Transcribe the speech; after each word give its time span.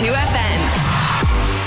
2FM. 0.00 0.60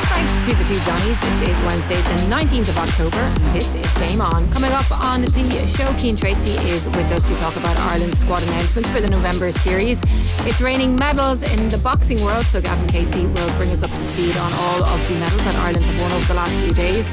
Thanks 0.09 0.47
to 0.47 0.55
the 0.55 0.63
two 0.63 0.81
Johnnies. 0.89 1.21
It 1.37 1.49
is 1.49 1.61
Wednesday, 1.61 2.01
the 2.01 2.33
19th 2.33 2.69
of 2.69 2.77
October. 2.79 3.29
This 3.53 3.75
is 3.75 3.85
Game 3.99 4.21
On. 4.21 4.49
Coming 4.49 4.71
up 4.71 4.89
on 4.89 5.21
the 5.21 5.67
show, 5.67 5.85
Cian 5.97 6.15
Tracy 6.15 6.57
is 6.67 6.83
with 6.97 7.11
us 7.11 7.21
to 7.27 7.35
talk 7.35 7.55
about 7.57 7.77
Ireland's 7.77 8.17
squad 8.17 8.41
announcements 8.41 8.89
for 8.89 9.01
the 9.01 9.07
November 9.07 9.51
series. 9.51 10.01
It's 10.49 10.61
raining 10.61 10.95
medals 10.95 11.43
in 11.43 11.69
the 11.69 11.77
boxing 11.77 12.19
world, 12.23 12.43
so 12.45 12.59
Gavin 12.59 12.87
Casey 12.87 13.27
will 13.27 13.53
bring 13.55 13.69
us 13.69 13.83
up 13.83 13.91
to 13.91 14.03
speed 14.03 14.35
on 14.37 14.51
all 14.53 14.83
of 14.83 15.07
the 15.07 15.13
medals 15.19 15.45
that 15.45 15.55
Ireland 15.57 15.85
have 15.85 16.01
won 16.01 16.11
over 16.13 16.25
the 16.25 16.33
last 16.33 16.53
few 16.57 16.73
days. 16.73 17.05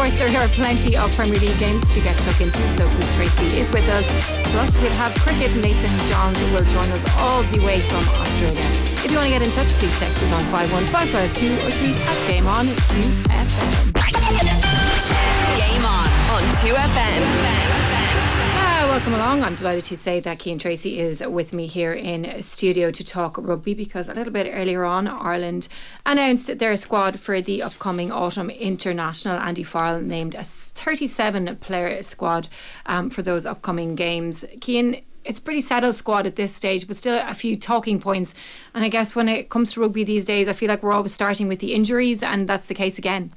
Of 0.00 0.08
course, 0.08 0.32
there 0.32 0.40
are 0.40 0.48
plenty 0.56 0.96
of 0.96 1.14
Premier 1.14 1.38
League 1.38 1.58
games 1.58 1.84
to 1.92 2.00
get 2.00 2.16
stuck 2.16 2.40
into, 2.40 2.56
so 2.72 2.88
Cian 2.88 3.00
Treacy 3.20 3.58
is 3.60 3.70
with 3.70 3.86
us. 3.90 4.06
Plus, 4.50 4.72
we'll 4.80 4.90
have 4.92 5.12
cricket. 5.20 5.54
Nathan 5.56 5.92
Johns 6.08 6.40
will 6.52 6.64
join 6.72 6.90
us 6.96 7.04
all 7.18 7.42
the 7.42 7.58
way 7.66 7.78
from 7.80 8.08
Australia. 8.16 8.64
If 9.04 9.10
you 9.10 9.18
want 9.18 9.28
to 9.28 9.38
get 9.38 9.42
in 9.42 9.50
touch, 9.52 9.68
please 9.76 9.92
text 10.00 10.22
us 10.22 10.32
on 10.32 10.40
51552 10.56 11.52
or 11.52 11.70
tweet 11.76 12.00
at 12.08 12.16
Game 12.32 12.46
On 12.46 12.64
2FM. 12.64 13.92
Game 15.60 15.84
On 15.84 16.08
on 16.32 16.42
2FM. 16.64 17.89
Welcome 18.90 19.14
along. 19.14 19.44
I'm 19.44 19.54
delighted 19.54 19.84
to 19.84 19.96
say 19.96 20.18
that 20.18 20.42
Cian 20.42 20.58
Tracy 20.58 20.98
is 20.98 21.20
with 21.20 21.52
me 21.52 21.68
here 21.68 21.92
in 21.92 22.42
studio 22.42 22.90
to 22.90 23.04
talk 23.04 23.38
rugby 23.38 23.72
because 23.72 24.08
a 24.08 24.14
little 24.14 24.32
bit 24.32 24.50
earlier 24.52 24.84
on, 24.84 25.06
Ireland 25.06 25.68
announced 26.04 26.58
their 26.58 26.74
squad 26.74 27.20
for 27.20 27.40
the 27.40 27.62
upcoming 27.62 28.10
autumn 28.10 28.50
international. 28.50 29.38
Andy 29.38 29.62
Farrell 29.62 30.00
named 30.00 30.34
a 30.34 30.42
37 30.42 31.58
player 31.58 32.02
squad 32.02 32.48
um, 32.86 33.10
for 33.10 33.22
those 33.22 33.46
upcoming 33.46 33.94
games. 33.94 34.44
Cian, 34.60 34.96
it's 35.24 35.38
pretty 35.38 35.60
settled 35.60 35.94
squad 35.94 36.26
at 36.26 36.34
this 36.34 36.52
stage, 36.52 36.88
but 36.88 36.96
still 36.96 37.22
a 37.24 37.32
few 37.32 37.56
talking 37.56 38.00
points. 38.00 38.34
And 38.74 38.84
I 38.84 38.88
guess 38.88 39.14
when 39.14 39.28
it 39.28 39.50
comes 39.50 39.72
to 39.74 39.82
rugby 39.82 40.02
these 40.02 40.24
days, 40.24 40.48
I 40.48 40.52
feel 40.52 40.68
like 40.68 40.82
we're 40.82 40.92
always 40.92 41.14
starting 41.14 41.46
with 41.46 41.60
the 41.60 41.74
injuries, 41.74 42.24
and 42.24 42.48
that's 42.48 42.66
the 42.66 42.74
case 42.74 42.98
again. 42.98 43.30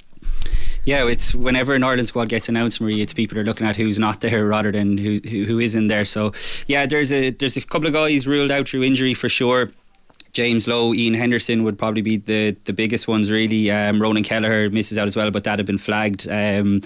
Yeah, 0.86 1.08
it's 1.08 1.34
whenever 1.34 1.74
an 1.74 1.84
Ireland 1.84 2.10
squad 2.10 2.28
gets 2.28 2.50
announced, 2.50 2.82
Marie, 2.82 3.02
it's 3.02 3.14
people 3.14 3.40
are 3.40 3.44
looking 3.44 3.66
at 3.66 3.78
who's 3.78 3.98
not 3.98 4.20
there 4.20 4.46
rather 4.46 4.72
than 4.72 4.98
who 4.98 5.20
who, 5.24 5.46
who 5.46 5.60
is 5.60 5.76
in 5.76 5.88
there. 5.88 6.04
So 6.04 6.34
yeah, 6.68 6.86
there's 6.86 7.12
a 7.12 7.30
there's 7.30 7.56
a 7.56 7.62
couple 7.62 7.88
of 7.88 7.94
guys 7.94 8.28
ruled 8.28 8.52
out 8.52 8.68
through 8.68 8.84
injury 8.84 9.14
for 9.14 9.30
sure. 9.30 9.72
James 10.34 10.68
Lowe, 10.68 10.94
Iain 10.94 11.14
Henderson 11.14 11.64
would 11.64 11.78
probably 11.78 12.02
be 12.02 12.18
the, 12.18 12.56
the 12.66 12.74
biggest 12.74 13.08
ones, 13.08 13.30
really. 13.30 13.70
Um, 13.70 14.02
Ronan 14.02 14.24
Kelleher 14.24 14.70
misses 14.72 14.98
out 14.98 15.08
as 15.08 15.16
well, 15.16 15.30
but 15.30 15.44
that 15.44 15.60
had 15.60 15.66
been 15.68 15.78
flagged 15.78 16.28
um, 16.28 16.82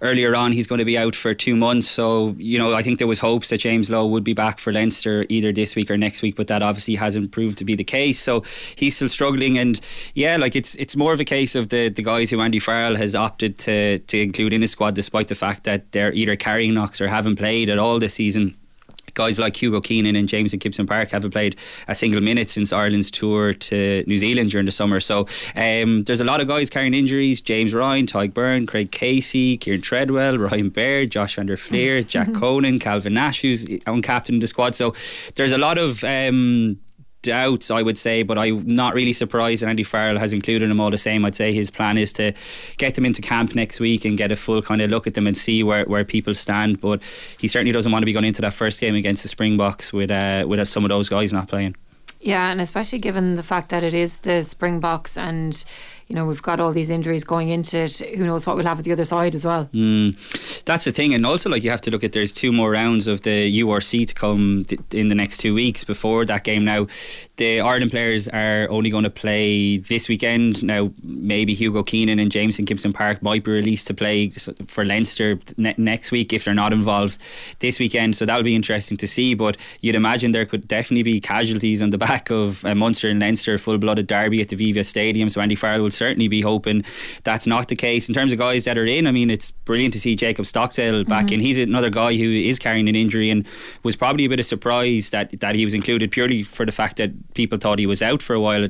earlier 0.00 0.34
on. 0.34 0.52
He's 0.52 0.66
going 0.66 0.78
to 0.78 0.84
be 0.84 0.96
out 0.96 1.14
for 1.14 1.34
two 1.34 1.54
months. 1.54 1.88
So, 1.88 2.34
you 2.38 2.58
know, 2.58 2.74
I 2.74 2.82
think 2.82 2.98
there 2.98 3.06
was 3.06 3.18
hopes 3.18 3.50
that 3.50 3.58
James 3.58 3.90
Lowe 3.90 4.06
would 4.06 4.24
be 4.24 4.32
back 4.32 4.58
for 4.58 4.72
Leinster 4.72 5.26
either 5.28 5.52
this 5.52 5.76
week 5.76 5.90
or 5.90 5.98
next 5.98 6.22
week, 6.22 6.36
but 6.36 6.46
that 6.46 6.62
obviously 6.62 6.94
hasn't 6.94 7.32
proved 7.32 7.58
to 7.58 7.66
be 7.66 7.74
the 7.74 7.84
case. 7.84 8.18
So 8.18 8.42
he's 8.76 8.96
still 8.96 9.10
struggling. 9.10 9.58
And 9.58 9.78
yeah, 10.14 10.36
like 10.36 10.56
it's 10.56 10.74
it's 10.76 10.96
more 10.96 11.12
of 11.12 11.20
a 11.20 11.24
case 11.24 11.54
of 11.54 11.68
the, 11.68 11.90
the 11.90 12.02
guys 12.02 12.30
who 12.30 12.40
Andy 12.40 12.58
Farrell 12.58 12.96
has 12.96 13.14
opted 13.14 13.58
to, 13.58 13.98
to 13.98 14.20
include 14.20 14.54
in 14.54 14.62
his 14.62 14.70
squad, 14.70 14.94
despite 14.94 15.28
the 15.28 15.34
fact 15.34 15.64
that 15.64 15.92
they're 15.92 16.14
either 16.14 16.34
carrying 16.34 16.72
knocks 16.72 17.00
or 17.00 17.08
haven't 17.08 17.36
played 17.36 17.68
at 17.68 17.78
all 17.78 17.98
this 17.98 18.14
season 18.14 18.54
guys 19.16 19.40
like 19.40 19.60
Hugo 19.60 19.80
Keenan 19.80 20.14
and 20.14 20.28
Jamison 20.28 20.60
Gibson 20.60 20.86
Park 20.86 21.10
haven't 21.10 21.32
played 21.32 21.56
a 21.88 21.94
single 21.94 22.20
minute 22.20 22.48
since 22.48 22.72
Ireland's 22.72 23.10
tour 23.10 23.52
to 23.52 24.04
New 24.06 24.16
Zealand 24.16 24.50
during 24.50 24.66
the 24.66 24.72
summer. 24.72 25.00
So 25.00 25.26
um, 25.56 26.04
there's 26.04 26.20
a 26.20 26.24
lot 26.24 26.40
of 26.40 26.46
guys 26.46 26.70
carrying 26.70 26.94
injuries 26.94 27.40
James 27.40 27.74
Ryan, 27.74 28.06
Tadhg 28.06 28.32
Beirne, 28.32 28.68
Craig 28.68 28.92
Casey, 28.92 29.56
Kieran 29.56 29.80
Treadwell, 29.80 30.38
Ryan 30.38 30.68
Baird, 30.68 31.10
Josh 31.10 31.34
van 31.34 31.46
der 31.46 31.56
Flier, 31.56 32.02
Jack 32.02 32.32
Conan, 32.34 32.78
Calvin 32.78 33.14
Nash, 33.14 33.40
who's 33.40 33.66
on 33.86 34.02
captain 34.02 34.36
of 34.36 34.40
the 34.42 34.46
squad. 34.46 34.74
So 34.76 34.94
there's 35.34 35.52
a 35.52 35.58
lot 35.58 35.78
of. 35.78 36.04
Um, 36.04 36.78
doubts, 37.26 37.70
I 37.70 37.82
would 37.82 37.98
say, 37.98 38.22
but 38.22 38.38
I'm 38.38 38.62
not 38.66 38.94
really 38.94 39.12
surprised 39.12 39.62
that 39.62 39.68
Andy 39.68 39.82
Farrell 39.82 40.18
has 40.18 40.32
included 40.32 40.70
them 40.70 40.80
all 40.80 40.90
the 40.90 40.98
same. 40.98 41.24
I'd 41.24 41.36
say 41.36 41.52
his 41.52 41.70
plan 41.70 41.98
is 41.98 42.12
to 42.14 42.32
get 42.78 42.94
them 42.94 43.04
into 43.04 43.22
camp 43.22 43.54
next 43.54 43.78
week 43.78 44.04
and 44.04 44.16
get 44.16 44.32
a 44.32 44.36
full 44.36 44.62
kind 44.62 44.80
of 44.80 44.90
look 44.90 45.06
at 45.06 45.14
them 45.14 45.26
and 45.26 45.36
see 45.36 45.62
where, 45.62 45.84
where 45.84 46.04
people 46.04 46.34
stand. 46.34 46.80
But 46.80 47.02
he 47.38 47.48
certainly 47.48 47.72
doesn't 47.72 47.92
want 47.92 48.02
to 48.02 48.06
be 48.06 48.12
going 48.12 48.24
into 48.24 48.42
that 48.42 48.54
first 48.54 48.80
game 48.80 48.94
against 48.94 49.22
the 49.22 49.28
Springboks 49.28 49.92
with 49.92 50.10
uh, 50.10 50.44
with 50.48 50.66
some 50.68 50.84
of 50.84 50.88
those 50.88 51.08
guys 51.08 51.32
not 51.32 51.48
playing. 51.48 51.76
Yeah, 52.20 52.50
and 52.50 52.60
especially 52.60 52.98
given 52.98 53.36
the 53.36 53.42
fact 53.42 53.68
that 53.68 53.84
it 53.84 53.94
is 53.94 54.18
the 54.18 54.42
Springboks 54.42 55.16
and 55.16 55.64
you 56.08 56.14
know, 56.14 56.24
we've 56.24 56.42
got 56.42 56.60
all 56.60 56.70
these 56.70 56.88
injuries 56.88 57.24
going 57.24 57.48
into 57.48 57.80
it. 57.80 57.98
Who 58.16 58.26
knows 58.26 58.46
what 58.46 58.54
we'll 58.56 58.66
have 58.66 58.78
at 58.78 58.84
the 58.84 58.92
other 58.92 59.04
side 59.04 59.34
as 59.34 59.44
well. 59.44 59.68
Mm, 59.74 60.64
that's 60.64 60.84
the 60.84 60.92
thing. 60.92 61.12
And 61.14 61.26
also, 61.26 61.50
like, 61.50 61.64
you 61.64 61.70
have 61.70 61.80
to 61.82 61.90
look 61.90 62.04
at 62.04 62.12
there's 62.12 62.32
two 62.32 62.52
more 62.52 62.70
rounds 62.70 63.08
of 63.08 63.22
the 63.22 63.52
URC 63.60 64.06
to 64.06 64.14
come 64.14 64.64
th- 64.68 64.80
in 64.92 65.08
the 65.08 65.16
next 65.16 65.38
two 65.38 65.52
weeks 65.52 65.82
before 65.82 66.24
that 66.26 66.44
game. 66.44 66.64
Now, 66.64 66.86
the 67.38 67.60
Ireland 67.60 67.90
players 67.90 68.28
are 68.28 68.68
only 68.70 68.88
going 68.88 69.02
to 69.02 69.10
play 69.10 69.78
this 69.78 70.08
weekend. 70.08 70.62
Now, 70.62 70.92
maybe 71.02 71.54
Hugo 71.54 71.82
Keenan 71.82 72.20
and 72.20 72.30
Jamison 72.30 72.64
Gibson 72.64 72.92
Park 72.92 73.20
might 73.20 73.42
be 73.42 73.50
released 73.50 73.88
to 73.88 73.94
play 73.94 74.30
for 74.66 74.84
Leinster 74.84 75.40
ne- 75.56 75.74
next 75.76 76.12
week 76.12 76.32
if 76.32 76.44
they're 76.44 76.54
not 76.54 76.72
involved 76.72 77.18
this 77.58 77.80
weekend. 77.80 78.14
So 78.14 78.24
that'll 78.24 78.44
be 78.44 78.54
interesting 78.54 78.96
to 78.98 79.08
see. 79.08 79.34
But 79.34 79.56
you'd 79.80 79.96
imagine 79.96 80.30
there 80.30 80.46
could 80.46 80.68
definitely 80.68 81.02
be 81.02 81.20
casualties 81.20 81.82
on 81.82 81.90
the 81.90 81.98
back 82.06 82.30
of 82.30 82.64
uh, 82.64 82.76
Munster 82.76 83.08
and 83.08 83.20
Leinster 83.20 83.58
full 83.58 83.78
blooded 83.78 84.06
derby 84.06 84.40
at 84.40 84.48
the 84.48 84.56
Aviva 84.56 84.86
Stadium. 84.86 85.28
So 85.28 85.40
Andy 85.40 85.56
Farrell 85.56 85.82
will 85.82 85.90
certainly 85.96 86.28
be 86.28 86.40
hoping 86.40 86.84
that's 87.24 87.46
not 87.46 87.68
the 87.68 87.76
case. 87.76 88.08
In 88.08 88.14
terms 88.14 88.32
of 88.32 88.38
guys 88.38 88.64
that 88.64 88.78
are 88.78 88.86
in, 88.86 89.06
I 89.06 89.12
mean, 89.12 89.30
it's 89.30 89.50
brilliant 89.50 89.92
to 89.94 90.00
see 90.00 90.14
Jacob 90.14 90.46
Stockdale 90.46 91.04
back 91.04 91.26
mm-hmm. 91.26 91.34
in. 91.34 91.40
He's 91.40 91.58
another 91.58 91.90
guy 91.90 92.16
who 92.16 92.30
is 92.30 92.58
carrying 92.58 92.88
an 92.88 92.94
injury 92.94 93.30
and 93.30 93.46
was 93.82 93.96
probably 93.96 94.24
a 94.24 94.28
bit 94.28 94.40
of 94.40 94.46
surprise 94.46 95.10
that, 95.10 95.40
that 95.40 95.54
he 95.54 95.64
was 95.64 95.74
included 95.74 96.10
purely 96.10 96.42
for 96.42 96.64
the 96.66 96.72
fact 96.72 96.96
that 96.98 97.34
people 97.34 97.58
thought 97.58 97.78
he 97.78 97.86
was 97.86 98.02
out 98.02 98.22
for 98.22 98.34
a 98.34 98.40
while 98.40 98.66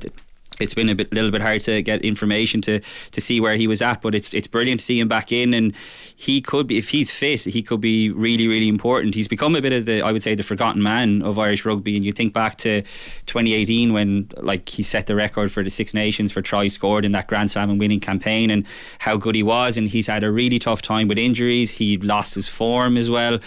it's 0.58 0.74
been 0.74 0.88
a 0.88 0.94
bit, 0.94 1.12
little 1.12 1.30
bit 1.30 1.42
hard 1.42 1.60
to 1.62 1.82
get 1.82 2.02
information 2.02 2.60
to 2.62 2.80
to 3.12 3.20
see 3.20 3.40
where 3.40 3.56
he 3.56 3.66
was 3.66 3.82
at, 3.82 4.02
but 4.02 4.14
it's 4.14 4.32
it's 4.32 4.46
brilliant 4.46 4.80
to 4.80 4.86
see 4.86 4.98
him 4.98 5.08
back 5.08 5.32
in, 5.32 5.52
and 5.52 5.74
he 6.14 6.40
could 6.40 6.66
be 6.66 6.78
if 6.78 6.90
he's 6.90 7.10
fit, 7.10 7.42
he 7.42 7.62
could 7.62 7.80
be 7.80 8.10
really 8.10 8.48
really 8.48 8.68
important. 8.68 9.14
He's 9.14 9.28
become 9.28 9.54
a 9.54 9.60
bit 9.60 9.72
of 9.72 9.84
the 9.84 10.02
I 10.02 10.12
would 10.12 10.22
say 10.22 10.34
the 10.34 10.42
forgotten 10.42 10.82
man 10.82 11.22
of 11.22 11.38
Irish 11.38 11.64
rugby, 11.64 11.96
and 11.96 12.04
you 12.04 12.12
think 12.12 12.32
back 12.32 12.56
to 12.58 12.82
2018 13.26 13.92
when 13.92 14.28
like 14.38 14.68
he 14.68 14.82
set 14.82 15.06
the 15.06 15.14
record 15.14 15.52
for 15.52 15.62
the 15.62 15.70
Six 15.70 15.92
Nations 15.92 16.32
for 16.32 16.40
tries 16.40 16.72
scored 16.72 17.04
in 17.04 17.12
that 17.12 17.26
Grand 17.26 17.50
Slam 17.50 17.70
and 17.70 17.78
winning 17.78 18.00
campaign, 18.00 18.50
and 18.50 18.66
how 19.00 19.16
good 19.16 19.34
he 19.34 19.42
was, 19.42 19.76
and 19.76 19.88
he's 19.88 20.06
had 20.06 20.24
a 20.24 20.30
really 20.30 20.58
tough 20.58 20.80
time 20.80 21.08
with 21.08 21.18
injuries. 21.18 21.72
He 21.72 21.98
lost 21.98 22.34
his 22.34 22.48
form 22.48 22.96
as 22.96 23.10
well 23.10 23.38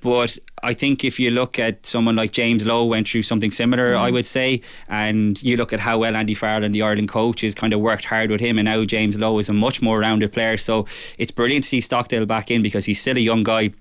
but 0.00 0.38
I 0.62 0.72
think 0.72 1.04
if 1.04 1.20
you 1.20 1.30
look 1.30 1.58
at 1.58 1.84
someone 1.86 2.16
like 2.16 2.32
James 2.32 2.64
Lowe 2.64 2.84
went 2.84 3.08
through 3.08 3.22
something 3.22 3.50
similar, 3.50 3.94
mm. 3.94 3.98
I 3.98 4.10
would 4.10 4.26
say, 4.26 4.62
and 4.88 5.40
you 5.42 5.56
look 5.56 5.72
at 5.72 5.80
how 5.80 5.98
well 5.98 6.16
Andy 6.16 6.34
Farrell 6.34 6.64
and 6.64 6.74
the 6.74 6.82
Ireland 6.82 7.08
coach 7.08 7.26
coaches 7.26 7.54
kind 7.54 7.72
of 7.72 7.80
worked 7.80 8.04
hard 8.04 8.30
with 8.30 8.40
him, 8.40 8.58
and 8.58 8.66
now 8.66 8.84
James 8.84 9.18
Lowe 9.18 9.38
is 9.38 9.48
a 9.48 9.52
much 9.52 9.82
more 9.82 9.98
rounded 9.98 10.32
player. 10.32 10.56
So 10.56 10.86
it's 11.18 11.30
brilliant 11.30 11.64
to 11.64 11.68
see 11.68 11.80
Stockdale 11.80 12.24
back 12.24 12.50
in 12.50 12.62
because 12.62 12.84
he's 12.84 13.00
still 13.00 13.16
a 13.16 13.20
young 13.20 13.42
guy 13.42 13.72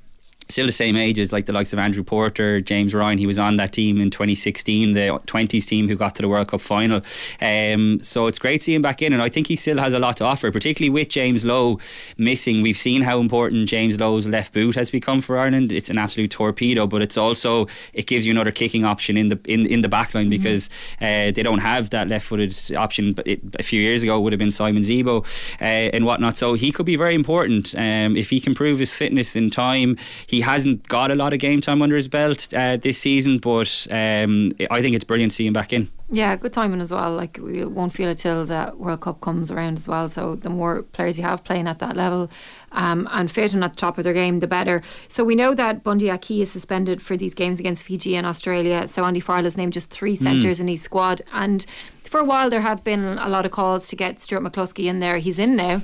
still 0.49 0.65
the 0.65 0.71
same 0.71 0.95
ages 0.95 1.31
like 1.31 1.45
the 1.45 1.53
likes 1.53 1.73
of 1.73 1.79
Andrew 1.79 2.03
Porter, 2.03 2.61
James 2.61 2.93
Ryan. 2.93 3.17
He 3.17 3.27
was 3.27 3.39
on 3.39 3.55
that 3.57 3.73
team 3.73 3.99
in 3.99 4.09
2016, 4.09 4.93
the 4.93 5.19
20s 5.25 5.65
team 5.65 5.87
who 5.87 5.95
got 5.95 6.15
to 6.15 6.21
the 6.21 6.27
World 6.27 6.49
Cup 6.49 6.61
final. 6.61 7.01
Um, 7.41 7.99
so 8.01 8.27
it's 8.27 8.39
great 8.39 8.59
to 8.59 8.63
see 8.63 8.73
him 8.73 8.81
back 8.81 9.01
in, 9.01 9.13
and 9.13 9.21
I 9.21 9.29
think 9.29 9.47
he 9.47 9.55
still 9.55 9.77
has 9.79 9.93
a 9.93 9.99
lot 9.99 10.17
to 10.17 10.25
offer, 10.25 10.51
particularly 10.51 10.89
with 10.89 11.09
James 11.09 11.45
Lowe 11.45 11.79
missing. 12.17 12.61
We've 12.61 12.77
seen 12.77 13.01
how 13.01 13.19
important 13.19 13.69
James 13.69 13.99
Lowe's 13.99 14.27
left 14.27 14.53
boot 14.53 14.75
has 14.75 14.89
become 14.89 15.21
for 15.21 15.37
Ireland. 15.37 15.71
It's 15.71 15.89
an 15.89 15.97
absolute 15.97 16.31
torpedo, 16.31 16.87
but 16.87 17.01
it's 17.01 17.17
also 17.17 17.67
it 17.93 18.07
gives 18.07 18.25
you 18.25 18.31
another 18.31 18.51
kicking 18.51 18.83
option 18.83 19.17
in 19.17 19.29
the 19.29 19.39
in, 19.45 19.65
in 19.65 19.81
the 19.81 19.89
back 19.89 20.13
line 20.13 20.29
because 20.29 20.69
mm-hmm. 20.69 21.03
uh, 21.03 21.31
they 21.31 21.43
don't 21.43 21.59
have 21.59 21.89
that 21.91 22.07
left-footed 22.07 22.75
option. 22.75 23.13
But 23.13 23.27
it, 23.27 23.41
a 23.59 23.63
few 23.63 23.81
years 23.81 24.03
ago, 24.03 24.17
it 24.17 24.21
would 24.21 24.33
have 24.33 24.39
been 24.39 24.51
Simon 24.51 24.83
Zebo 24.83 25.25
uh, 25.61 25.63
and 25.65 26.05
whatnot. 26.05 26.37
So 26.37 26.53
he 26.53 26.71
could 26.71 26.85
be 26.85 26.95
very 26.95 27.15
important 27.15 27.75
um, 27.75 28.15
if 28.15 28.29
he 28.29 28.39
can 28.39 28.53
prove 28.53 28.79
his 28.79 28.95
fitness 28.95 29.35
in 29.35 29.49
time. 29.49 29.97
He 30.27 30.34
hasn't 30.41 30.87
got 30.87 31.11
a 31.11 31.15
lot 31.15 31.33
of 31.33 31.39
game 31.39 31.61
time 31.61 31.81
under 31.81 31.95
his 31.95 32.07
belt 32.07 32.53
uh, 32.53 32.77
this 32.77 32.97
season, 32.97 33.39
but 33.39 33.87
um, 33.91 34.51
I 34.69 34.81
think 34.81 34.95
it's 34.95 35.03
brilliant 35.03 35.31
to 35.31 35.35
see 35.35 35.47
him 35.47 35.53
back 35.53 35.73
in. 35.73 35.89
Yeah, 36.09 36.35
good 36.35 36.53
timing 36.53 36.81
as 36.81 36.91
well. 36.91 37.13
Like 37.13 37.39
we 37.41 37.65
won't 37.65 37.91
feel 37.91 38.09
it 38.09 38.19
till 38.19 38.45
the 38.45 38.71
World 38.75 39.01
Cup 39.01 39.21
comes 39.21 39.49
around 39.49 39.79
as 39.79 39.87
well. 39.87 40.07
So 40.07 40.35
the 40.35 40.49
more 40.49 40.83
players 40.83 41.17
you 41.17 41.23
have 41.23 41.43
playing 41.43 41.67
at 41.67 41.79
that 41.79 41.95
level 41.95 42.29
um, 42.71 43.07
and 43.11 43.31
fit 43.31 43.53
and 43.53 43.63
at 43.63 43.73
the 43.73 43.77
top 43.77 43.97
of 43.97 44.03
their 44.03 44.13
game, 44.13 44.39
the 44.39 44.47
better. 44.47 44.83
So 45.07 45.23
we 45.23 45.33
know 45.33 45.55
that 45.55 45.83
Bundee 45.83 46.11
Aki 46.11 46.43
is 46.43 46.51
suspended 46.51 47.01
for 47.01 47.17
these 47.17 47.33
games 47.33 47.59
against 47.59 47.83
Fiji 47.83 48.15
and 48.15 48.27
Australia. 48.27 48.87
So 48.87 49.03
Andy 49.03 49.19
Farrell 49.19 49.45
has 49.45 49.57
named 49.57 49.73
just 49.73 49.89
three 49.89 50.15
centres 50.15 50.57
mm. 50.57 50.61
in 50.61 50.67
his 50.67 50.83
squad, 50.83 51.23
and 51.33 51.65
for 52.03 52.19
a 52.19 52.25
while 52.25 52.51
there 52.51 52.61
have 52.61 52.83
been 52.83 53.17
a 53.17 53.27
lot 53.27 53.45
of 53.45 53.51
calls 53.51 53.87
to 53.89 53.95
get 53.95 54.21
Stuart 54.21 54.41
McCloskey 54.41 54.85
in 54.85 54.99
there. 54.99 55.17
He's 55.17 55.39
in 55.39 55.55
now. 55.55 55.81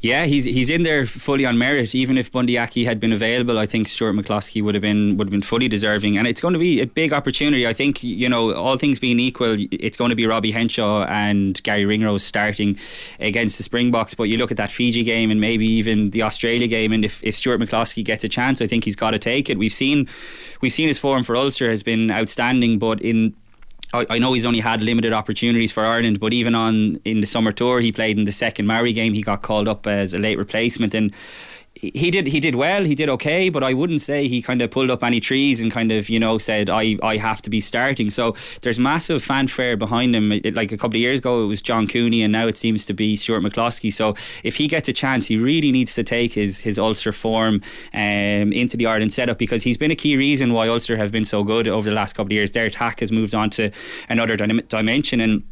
Yeah, 0.00 0.26
he's 0.26 0.44
he's 0.44 0.70
in 0.70 0.82
there 0.82 1.06
fully 1.06 1.44
on 1.44 1.58
merit. 1.58 1.94
Even 1.94 2.16
if 2.16 2.30
Bundee 2.30 2.56
Aki 2.56 2.84
had 2.84 3.00
been 3.00 3.12
available, 3.12 3.58
I 3.58 3.66
think 3.66 3.88
Stuart 3.88 4.12
McCloskey 4.14 4.62
would 4.62 4.74
have 4.74 4.82
been 4.82 5.16
would 5.16 5.26
have 5.26 5.32
been 5.32 5.42
fully 5.42 5.68
deserving. 5.68 6.16
And 6.16 6.26
it's 6.26 6.40
going 6.40 6.54
to 6.54 6.60
be 6.60 6.80
a 6.80 6.86
big 6.86 7.12
opportunity. 7.12 7.66
I 7.66 7.72
think 7.72 8.02
you 8.02 8.28
know 8.28 8.54
all 8.54 8.76
things 8.76 8.98
being 8.98 9.18
equal, 9.18 9.56
it's 9.70 9.96
going 9.96 10.10
to 10.10 10.16
be 10.16 10.26
Robbie 10.26 10.52
Henshaw 10.52 11.04
and 11.04 11.60
Garry 11.62 11.84
Ringrose 11.84 12.24
starting 12.24 12.78
against 13.18 13.56
the 13.56 13.64
Springboks. 13.64 14.14
But 14.14 14.24
you 14.24 14.36
look 14.36 14.50
at 14.50 14.56
that 14.56 14.70
Fiji 14.70 15.02
game 15.02 15.30
and 15.30 15.40
maybe 15.40 15.66
even 15.66 16.10
the 16.10 16.22
Australia 16.22 16.68
game, 16.68 16.92
and 16.92 17.04
if, 17.04 17.22
if 17.24 17.36
Stuart 17.36 17.60
McCloskey 17.60 18.04
gets 18.04 18.24
a 18.24 18.28
chance, 18.28 18.60
I 18.60 18.66
think 18.66 18.84
he's 18.84 18.96
got 18.96 19.12
to 19.12 19.18
take 19.18 19.50
it. 19.50 19.58
We've 19.58 19.72
seen 19.72 20.08
we've 20.60 20.72
seen 20.72 20.88
his 20.88 20.98
form 20.98 21.24
for 21.24 21.36
Ulster 21.36 21.68
has 21.70 21.82
been 21.82 22.10
outstanding, 22.10 22.78
but 22.78 23.00
in 23.00 23.34
I, 23.92 24.06
I 24.10 24.18
know 24.18 24.32
he's 24.32 24.46
only 24.46 24.60
had 24.60 24.82
limited 24.82 25.12
opportunities 25.12 25.72
for 25.72 25.84
Ireland, 25.84 26.20
but 26.20 26.32
even 26.32 26.54
on 26.54 27.00
in 27.04 27.20
the 27.20 27.26
summer 27.26 27.52
tour, 27.52 27.80
he 27.80 27.92
played 27.92 28.18
in 28.18 28.24
the 28.24 28.32
second 28.32 28.66
Maori 28.66 28.92
game. 28.92 29.14
He 29.14 29.22
got 29.22 29.42
called 29.42 29.68
up 29.68 29.86
as 29.86 30.12
a 30.12 30.18
late 30.18 30.38
replacement, 30.38 30.94
and 30.94 31.12
he 31.80 32.10
did 32.10 32.26
he 32.26 32.40
did 32.40 32.54
well 32.54 32.84
he 32.84 32.94
did 32.94 33.08
okay 33.08 33.48
but 33.48 33.62
I 33.62 33.72
wouldn't 33.72 34.00
say 34.00 34.26
he 34.26 34.42
kind 34.42 34.60
of 34.62 34.70
pulled 34.70 34.90
up 34.90 35.04
any 35.04 35.20
trees 35.20 35.60
and 35.60 35.70
kind 35.70 35.92
of 35.92 36.08
you 36.08 36.18
know 36.18 36.38
said 36.38 36.68
I, 36.68 36.96
I 37.02 37.16
have 37.16 37.40
to 37.42 37.50
be 37.50 37.60
starting. 37.60 38.10
So 38.10 38.34
there's 38.62 38.78
massive 38.78 39.22
fanfare 39.22 39.76
behind 39.76 40.14
him. 40.14 40.32
It, 40.32 40.54
like 40.54 40.72
a 40.72 40.76
couple 40.76 40.96
of 40.96 41.00
years 41.00 41.20
ago 41.20 41.44
it 41.44 41.46
was 41.46 41.62
John 41.62 41.86
Cooney 41.86 42.22
and 42.22 42.32
now 42.32 42.46
it 42.46 42.56
seems 42.56 42.84
to 42.86 42.94
be 42.94 43.16
Stuart 43.16 43.42
McCloskey. 43.42 43.92
So 43.92 44.14
if 44.42 44.56
he 44.56 44.66
gets 44.66 44.88
a 44.88 44.92
chance 44.92 45.26
he 45.26 45.36
really 45.36 45.70
needs 45.70 45.94
to 45.94 46.02
take 46.02 46.32
his 46.32 46.60
his 46.60 46.78
Ulster 46.78 47.12
form 47.12 47.62
um, 47.94 48.52
into 48.52 48.76
the 48.76 48.86
Ireland 48.86 49.12
setup 49.12 49.38
because 49.38 49.62
he's 49.62 49.76
been 49.76 49.90
a 49.90 49.96
key 49.96 50.16
reason 50.16 50.52
why 50.52 50.68
Ulster 50.68 50.96
have 50.96 51.12
been 51.12 51.24
so 51.24 51.44
good 51.44 51.68
over 51.68 51.88
the 51.88 51.94
last 51.94 52.14
couple 52.14 52.28
of 52.28 52.32
years. 52.32 52.50
Their 52.50 52.66
attack 52.66 53.00
has 53.00 53.12
moved 53.12 53.34
on 53.34 53.50
to 53.50 53.70
another 54.08 54.36
dimension 54.36 55.20
and 55.20 55.42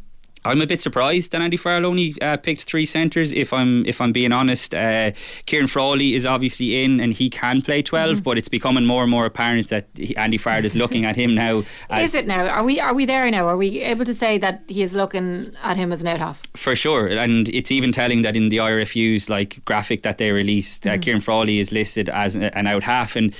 I'm 0.47 0.61
a 0.61 0.67
bit 0.67 0.81
surprised 0.81 1.31
that 1.31 1.41
Andy 1.41 1.57
Farrell 1.57 1.85
only 1.85 2.15
uh, 2.21 2.37
picked 2.37 2.63
three 2.63 2.85
centres. 2.85 3.33
If 3.33 3.51
I'm 3.53 3.85
if 3.85 3.99
I'm 4.01 4.11
being 4.11 4.31
honest, 4.31 4.73
uh, 4.73 5.11
Ciarán 5.45 5.69
Frawley 5.69 6.13
is 6.13 6.25
obviously 6.25 6.83
in 6.83 6.99
and 6.99 7.13
he 7.13 7.29
can 7.29 7.61
play 7.61 7.81
12 7.81 8.09
mm-hmm. 8.09 8.23
but 8.23 8.37
it's 8.37 8.47
becoming 8.47 8.85
more 8.85 9.03
and 9.03 9.11
more 9.11 9.25
apparent 9.25 9.69
that 9.69 9.87
Andy 10.15 10.37
Farrell 10.37 10.65
is 10.65 10.75
looking 10.75 11.05
at 11.05 11.15
him 11.15 11.35
now. 11.35 11.63
is 11.91 12.13
it 12.13 12.27
now? 12.27 12.47
Are 12.47 12.63
we 12.63 12.79
are 12.79 12.93
we 12.93 13.05
there 13.05 13.29
now? 13.29 13.47
Are 13.47 13.57
we 13.57 13.81
able 13.81 14.05
to 14.05 14.13
say 14.13 14.37
that 14.37 14.63
he 14.67 14.81
is 14.81 14.95
looking 14.95 15.55
at 15.63 15.77
him 15.77 15.91
as 15.91 16.01
an 16.01 16.07
out 16.07 16.19
half? 16.19 16.41
For 16.55 16.75
sure, 16.75 17.07
and 17.07 17.49
it's 17.49 17.71
even 17.71 17.91
telling 17.91 18.21
that 18.21 18.35
in 18.35 18.49
the 18.49 18.57
IRFU's 18.57 19.29
like 19.29 19.63
graphic 19.65 20.01
that 20.01 20.17
they 20.17 20.31
released, 20.31 20.83
mm-hmm. 20.83 20.95
uh. 20.95 21.03
Ciarán 21.03 21.23
Frawley 21.23 21.59
is 21.59 21.71
listed 21.71 22.09
as 22.09 22.35
an 22.35 22.67
out 22.67 22.83
half 22.83 23.15
and 23.15 23.33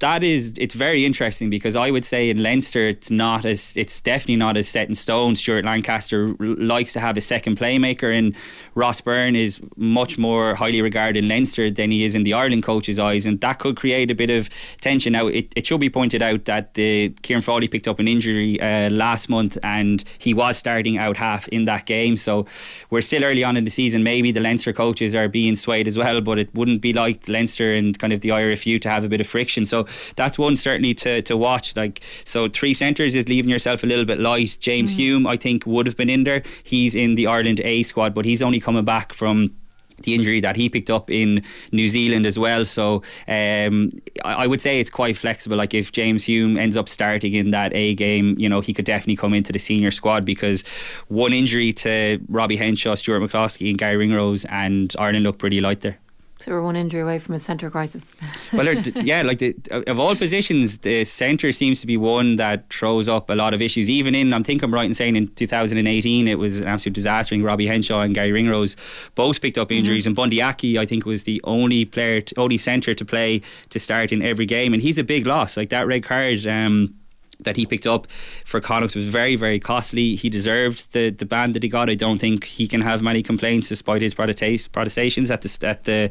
that 0.00 0.24
is 0.24 0.54
it's 0.56 0.74
very 0.74 1.04
interesting 1.04 1.50
because 1.50 1.76
I 1.76 1.90
would 1.90 2.04
say 2.04 2.28
in 2.28 2.42
Leinster 2.42 2.80
it's 2.80 3.10
not 3.10 3.44
as 3.44 3.76
it's 3.76 4.00
definitely 4.00 4.36
not 4.36 4.56
as 4.56 4.68
set 4.68 4.88
in 4.88 4.94
stone. 4.94 5.36
Stuart 5.36 5.64
Lancaster 5.64 6.34
likes 6.40 6.92
to 6.94 7.00
have 7.00 7.16
a 7.16 7.20
second 7.20 7.58
playmaker, 7.58 8.12
and 8.12 8.34
Ross 8.74 9.00
Byrne 9.00 9.36
is 9.36 9.60
much 9.76 10.18
more 10.18 10.56
highly 10.56 10.82
regarded 10.82 11.22
in 11.22 11.28
Leinster 11.28 11.70
than 11.70 11.90
he 11.90 12.04
is 12.04 12.14
in 12.14 12.24
the 12.24 12.34
Ireland 12.34 12.64
coach's 12.64 12.98
eyes, 12.98 13.24
and 13.24 13.40
that 13.40 13.60
could 13.60 13.76
create 13.76 14.10
a 14.10 14.14
bit 14.14 14.30
of 14.30 14.50
tension. 14.80 15.12
Now 15.12 15.28
it, 15.28 15.52
it 15.54 15.66
should 15.66 15.80
be 15.80 15.90
pointed 15.90 16.22
out 16.22 16.44
that 16.46 16.74
the 16.74 17.10
Ciarán 17.22 17.44
Frawley 17.44 17.68
picked 17.68 17.86
up 17.86 17.98
an 18.00 18.08
injury 18.08 18.60
uh, 18.60 18.90
last 18.90 19.28
month, 19.28 19.56
and 19.62 20.02
he 20.18 20.34
was 20.34 20.56
starting 20.56 20.98
out 20.98 21.16
half 21.16 21.46
in 21.48 21.66
that 21.66 21.86
game. 21.86 22.16
So 22.16 22.46
we're 22.90 23.00
still 23.00 23.22
early 23.22 23.44
on 23.44 23.56
in 23.56 23.64
the 23.64 23.70
season. 23.70 24.02
Maybe 24.02 24.32
the 24.32 24.40
Leinster 24.40 24.72
coaches 24.72 25.14
are 25.14 25.28
being 25.28 25.54
swayed 25.54 25.86
as 25.86 25.96
well, 25.96 26.20
but 26.20 26.38
it 26.38 26.52
wouldn't 26.54 26.80
be 26.80 26.92
like 26.92 27.28
Leinster 27.28 27.72
and 27.74 27.96
kind 27.98 28.12
of 28.12 28.22
the 28.22 28.30
IRFU 28.30 28.80
to 28.82 28.90
have 28.90 29.04
a 29.04 29.08
bit 29.08 29.20
of 29.20 29.26
friction. 29.26 29.64
So 29.66 29.83
that's 30.16 30.38
one 30.38 30.56
certainly 30.56 30.94
to, 30.94 31.22
to 31.22 31.36
watch. 31.36 31.76
Like 31.76 32.02
so, 32.24 32.48
three 32.48 32.74
centres 32.74 33.14
is 33.14 33.28
leaving 33.28 33.50
yourself 33.50 33.82
a 33.82 33.86
little 33.86 34.04
bit 34.04 34.20
light. 34.20 34.56
James 34.60 34.94
mm. 34.94 34.96
Hume, 34.96 35.26
I 35.26 35.36
think, 35.36 35.66
would 35.66 35.86
have 35.86 35.96
been 35.96 36.10
in 36.10 36.24
there. 36.24 36.42
He's 36.62 36.94
in 36.94 37.14
the 37.14 37.26
Ireland 37.26 37.60
A 37.60 37.82
squad, 37.82 38.14
but 38.14 38.24
he's 38.24 38.42
only 38.42 38.60
coming 38.60 38.84
back 38.84 39.12
from 39.12 39.54
the 40.02 40.14
injury 40.14 40.40
that 40.40 40.56
he 40.56 40.68
picked 40.68 40.90
up 40.90 41.10
in 41.10 41.42
New 41.72 41.88
Zealand 41.88 42.26
as 42.26 42.38
well. 42.38 42.64
So 42.64 43.02
um, 43.28 43.90
I 44.24 44.46
would 44.46 44.60
say 44.60 44.80
it's 44.80 44.90
quite 44.90 45.16
flexible. 45.16 45.56
Like 45.56 45.74
if 45.74 45.92
James 45.92 46.24
Hume 46.24 46.58
ends 46.58 46.76
up 46.76 46.88
starting 46.88 47.32
in 47.32 47.50
that 47.50 47.72
A 47.74 47.94
game, 47.94 48.36
you 48.38 48.48
know, 48.48 48.60
he 48.60 48.72
could 48.72 48.84
definitely 48.84 49.16
come 49.16 49.34
into 49.34 49.52
the 49.52 49.58
senior 49.58 49.90
squad 49.90 50.24
because 50.24 50.62
one 51.08 51.32
injury 51.32 51.72
to 51.74 52.20
Robbie 52.28 52.56
Henshaw, 52.56 52.94
Stuart 52.96 53.20
McCloskey, 53.20 53.70
and 53.70 53.78
Garry 53.78 53.96
Ringrose, 53.96 54.44
and 54.46 54.94
Ireland 54.98 55.24
look 55.24 55.38
pretty 55.38 55.60
light 55.60 55.80
there. 55.80 55.98
So 56.44 56.52
we're 56.52 56.60
one 56.60 56.76
injury 56.76 57.00
away 57.00 57.18
from 57.18 57.34
a 57.34 57.38
centre 57.38 57.70
crisis. 57.70 58.14
well, 58.52 58.70
yeah, 59.02 59.22
like 59.22 59.38
the, 59.38 59.56
of 59.86 59.98
all 59.98 60.14
positions, 60.14 60.76
the 60.76 61.02
centre 61.04 61.52
seems 61.52 61.80
to 61.80 61.86
be 61.86 61.96
one 61.96 62.36
that 62.36 62.68
throws 62.68 63.08
up 63.08 63.30
a 63.30 63.34
lot 63.34 63.54
of 63.54 63.62
issues. 63.62 63.88
Even 63.88 64.14
in, 64.14 64.30
I 64.34 64.42
think 64.42 64.62
I'm 64.62 64.74
right 64.74 64.84
in 64.84 64.92
saying 64.92 65.16
in 65.16 65.28
2018 65.28 66.28
it 66.28 66.38
was 66.38 66.60
an 66.60 66.66
absolute 66.66 66.92
disaster. 66.92 67.34
Robbie 67.38 67.66
Henshaw 67.66 68.02
and 68.02 68.14
Garry 68.14 68.30
Ringrose 68.30 68.76
both 69.14 69.40
picked 69.40 69.56
up 69.56 69.72
injuries, 69.72 70.02
mm-hmm. 70.02 70.10
and 70.10 70.16
Bundee 70.16 70.42
Aki 70.42 70.78
I 70.78 70.84
think 70.84 71.06
was 71.06 71.22
the 71.22 71.40
only 71.44 71.86
player, 71.86 72.20
to, 72.20 72.38
only 72.38 72.58
centre 72.58 72.92
to 72.92 73.04
play 73.06 73.40
to 73.70 73.78
start 73.78 74.12
in 74.12 74.20
every 74.20 74.44
game, 74.44 74.74
and 74.74 74.82
he's 74.82 74.98
a 74.98 75.02
big 75.02 75.24
loss. 75.24 75.56
Like 75.56 75.70
that 75.70 75.86
red 75.86 76.04
card. 76.04 76.46
Um, 76.46 76.94
that 77.40 77.56
he 77.56 77.66
picked 77.66 77.86
up 77.86 78.06
for 78.44 78.60
Connacht 78.60 78.94
was 78.94 79.08
very, 79.08 79.36
very 79.36 79.58
costly. 79.58 80.16
He 80.16 80.28
deserved 80.28 80.92
the, 80.92 81.10
the 81.10 81.24
ban 81.24 81.52
that 81.52 81.62
he 81.62 81.68
got. 81.68 81.90
I 81.90 81.94
don't 81.94 82.18
think 82.18 82.44
he 82.44 82.68
can 82.68 82.80
have 82.80 83.02
many 83.02 83.22
complaints 83.22 83.68
despite 83.68 84.02
his 84.02 84.14
protestations 84.14 85.30
at 85.30 85.42
the 85.42 85.66
at 85.66 85.84
the 85.84 86.10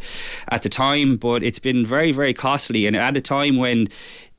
at 0.50 0.64
the 0.64 0.70
time. 0.70 1.18
But 1.18 1.44
it's 1.44 1.60
been 1.60 1.86
very, 1.86 2.12
very 2.12 2.34
costly, 2.34 2.86
and 2.86 2.96
at 2.96 3.18
a 3.18 3.22
time 3.22 3.58
when 3.58 3.90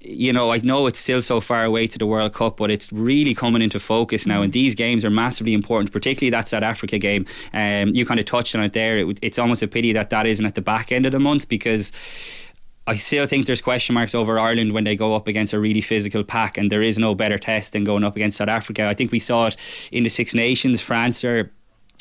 you 0.05 0.33
know, 0.33 0.53
I 0.53 0.59
know 0.59 0.87
it's 0.87 0.99
still 0.99 1.23
so 1.23 1.41
far 1.41 1.65
away 1.65 1.87
to 1.87 1.99
the 1.99 2.07
World 2.07 2.35
Cup, 2.35 2.59
but 2.59 2.71
it's 2.71 2.93
really 2.93 3.35
coming 3.35 3.63
into 3.63 3.81
focus 3.81 4.27
now. 4.27 4.43
And 4.43 4.53
these 4.53 4.75
games 4.75 5.05
are 5.05 5.11
massively 5.11 5.55
important, 5.55 5.93
particularly 5.93 6.31
that 6.31 6.47
South 6.47 6.63
Africa 6.63 6.99
game. 6.99 7.27
Um, 7.53 7.89
you 7.91 8.05
kind 8.05 8.21
of 8.21 8.27
touched 8.27 8.55
on 8.55 8.63
it 8.63 8.75
there. 8.75 8.99
It, 8.99 9.19
it's 9.23 9.39
almost 9.39 9.63
a 9.63 9.69
pity 9.69 9.93
that 9.95 10.11
that 10.11 10.27
isn't 10.27 10.45
at 10.45 10.55
the 10.55 10.61
back 10.61 10.93
end 10.93 11.07
of 11.07 11.13
the 11.13 11.21
month 11.21 11.49
because 11.49 11.91
I 12.87 12.97
still 12.97 13.27
think 13.27 13.47
there's 13.47 13.63
question 13.63 13.95
marks 13.95 14.15
over 14.15 14.39
Ireland 14.39 14.73
when 14.73 14.85
they 14.85 14.95
go 14.95 15.15
up 15.15 15.27
against 15.27 15.53
a 15.53 15.59
really 15.59 15.81
physical 15.81 16.23
pack, 16.23 16.59
and 16.59 16.71
there 16.71 16.83
is 16.83 16.99
no 16.99 17.15
better 17.15 17.39
test 17.39 17.73
than 17.73 17.85
going 17.85 18.05
up 18.05 18.15
against 18.15 18.37
South 18.37 18.49
Africa. 18.49 18.87
I 18.87 18.95
think 18.95 19.11
we 19.11 19.19
saw 19.19 19.47
it 19.47 19.57
in 19.91 20.05
the 20.05 20.11
Six 20.11 20.35
Nations. 20.35 20.81
France 20.81 21.25
are 21.25 21.51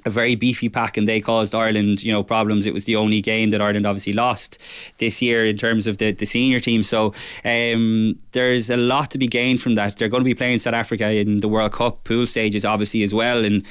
a 0.06 0.10
very 0.10 0.36
beefy 0.36 0.70
pack 0.70 0.98
and 0.98 1.08
they 1.08 1.22
caused 1.22 1.56
Ireland, 1.56 2.04
you 2.04 2.12
know, 2.12 2.24
problems. 2.24 2.66
It 2.66 2.74
was 2.74 2.86
the 2.86 2.96
only 2.96 3.22
game 3.22 3.52
that 3.52 3.62
Ireland 3.62 3.86
obviously 3.86 4.14
lost 4.14 4.62
this 4.98 5.22
year 5.22 5.46
in 5.46 5.58
terms 5.58 5.88
of 5.88 5.98
the, 5.98 6.12
the 6.12 6.26
senior 6.26 6.60
team. 6.60 6.84
So 6.84 7.14
um, 7.46 8.20
there's 8.34 8.70
a 8.70 8.78
lot 8.78 9.12
to 9.12 9.18
be 9.18 9.28
gained 9.28 9.62
from 9.62 9.76
that. 9.76 9.98
They're 9.98 10.10
going 10.10 10.22
to 10.22 10.26
be 10.26 10.36
playing 10.36 10.60
South 10.60 10.74
Africa 10.74 11.10
in 11.12 11.40
the 11.40 11.48
World 11.48 11.72
Cup 11.72 12.04
pool 12.04 12.26
stages, 12.26 12.66
obviously 12.66 13.04
as 13.04 13.14
well, 13.14 13.46
and 13.46 13.66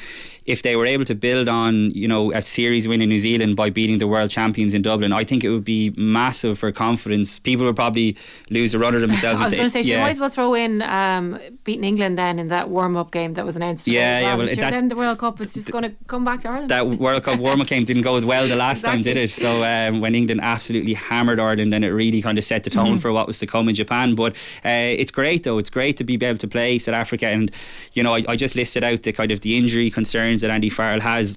if 0.47 0.63
they 0.63 0.77
were 0.77 0.87
able 0.87 1.05
to 1.05 1.15
build 1.15 1.49
on, 1.49 1.91
you 1.93 2.09
know, 2.09 2.33
a 2.33 2.43
series 2.43 2.89
win 2.89 3.01
in 3.01 3.09
New 3.09 3.19
Zealand 3.19 3.57
by 3.57 3.71
beating 3.71 3.99
the 3.99 4.07
world 4.07 4.31
champions 4.31 4.75
in 4.75 4.83
Dublin, 4.83 5.13
I 5.13 5.25
think 5.25 5.45
it 5.45 5.51
would 5.51 5.65
be 5.65 5.91
massive 5.97 6.59
for 6.59 6.73
confidence. 6.73 7.39
People 7.39 7.67
would 7.67 7.77
probably 7.77 8.17
lose 8.51 8.75
a 8.75 8.79
run 8.79 8.95
of 8.95 9.01
themselves. 9.01 9.41
I 9.41 9.45
was 9.45 9.53
going 9.53 9.65
to 9.65 9.71
say, 9.71 9.81
yeah. 9.81 9.97
she 9.97 10.01
might 10.01 10.11
as 10.11 10.21
well 10.21 10.31
throw 10.31 10.55
in 10.55 10.83
um, 10.83 11.39
beating 11.65 11.85
England 11.85 12.19
then 12.19 12.39
in 12.39 12.49
that 12.49 12.69
warm 12.69 12.97
up 12.97 13.11
game 13.11 13.35
that 13.35 13.45
was 13.45 13.57
announced. 13.57 13.87
Yeah, 13.87 14.01
well. 14.01 14.23
yeah. 14.23 14.35
Well, 14.35 14.47
sure 14.49 14.57
that, 14.57 14.71
then 14.71 14.89
the 14.89 14.97
World 14.97 15.19
Cup 15.19 15.41
is 15.41 15.55
just 15.55 15.71
going 15.71 15.85
to 15.85 15.95
come 16.07 16.25
back 16.25 16.41
to 16.43 16.49
Ireland. 16.49 16.71
That 16.71 16.89
World 16.89 17.23
Cup 17.23 17.39
warm 17.39 17.61
up 17.61 17.67
game 17.67 17.85
didn't 17.85 18.03
go 18.03 18.17
as 18.17 18.25
well 18.25 18.49
the 18.49 18.57
last 18.57 18.79
exactly. 18.79 18.97
time, 18.97 19.03
did 19.03 19.17
it? 19.17 19.31
So 19.31 19.65
um, 19.65 20.01
when 20.01 20.15
England 20.15 20.41
absolutely 20.43 20.95
hammered 20.95 21.41
Ireland, 21.41 21.73
then 21.73 21.85
it 21.85 21.89
really 21.89 22.23
kind 22.23 22.39
of 22.39 22.45
set 22.45 22.65
the 22.65 22.71
tone 22.71 22.87
mm-hmm. 22.87 22.97
for 22.97 23.13
what 23.13 23.27
was 23.27 23.39
to 23.41 23.47
come 23.47 23.69
in 23.69 23.75
Japan. 23.75 24.15
But 24.15 24.35
uh, 24.65 24.71
it's 24.99 25.11
great 25.11 25.45
though. 25.45 25.59
It's 25.59 25.71
great 25.71 25.97
to 25.99 26.05
be 26.05 26.15
able 26.15 26.39
to 26.39 26.49
play 26.49 26.79
South 26.79 26.95
Africa, 26.95 27.27
and 27.27 27.51
you 27.93 28.03
know, 28.03 28.15
I, 28.15 28.25
I 28.29 28.37
just 28.37 28.57
listed 28.57 28.85
out 28.85 29.03
the 29.03 29.13
kind 29.13 29.31
of 29.31 29.41
the 29.41 29.57
injury 29.57 29.91
that 30.41 30.51
Andy 30.51 30.71
Farrell 30.71 31.01
has 31.01 31.37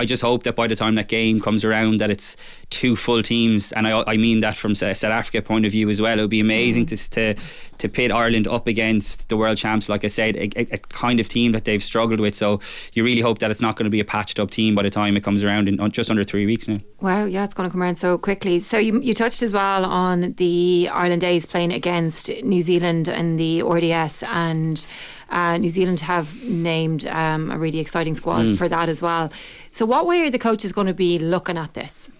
I 0.00 0.06
just 0.06 0.22
hope 0.22 0.44
that 0.44 0.56
by 0.56 0.66
the 0.66 0.74
time 0.74 0.94
that 0.94 1.08
game 1.08 1.40
comes 1.40 1.62
around, 1.62 2.00
that 2.00 2.10
it's 2.10 2.34
two 2.70 2.96
full 2.96 3.22
teams, 3.22 3.70
and 3.72 3.86
I, 3.86 4.02
I 4.06 4.16
mean 4.16 4.40
that 4.40 4.56
from 4.56 4.72
a 4.72 4.74
South 4.74 5.04
Africa 5.04 5.42
point 5.42 5.66
of 5.66 5.72
view 5.72 5.90
as 5.90 6.00
well. 6.00 6.18
It 6.18 6.22
would 6.22 6.30
be 6.30 6.40
amazing 6.40 6.86
mm. 6.86 7.10
to, 7.10 7.10
to 7.36 7.42
to 7.80 7.88
pit 7.88 8.10
Ireland 8.10 8.46
up 8.46 8.66
against 8.66 9.28
the 9.28 9.36
world 9.36 9.58
champs. 9.58 9.88
Like 9.88 10.04
I 10.04 10.08
said, 10.08 10.36
a, 10.36 10.48
a, 10.56 10.78
kind 10.78 11.18
of 11.18 11.28
team 11.28 11.52
that 11.52 11.64
they've 11.64 11.82
struggled 11.82 12.20
with. 12.20 12.34
So 12.34 12.60
you 12.92 13.02
really 13.04 13.20
hope 13.20 13.38
that 13.38 13.50
it's 13.50 13.60
not 13.60 13.76
going 13.76 13.84
to 13.84 13.90
be 13.90 14.00
a 14.00 14.04
patched 14.04 14.38
up 14.38 14.50
team 14.50 14.74
by 14.74 14.82
the 14.82 14.90
time 14.90 15.16
it 15.16 15.24
comes 15.24 15.42
around 15.42 15.68
in 15.68 15.90
just 15.90 16.10
under 16.10 16.24
three 16.24 16.46
weeks 16.46 16.68
now. 16.68 16.78
Wow, 17.00 17.24
yeah, 17.24 17.44
it's 17.44 17.54
going 17.54 17.68
to 17.68 17.72
come 17.72 17.82
around 17.82 17.96
so 17.96 18.16
quickly. 18.16 18.60
So 18.60 18.78
you 18.78 19.00
you 19.00 19.14
touched 19.14 19.42
as 19.42 19.52
well 19.52 19.84
on 19.84 20.34
the 20.34 20.88
Ireland 20.92 21.20
days 21.20 21.44
playing 21.44 21.72
against 21.72 22.30
New 22.42 22.62
Zealand 22.62 23.08
in 23.08 23.36
the 23.36 23.62
RDS 23.62 24.22
and. 24.22 24.86
Uh, 25.32 25.56
New 25.58 25.70
Zealand 25.70 26.00
have 26.00 26.42
named 26.42 27.06
um, 27.06 27.52
a 27.52 27.56
really 27.56 27.78
exciting 27.78 28.16
squad 28.16 28.42
mm. 28.42 28.58
for 28.58 28.68
that 28.68 28.88
as 28.88 29.00
well. 29.00 29.30
So, 29.70 29.86
what 29.86 30.06
way 30.06 30.22
are 30.22 30.30
the 30.30 30.38
coaches 30.38 30.72
going 30.72 30.88
to 30.88 30.94
be 30.94 31.18
looking 31.18 31.56
at 31.56 31.74
this? 31.74 32.10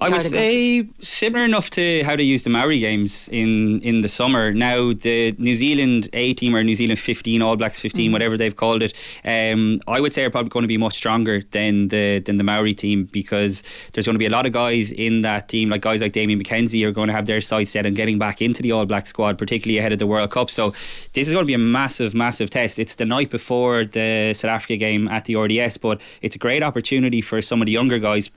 I 0.00 0.10
would 0.10 0.22
say 0.22 0.86
similar 1.02 1.44
enough 1.44 1.70
to 1.70 2.04
how 2.04 2.14
they 2.14 2.22
used 2.22 2.46
the 2.46 2.50
Maori 2.50 2.78
games 2.78 3.28
in, 3.28 3.82
in 3.82 4.00
the 4.00 4.08
summer. 4.08 4.52
Now 4.52 4.92
the 4.92 5.34
New 5.38 5.56
Zealand 5.56 6.08
A 6.12 6.34
team 6.34 6.54
or 6.54 6.62
New 6.62 6.76
Zealand 6.76 7.00
15, 7.00 7.42
All 7.42 7.56
Blacks 7.56 7.80
15, 7.80 8.08
mm. 8.08 8.12
whatever 8.12 8.36
they've 8.36 8.54
called 8.54 8.82
it, 8.82 8.92
um, 9.24 9.78
I 9.88 10.00
would 10.00 10.14
say 10.14 10.24
are 10.24 10.30
probably 10.30 10.50
going 10.50 10.62
to 10.62 10.68
be 10.68 10.78
much 10.78 10.94
stronger 10.94 11.42
than 11.50 11.88
the 11.88 12.20
than 12.20 12.36
the 12.36 12.44
Maori 12.44 12.74
team 12.74 13.08
because 13.10 13.64
there's 13.92 14.06
going 14.06 14.14
to 14.14 14.20
be 14.20 14.26
a 14.26 14.30
lot 14.30 14.46
of 14.46 14.52
guys 14.52 14.92
in 14.92 15.22
that 15.22 15.48
team, 15.48 15.68
like 15.68 15.80
guys 15.80 16.00
like 16.00 16.12
Damian 16.12 16.40
McKenzie, 16.40 16.84
are 16.86 16.92
going 16.92 17.08
to 17.08 17.12
have 17.12 17.26
their 17.26 17.40
sights 17.40 17.72
set 17.72 17.84
on 17.84 17.94
getting 17.94 18.20
back 18.20 18.40
into 18.40 18.62
the 18.62 18.70
All 18.70 18.86
Black 18.86 19.08
squad, 19.08 19.36
particularly 19.36 19.78
ahead 19.78 19.92
of 19.92 19.98
the 19.98 20.06
World 20.06 20.30
Cup. 20.30 20.48
So 20.48 20.70
this 21.14 21.26
is 21.26 21.32
going 21.32 21.42
to 21.42 21.46
be 21.46 21.54
a 21.54 21.58
massive, 21.58 22.14
massive 22.14 22.50
test. 22.50 22.78
It's 22.78 22.94
the 22.94 23.04
night 23.04 23.30
before 23.30 23.84
the 23.84 24.32
South 24.32 24.52
Africa 24.52 24.76
game 24.76 25.08
at 25.08 25.24
the 25.24 25.34
RDS, 25.34 25.78
but 25.78 26.00
it's 26.22 26.36
a 26.36 26.38
great 26.38 26.62
opportunity 26.62 27.20
for 27.20 27.42
some 27.42 27.60
of 27.60 27.66
the 27.66 27.72
younger 27.72 27.98
guys 27.98 28.30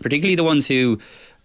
particularly 0.00 0.34
the 0.34 0.44
ones 0.44 0.66
who 0.66 0.98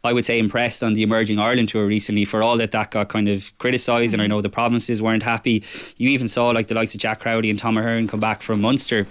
I 0.04 0.14
would 0.14 0.26
say 0.26 0.38
impressed 0.38 0.84
on 0.84 0.94
the 0.94 1.04
emerging 1.04 1.40
Ireland 1.40 1.70
tour 1.70 1.86
recently 1.86 2.26
for 2.26 2.44
all 2.44 2.58
that 2.58 2.72
that 2.72 2.92
got 2.92 3.10
kind 3.10 3.28
of 3.28 3.58
criticised 3.58 4.14
and 4.14 4.22
I 4.22 4.26
mm-hmm. 4.26 4.34
know 4.34 4.42
the 4.42 4.50
provinces 4.50 5.02
weren't 5.02 5.24
happy. 5.24 5.64
You 5.98 6.10
even 6.10 6.28
saw 6.28 6.50
like 6.50 6.68
the 6.68 6.76
likes 6.76 6.94
of 6.94 7.00
Jack 7.00 7.20
Crowley 7.20 7.50
and 7.50 7.58
Tom 7.58 7.78
Ahern 7.78 8.08
come 8.08 8.20
back 8.20 8.42
from 8.42 8.62
Munster 8.62 9.08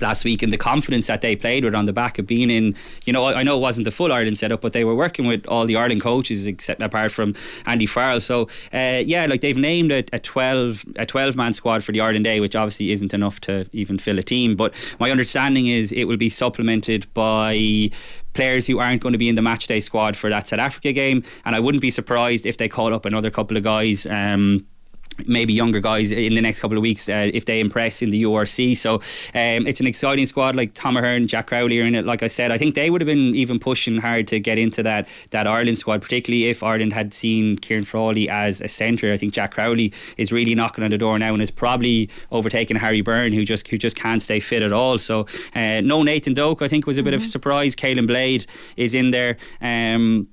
last 0.00 0.24
week 0.24 0.42
and 0.42 0.52
the 0.52 0.58
confidence 0.58 1.06
that 1.06 1.20
they 1.20 1.36
played 1.36 1.64
with 1.64 1.74
on 1.74 1.84
the 1.84 1.92
back 1.92 2.18
of 2.18 2.26
being 2.26 2.50
in 2.50 2.74
you 3.04 3.12
know 3.12 3.26
I 3.26 3.42
know 3.42 3.56
it 3.56 3.60
wasn't 3.60 3.84
the 3.84 3.90
full 3.90 4.12
Ireland 4.12 4.38
setup 4.38 4.60
but 4.60 4.72
they 4.72 4.84
were 4.84 4.94
working 4.94 5.26
with 5.26 5.46
all 5.46 5.66
the 5.66 5.76
Ireland 5.76 6.00
coaches 6.00 6.46
except 6.46 6.80
apart 6.82 7.12
from 7.12 7.34
Andy 7.66 7.86
Farrell. 7.86 8.20
So 8.20 8.48
uh, 8.72 9.02
yeah 9.04 9.26
like 9.26 9.40
they've 9.40 9.56
named 9.56 9.92
a, 9.92 10.04
a 10.12 10.18
12 10.18 10.84
a 10.96 11.06
12 11.06 11.36
man 11.36 11.52
squad 11.52 11.84
for 11.84 11.92
the 11.92 12.00
Ireland 12.00 12.24
day 12.24 12.40
which 12.40 12.56
obviously 12.56 12.90
isn't 12.90 13.14
enough 13.14 13.40
to 13.42 13.66
even 13.72 13.98
fill 13.98 14.18
a 14.18 14.22
team. 14.22 14.56
But 14.56 14.74
my 14.98 15.10
understanding 15.10 15.66
is 15.66 15.92
it 15.92 16.04
will 16.04 16.16
be 16.16 16.28
supplemented 16.28 17.12
by 17.14 17.90
players 18.32 18.66
who 18.66 18.78
aren't 18.78 19.00
going 19.00 19.12
to 19.12 19.18
be 19.18 19.28
in 19.28 19.34
the 19.34 19.42
matchday 19.42 19.82
squad 19.82 20.16
for 20.16 20.30
that 20.30 20.48
South 20.48 20.60
Africa 20.60 20.92
game. 20.92 21.22
And 21.44 21.56
I 21.56 21.60
wouldn't 21.60 21.82
be 21.82 21.90
surprised 21.90 22.46
if 22.46 22.56
they 22.56 22.68
call 22.68 22.94
up 22.94 23.04
another 23.04 23.30
couple 23.30 23.56
of 23.56 23.62
guys 23.62 24.06
um, 24.06 24.66
maybe 25.26 25.52
younger 25.52 25.80
guys 25.80 26.12
in 26.12 26.34
the 26.34 26.40
next 26.40 26.60
couple 26.60 26.76
of 26.76 26.82
weeks 26.82 27.08
uh, 27.08 27.30
if 27.32 27.44
they 27.44 27.60
impress 27.60 28.02
in 28.02 28.10
the 28.10 28.22
URC. 28.24 28.76
So 28.76 28.94
um, 28.94 29.66
it's 29.66 29.80
an 29.80 29.86
exciting 29.86 30.26
squad 30.26 30.56
like 30.56 30.74
Tom 30.74 30.96
Ahern, 30.96 31.26
Jack 31.26 31.48
Crowley 31.48 31.80
are 31.80 31.84
in 31.84 31.94
it. 31.94 32.04
Like 32.04 32.22
I 32.22 32.26
said, 32.26 32.50
I 32.50 32.58
think 32.58 32.74
they 32.74 32.90
would 32.90 33.00
have 33.00 33.06
been 33.06 33.34
even 33.34 33.58
pushing 33.58 33.98
hard 33.98 34.26
to 34.28 34.40
get 34.40 34.58
into 34.58 34.82
that 34.82 35.08
that 35.30 35.46
Ireland 35.46 35.78
squad, 35.78 36.02
particularly 36.02 36.46
if 36.46 36.62
Ireland 36.62 36.92
had 36.92 37.14
seen 37.14 37.56
Ciarán 37.58 37.86
Frawley 37.86 38.28
as 38.28 38.60
a 38.60 38.68
centre. 38.68 39.12
I 39.12 39.16
think 39.16 39.32
Jack 39.32 39.52
Crowley 39.52 39.92
is 40.16 40.32
really 40.32 40.54
knocking 40.54 40.84
on 40.84 40.90
the 40.90 40.98
door 40.98 41.18
now 41.18 41.32
and 41.32 41.42
is 41.42 41.50
probably 41.50 42.08
overtaken 42.30 42.76
Harry 42.76 43.00
Byrne, 43.00 43.32
who 43.32 43.44
just 43.44 43.68
who 43.68 43.76
just 43.76 43.96
can't 43.96 44.22
stay 44.22 44.40
fit 44.40 44.62
at 44.62 44.72
all. 44.72 44.98
So 44.98 45.26
uh, 45.54 45.80
no 45.82 46.02
Nathan 46.02 46.34
Doak, 46.34 46.62
I 46.62 46.68
think 46.68 46.86
was 46.86 46.98
a 46.98 47.02
bit 47.02 47.10
mm-hmm. 47.10 47.16
of 47.16 47.22
a 47.22 47.26
surprise. 47.26 47.74
Caolan 47.76 48.06
Blade 48.06 48.46
is 48.76 48.94
in 48.94 49.10
there. 49.10 49.36
Um, 49.60 50.28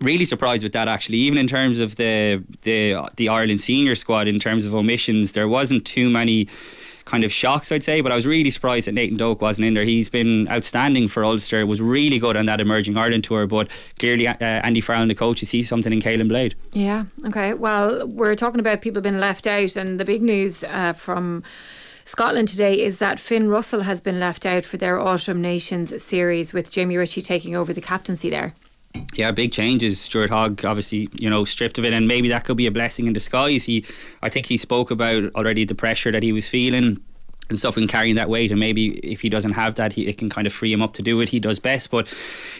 really 0.00 0.24
surprised 0.24 0.62
with 0.62 0.72
that 0.72 0.88
actually. 0.88 1.18
Even 1.18 1.38
in 1.38 1.46
terms 1.46 1.80
of 1.80 1.96
the 1.96 2.42
the 2.62 3.08
the 3.16 3.28
Ireland 3.28 3.60
senior 3.60 3.94
squad 3.94 4.28
in 4.28 4.38
terms 4.38 4.66
of 4.66 4.74
omissions 4.74 5.32
there 5.32 5.48
wasn't 5.48 5.84
too 5.84 6.10
many 6.10 6.48
kind 7.04 7.22
of 7.24 7.32
shocks 7.32 7.70
I'd 7.72 7.84
say. 7.84 8.00
But 8.00 8.12
I 8.12 8.14
was 8.14 8.26
really 8.26 8.50
surprised 8.50 8.86
that 8.86 8.92
Nathan 8.92 9.16
Doak 9.16 9.40
wasn't 9.40 9.66
in 9.66 9.74
there. 9.74 9.84
He's 9.84 10.08
been 10.08 10.48
outstanding 10.50 11.08
for 11.08 11.24
Ulster. 11.24 11.64
Was 11.64 11.80
really 11.80 12.18
good 12.18 12.36
on 12.36 12.46
that 12.46 12.60
emerging 12.60 12.96
Ireland 12.96 13.24
tour. 13.24 13.46
But 13.46 13.70
clearly 13.98 14.28
uh, 14.28 14.34
Andy 14.40 14.80
Farrell 14.80 15.06
the 15.06 15.14
coach 15.14 15.40
you 15.40 15.46
see 15.46 15.62
something 15.62 15.92
in 15.92 16.00
Caolan 16.00 16.28
Blade. 16.28 16.54
Yeah. 16.72 17.04
Okay. 17.24 17.54
Well 17.54 18.06
we're 18.06 18.36
talking 18.36 18.60
about 18.60 18.82
people 18.82 19.00
being 19.00 19.20
left 19.20 19.46
out. 19.46 19.76
And 19.76 19.98
the 19.98 20.04
big 20.04 20.22
news 20.22 20.64
uh, 20.64 20.92
from 20.92 21.42
Scotland 22.04 22.48
today 22.48 22.80
is 22.84 22.98
that 22.98 23.18
Finn 23.18 23.48
Russell 23.48 23.80
has 23.80 24.00
been 24.00 24.20
left 24.20 24.46
out 24.46 24.64
for 24.64 24.76
their 24.76 25.00
Autumn 25.00 25.40
Nations 25.40 26.02
series 26.02 26.52
with 26.52 26.70
Jamie 26.70 26.96
Ritchie 26.96 27.22
taking 27.22 27.56
over 27.56 27.72
the 27.72 27.80
captaincy 27.80 28.30
there 28.30 28.54
yeah, 29.14 29.30
big 29.32 29.52
changes. 29.52 30.00
Stuart 30.00 30.30
Hogg 30.30 30.64
obviously, 30.64 31.08
you 31.18 31.28
know, 31.30 31.44
stripped 31.44 31.78
of 31.78 31.84
it, 31.84 31.92
and 31.92 32.06
maybe 32.06 32.28
that 32.28 32.44
could 32.44 32.56
be 32.56 32.66
a 32.66 32.70
blessing 32.70 33.06
in 33.06 33.12
disguise. 33.12 33.64
He, 33.64 33.84
I 34.22 34.28
think 34.28 34.46
he 34.46 34.56
spoke 34.56 34.90
about 34.90 35.34
already 35.34 35.64
the 35.64 35.74
pressure 35.74 36.12
that 36.12 36.22
he 36.22 36.32
was 36.32 36.48
feeling 36.48 37.00
and 37.48 37.58
stuff 37.58 37.76
and 37.76 37.88
carrying 37.88 38.16
that 38.16 38.28
weight 38.28 38.50
and 38.50 38.58
maybe 38.58 38.98
if 38.98 39.20
he 39.20 39.28
doesn't 39.28 39.52
have 39.52 39.76
that 39.76 39.92
he, 39.92 40.08
it 40.08 40.18
can 40.18 40.28
kind 40.28 40.46
of 40.46 40.52
free 40.52 40.72
him 40.72 40.82
up 40.82 40.92
to 40.94 41.02
do 41.02 41.16
what 41.16 41.28
he 41.28 41.38
does 41.38 41.58
best 41.58 41.90
but 41.90 42.12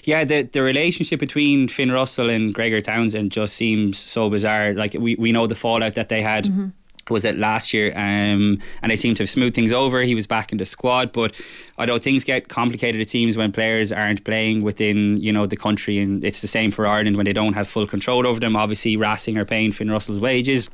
yeah 0.05 0.25
the 0.25 0.43
the 0.43 0.63
relationship 0.63 1.19
between 1.19 1.67
Finn 1.67 1.91
Russell 1.91 2.31
and 2.31 2.55
Gregor 2.55 2.81
Townsend 2.81 3.33
just 3.33 3.57
seems 3.57 3.99
so 3.99 4.31
bizarre 4.31 4.75
like 4.75 4.95
we, 4.95 5.17
we 5.17 5.33
know 5.33 5.49
the 5.49 5.57
fallout 5.57 5.95
that 5.95 6.09
they 6.09 6.23
had 6.23 6.45
mm-hmm 6.45 6.69
was 7.11 7.25
it 7.25 7.37
last 7.37 7.73
year? 7.73 7.93
Um, 7.95 8.59
and 8.83 8.91
they 8.91 8.97
seem 8.97 9.15
to 9.17 9.23
have 9.23 9.31
smoothed 9.31 9.55
things 9.55 9.73
over. 9.73 10.03
He 10.03 10.15
was 10.15 10.27
back 10.27 10.53
in 10.53 10.59
the 10.59 10.65
squad. 10.65 11.13
But 11.13 11.41
although 11.79 11.99
things 11.99 12.25
get 12.25 12.49
complicated 12.49 13.01
it 13.01 13.11
seems 13.11 13.37
when 13.37 13.53
players 13.53 13.93
aren't 13.93 14.25
playing 14.25 14.63
within 14.63 15.19
you 15.19 15.33
know 15.33 15.47
the 15.47 15.57
country. 15.57 15.99
And 15.99 16.25
it's 16.25 16.41
the 16.41 16.49
same 16.49 16.71
for 16.71 16.87
Ireland 16.87 17.17
when 17.17 17.27
they 17.27 17.33
don't 17.33 17.55
have 17.55 17.69
full 17.69 17.87
control 17.87 18.27
over 18.27 18.41
them. 18.41 18.57
Obviously 18.57 18.97
Racing 18.97 19.37
are 19.39 19.45
paying 19.45 19.73
Finn 19.73 19.91
Russell's 19.91 20.21
wages. 20.21 20.71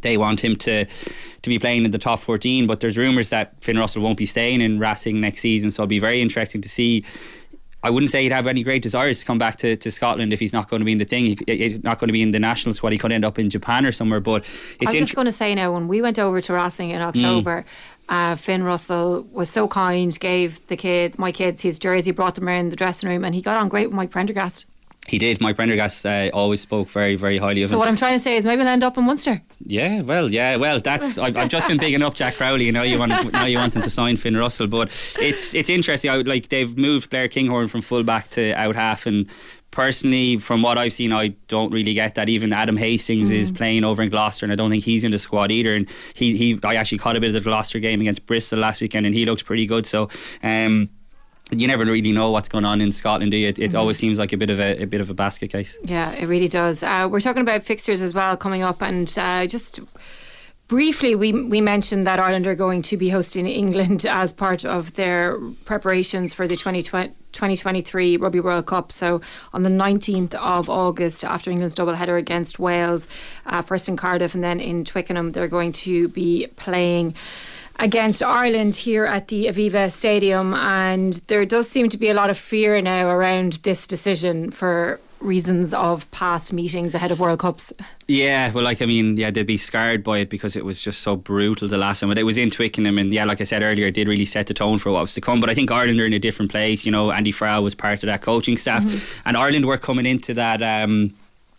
They 0.00 0.16
want 0.16 0.42
him 0.42 0.56
to 0.56 0.84
to 0.84 1.48
be 1.48 1.58
playing 1.58 1.84
in 1.84 1.92
the 1.92 1.98
top 1.98 2.18
14 2.18 2.66
but 2.66 2.80
there's 2.80 2.98
rumours 2.98 3.30
that 3.30 3.54
Finn 3.62 3.78
Russell 3.78 4.02
won't 4.02 4.18
be 4.18 4.26
staying 4.26 4.60
in 4.60 4.78
Racing 4.78 5.20
next 5.20 5.40
season. 5.40 5.70
So 5.70 5.82
it'll 5.82 5.88
be 5.88 5.98
very 5.98 6.20
interesting 6.20 6.60
to 6.62 6.68
see 6.68 7.04
I 7.82 7.90
wouldn't 7.90 8.10
say 8.10 8.24
he'd 8.24 8.32
have 8.32 8.46
any 8.46 8.64
great 8.64 8.82
desires 8.82 9.20
to 9.20 9.26
come 9.26 9.38
back 9.38 9.56
to, 9.56 9.76
to 9.76 9.90
Scotland 9.90 10.32
if 10.32 10.40
he's 10.40 10.52
not 10.52 10.68
going 10.68 10.80
to 10.80 10.84
be 10.84 10.92
in 10.92 10.98
the 10.98 11.04
thing. 11.04 11.38
he's 11.46 11.82
not 11.84 11.98
going 11.98 12.08
to 12.08 12.12
be 12.12 12.22
in 12.22 12.32
the 12.32 12.40
national 12.40 12.74
squad. 12.74 12.92
He 12.92 12.98
could 12.98 13.12
end 13.12 13.24
up 13.24 13.38
in 13.38 13.50
Japan 13.50 13.86
or 13.86 13.92
somewhere. 13.92 14.20
But 14.20 14.44
it's 14.80 14.94
I 14.94 14.98
was 14.98 15.08
just 15.08 15.14
going 15.14 15.26
to 15.26 15.32
say 15.32 15.54
now, 15.54 15.72
when 15.72 15.86
we 15.86 16.02
went 16.02 16.18
over 16.18 16.40
to 16.40 16.52
Racing 16.52 16.90
in 16.90 17.00
October, 17.00 17.64
mm. 18.08 18.32
uh, 18.32 18.34
Finn 18.34 18.64
Russell 18.64 19.22
was 19.30 19.48
so 19.48 19.68
kind, 19.68 20.18
gave 20.18 20.66
the 20.66 20.76
kids, 20.76 21.18
my 21.18 21.30
kids, 21.30 21.62
his 21.62 21.78
jersey, 21.78 22.10
brought 22.10 22.34
them 22.34 22.48
around 22.48 22.70
the 22.70 22.76
dressing 22.76 23.08
room, 23.08 23.24
and 23.24 23.34
he 23.34 23.42
got 23.42 23.56
on 23.56 23.68
great 23.68 23.86
with 23.86 23.94
Mike 23.94 24.10
Prendergast. 24.10 24.66
He 25.08 25.18
did. 25.18 25.40
Mike 25.40 25.56
Prendergast 25.56 26.04
uh, 26.04 26.30
always 26.34 26.60
spoke 26.60 26.90
very, 26.90 27.16
very 27.16 27.38
highly 27.38 27.62
of 27.62 27.70
so 27.70 27.74
him. 27.74 27.76
So 27.76 27.78
what 27.78 27.88
I'm 27.88 27.96
trying 27.96 28.12
to 28.12 28.18
say 28.18 28.36
is 28.36 28.44
maybe 28.44 28.60
he'll 28.60 28.68
end 28.68 28.84
up 28.84 28.98
in 28.98 29.04
Munster. 29.04 29.40
Yeah, 29.64 30.02
well, 30.02 30.30
yeah, 30.30 30.56
well, 30.56 30.80
that's 30.80 31.16
I've, 31.16 31.36
I've 31.36 31.48
just 31.48 31.66
been 31.66 31.78
bigging 31.78 32.02
up 32.02 32.14
Jack 32.14 32.36
Crowley. 32.36 32.66
You 32.66 32.72
know, 32.72 32.82
you 32.82 32.98
want 32.98 33.32
now 33.32 33.46
you 33.46 33.58
want 33.58 33.74
him 33.74 33.82
to 33.82 33.90
sign 33.90 34.16
Finn 34.16 34.36
Russell, 34.36 34.66
but 34.66 34.90
it's 35.18 35.54
it's 35.54 35.70
interesting. 35.70 36.10
I 36.10 36.16
would 36.16 36.28
like 36.28 36.48
they've 36.48 36.76
moved 36.76 37.10
Blair 37.10 37.28
Kinghorn 37.28 37.68
from 37.68 37.80
full 37.80 38.02
back 38.02 38.28
to 38.30 38.52
out 38.52 38.76
half, 38.76 39.06
and 39.06 39.26
personally, 39.70 40.36
from 40.38 40.60
what 40.60 40.76
I've 40.76 40.92
seen, 40.92 41.12
I 41.12 41.28
don't 41.48 41.72
really 41.72 41.94
get 41.94 42.14
that. 42.16 42.28
Even 42.28 42.52
Adam 42.52 42.76
Hastings 42.76 43.30
mm. 43.30 43.36
is 43.36 43.50
playing 43.50 43.84
over 43.84 44.02
in 44.02 44.10
Gloucester, 44.10 44.44
and 44.44 44.52
I 44.52 44.56
don't 44.56 44.70
think 44.70 44.84
he's 44.84 45.04
in 45.04 45.12
the 45.12 45.18
squad 45.18 45.50
either. 45.50 45.74
And 45.74 45.88
he, 46.14 46.36
he 46.36 46.58
I 46.64 46.74
actually 46.74 46.98
caught 46.98 47.16
a 47.16 47.20
bit 47.20 47.28
of 47.28 47.34
the 47.34 47.40
Gloucester 47.40 47.78
game 47.78 48.00
against 48.00 48.26
Bristol 48.26 48.58
last 48.58 48.80
weekend, 48.80 49.06
and 49.06 49.14
he 49.14 49.24
looked 49.24 49.46
pretty 49.46 49.66
good. 49.66 49.86
So. 49.86 50.10
Um, 50.42 50.90
you 51.50 51.66
never 51.66 51.84
really 51.84 52.12
know 52.12 52.30
what's 52.30 52.48
going 52.48 52.64
on 52.64 52.80
in 52.80 52.92
Scotland, 52.92 53.30
do 53.30 53.36
you? 53.36 53.48
It, 53.48 53.58
it 53.58 53.68
mm-hmm. 53.70 53.78
always 53.78 53.98
seems 53.98 54.18
like 54.18 54.32
a 54.32 54.36
bit 54.36 54.50
of 54.50 54.60
a, 54.60 54.82
a, 54.82 54.86
bit 54.86 55.00
of 55.00 55.08
a 55.08 55.14
basket 55.14 55.50
case. 55.50 55.78
Yeah, 55.82 56.12
it 56.12 56.26
really 56.26 56.48
does. 56.48 56.82
Uh, 56.82 57.08
we're 57.10 57.20
talking 57.20 57.42
about 57.42 57.62
fixtures 57.62 58.02
as 58.02 58.12
well 58.12 58.36
coming 58.36 58.62
up, 58.62 58.82
and 58.82 59.12
uh, 59.18 59.46
just 59.46 59.80
briefly, 60.68 61.14
we 61.14 61.32
we 61.32 61.60
mentioned 61.60 62.06
that 62.06 62.20
Ireland 62.20 62.46
are 62.46 62.54
going 62.54 62.82
to 62.82 62.96
be 62.96 63.08
hosting 63.08 63.46
England 63.46 64.04
as 64.08 64.32
part 64.32 64.64
of 64.64 64.94
their 64.94 65.38
preparations 65.64 66.34
for 66.34 66.46
the 66.46 66.56
2020. 66.56 67.14
2023 67.32 68.16
Rugby 68.16 68.40
World 68.40 68.66
Cup. 68.66 68.90
So 68.90 69.20
on 69.52 69.62
the 69.62 69.68
19th 69.68 70.34
of 70.34 70.70
August, 70.70 71.22
after 71.22 71.50
England's 71.50 71.74
double 71.74 71.94
header 71.94 72.16
against 72.16 72.58
Wales, 72.58 73.06
uh, 73.44 73.60
first 73.60 73.86
in 73.88 73.96
Cardiff 73.96 74.34
and 74.34 74.42
then 74.42 74.60
in 74.60 74.84
Twickenham, 74.84 75.32
they're 75.32 75.46
going 75.46 75.72
to 75.72 76.08
be 76.08 76.46
playing 76.56 77.14
against 77.78 78.22
Ireland 78.22 78.76
here 78.76 79.04
at 79.04 79.28
the 79.28 79.46
Aviva 79.46 79.90
Stadium, 79.90 80.54
and 80.54 81.14
there 81.28 81.44
does 81.44 81.68
seem 81.68 81.88
to 81.90 81.96
be 81.96 82.08
a 82.08 82.14
lot 82.14 82.30
of 82.30 82.38
fear 82.38 82.80
now 82.80 83.08
around 83.08 83.54
this 83.62 83.86
decision 83.86 84.50
for 84.50 85.00
reasons 85.20 85.74
of 85.74 86.08
past 86.10 86.52
meetings 86.52 86.94
ahead 86.94 87.10
of 87.10 87.18
World 87.18 87.40
Cups. 87.40 87.72
Yeah, 88.06 88.52
well, 88.52 88.64
like 88.64 88.80
I 88.80 88.86
mean, 88.86 89.16
yeah, 89.16 89.30
they'd 89.30 89.46
be 89.46 89.56
scarred 89.56 90.04
by 90.04 90.18
it 90.18 90.30
because 90.30 90.56
it 90.56 90.64
was 90.64 90.80
just 90.80 91.02
so 91.02 91.16
brutal 91.16 91.68
the 91.68 91.78
last 91.78 92.00
time. 92.00 92.08
But 92.08 92.18
it 92.18 92.24
was 92.24 92.38
in 92.38 92.50
Twickenham, 92.50 92.98
and 92.98 93.12
yeah, 93.12 93.24
like 93.24 93.40
I 93.40 93.44
said 93.44 93.62
earlier, 93.62 93.86
it 93.86 93.94
did 93.94 94.08
really 94.08 94.24
set 94.24 94.46
the 94.46 94.54
tone 94.54 94.78
for 94.78 94.92
what 94.92 95.02
was 95.02 95.14
to 95.14 95.20
come. 95.20 95.40
But 95.40 95.50
I 95.50 95.54
think 95.54 95.70
Ireland 95.70 96.00
are 96.00 96.06
in 96.06 96.12
a 96.12 96.18
different 96.18 96.50
place. 96.50 96.84
You 96.84 96.92
know, 96.92 97.10
Andy 97.10 97.32
Farrell 97.32 97.62
was 97.62 97.74
part 97.74 98.02
of 98.02 98.06
that 98.06 98.22
coaching 98.22 98.56
staff, 98.56 98.84
mm-hmm. 98.84 99.28
and 99.28 99.36
Ireland 99.36 99.66
were 99.66 99.78
coming 99.78 100.06
into 100.06 100.34
that. 100.34 100.62
Um, 100.62 101.14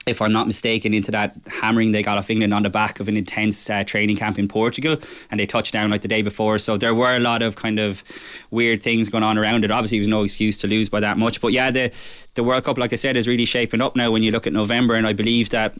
if 0.06 0.22
I'm 0.22 0.32
not 0.32 0.48
mistaken, 0.48 0.94
into 0.94 1.12
that 1.12 1.36
hammering 1.48 1.92
they 1.92 2.02
got 2.02 2.18
off 2.18 2.30
England 2.30 2.54
on 2.54 2.64
the 2.64 2.70
back 2.70 3.00
of 3.00 3.08
an 3.08 3.18
intense 3.18 3.70
uh, 3.70 3.84
training 3.84 4.16
camp 4.16 4.40
in 4.40 4.48
Portugal, 4.48 4.98
and 5.30 5.40
they 5.40 5.46
touched 5.46 5.74
down 5.74 5.90
like 5.90 6.02
the 6.02 6.08
day 6.08 6.22
before. 6.22 6.58
So 6.58 6.78
there 6.78 6.96
were 6.96 7.16
a 7.16 7.20
lot 7.20 7.42
of 7.42 7.56
kind 7.56 7.80
of 7.80 8.04
weird 8.50 8.82
things 8.82 9.10
going 9.10 9.24
on 9.24 9.38
around 9.38 9.66
it. 9.66 9.72
Obviously, 9.72 9.98
it 9.98 10.02
was 10.02 10.08
no 10.08 10.24
excuse 10.24 10.58
to 10.60 10.68
lose 10.68 10.90
by 10.90 11.00
that 11.02 11.18
much, 11.18 11.42
but 11.42 11.54
yeah, 11.54 11.70
the 11.70 11.92
the 12.36 12.44
World 12.44 12.64
Cup, 12.64 12.78
like 12.78 12.94
I 12.94 12.96
said, 12.96 13.18
is 13.18 13.28
really 13.28 13.46
shaping 13.46 13.82
up 13.82 13.96
now. 13.96 14.12
When 14.12 14.24
you 14.24 14.32
look 14.32 14.48
at 14.48 14.54
November, 14.54 14.96
and 14.96 15.06
I 15.06 15.14
believe 15.14 15.50
that 15.50 15.76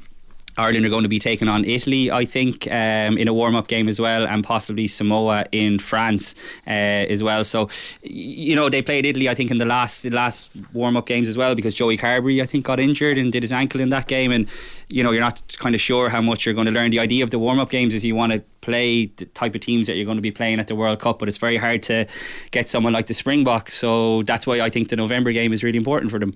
Ireland 0.60 0.86
are 0.86 0.90
going 0.90 1.04
to 1.04 1.10
be 1.10 1.20
taking 1.20 1.48
on 1.48 1.64
Italy, 1.64 2.12
I 2.12 2.26
think, 2.26 2.68
um, 2.68 3.18
in 3.18 3.28
a 3.28 3.34
warm 3.34 3.56
up 3.56 3.68
game 3.68 3.88
as 3.88 4.00
well, 4.00 4.28
and 4.28 4.44
possibly 4.44 4.88
Samoa 4.88 5.46
in 5.52 5.80
France 5.80 6.36
uh, 6.68 6.70
as 7.14 7.24
well. 7.24 7.44
So, 7.46 7.70
you 8.04 8.56
know, 8.56 8.68
they 8.68 8.82
played 8.82 9.06
Italy, 9.06 9.30
I 9.30 9.36
think, 9.36 9.52
in 9.52 9.58
the 9.58 9.66
last 9.66 10.04
the 10.04 10.10
last 10.10 10.52
warm 10.74 10.98
up 10.98 11.06
games 11.06 11.30
as 11.30 11.38
well 11.38 11.56
because 11.56 11.74
Joey 11.74 11.98
Carbery, 11.98 12.42
I 12.42 12.46
think, 12.46 12.66
got 12.66 12.80
injured 12.80 13.18
and 13.18 13.32
did 13.32 13.42
his 13.42 13.54
ankle 13.54 13.80
in 13.80 13.90
that 13.90 14.08
game. 14.08 14.32
And, 14.32 14.48
you 14.90 15.02
know, 15.02 15.12
you're 15.12 15.22
not 15.22 15.42
kind 15.60 15.76
of 15.76 15.82
sure 15.82 16.10
how 16.10 16.22
much 16.22 16.46
you're 16.46 16.56
going 16.56 16.68
to 16.68 16.74
learn. 16.74 16.92
The 16.92 17.00
idea 17.00 17.24
of 17.24 17.32
the 17.32 17.40
warm 17.40 17.60
up 17.60 17.70
games 17.70 17.94
is 17.94 18.04
you 18.04 18.16
want 18.16 18.34
to 18.34 18.42
play 18.62 19.06
the 19.06 19.26
type 19.28 19.56
of 19.56 19.62
teams 19.62 19.88
that 19.88 19.96
you're 19.96 20.06
going 20.06 20.18
to 20.18 20.22
be 20.22 20.32
playing 20.32 20.60
at 20.60 20.68
the 20.68 20.76
World 20.76 21.00
Cup, 21.00 21.20
but 21.20 21.30
it's 21.30 21.38
very 21.38 21.58
hard 21.58 21.84
to 21.84 22.06
get 22.52 22.68
someone 22.68 22.92
like 22.92 23.08
the 23.08 23.14
Springboks. 23.14 23.74
So 23.74 24.24
that's 24.24 24.46
why 24.46 24.60
I 24.60 24.70
think 24.70 24.90
the 24.90 24.98
November 24.98 25.32
game 25.32 25.54
is 25.54 25.64
really 25.64 25.78
important 25.78 26.12
for 26.12 26.20
them. 26.20 26.36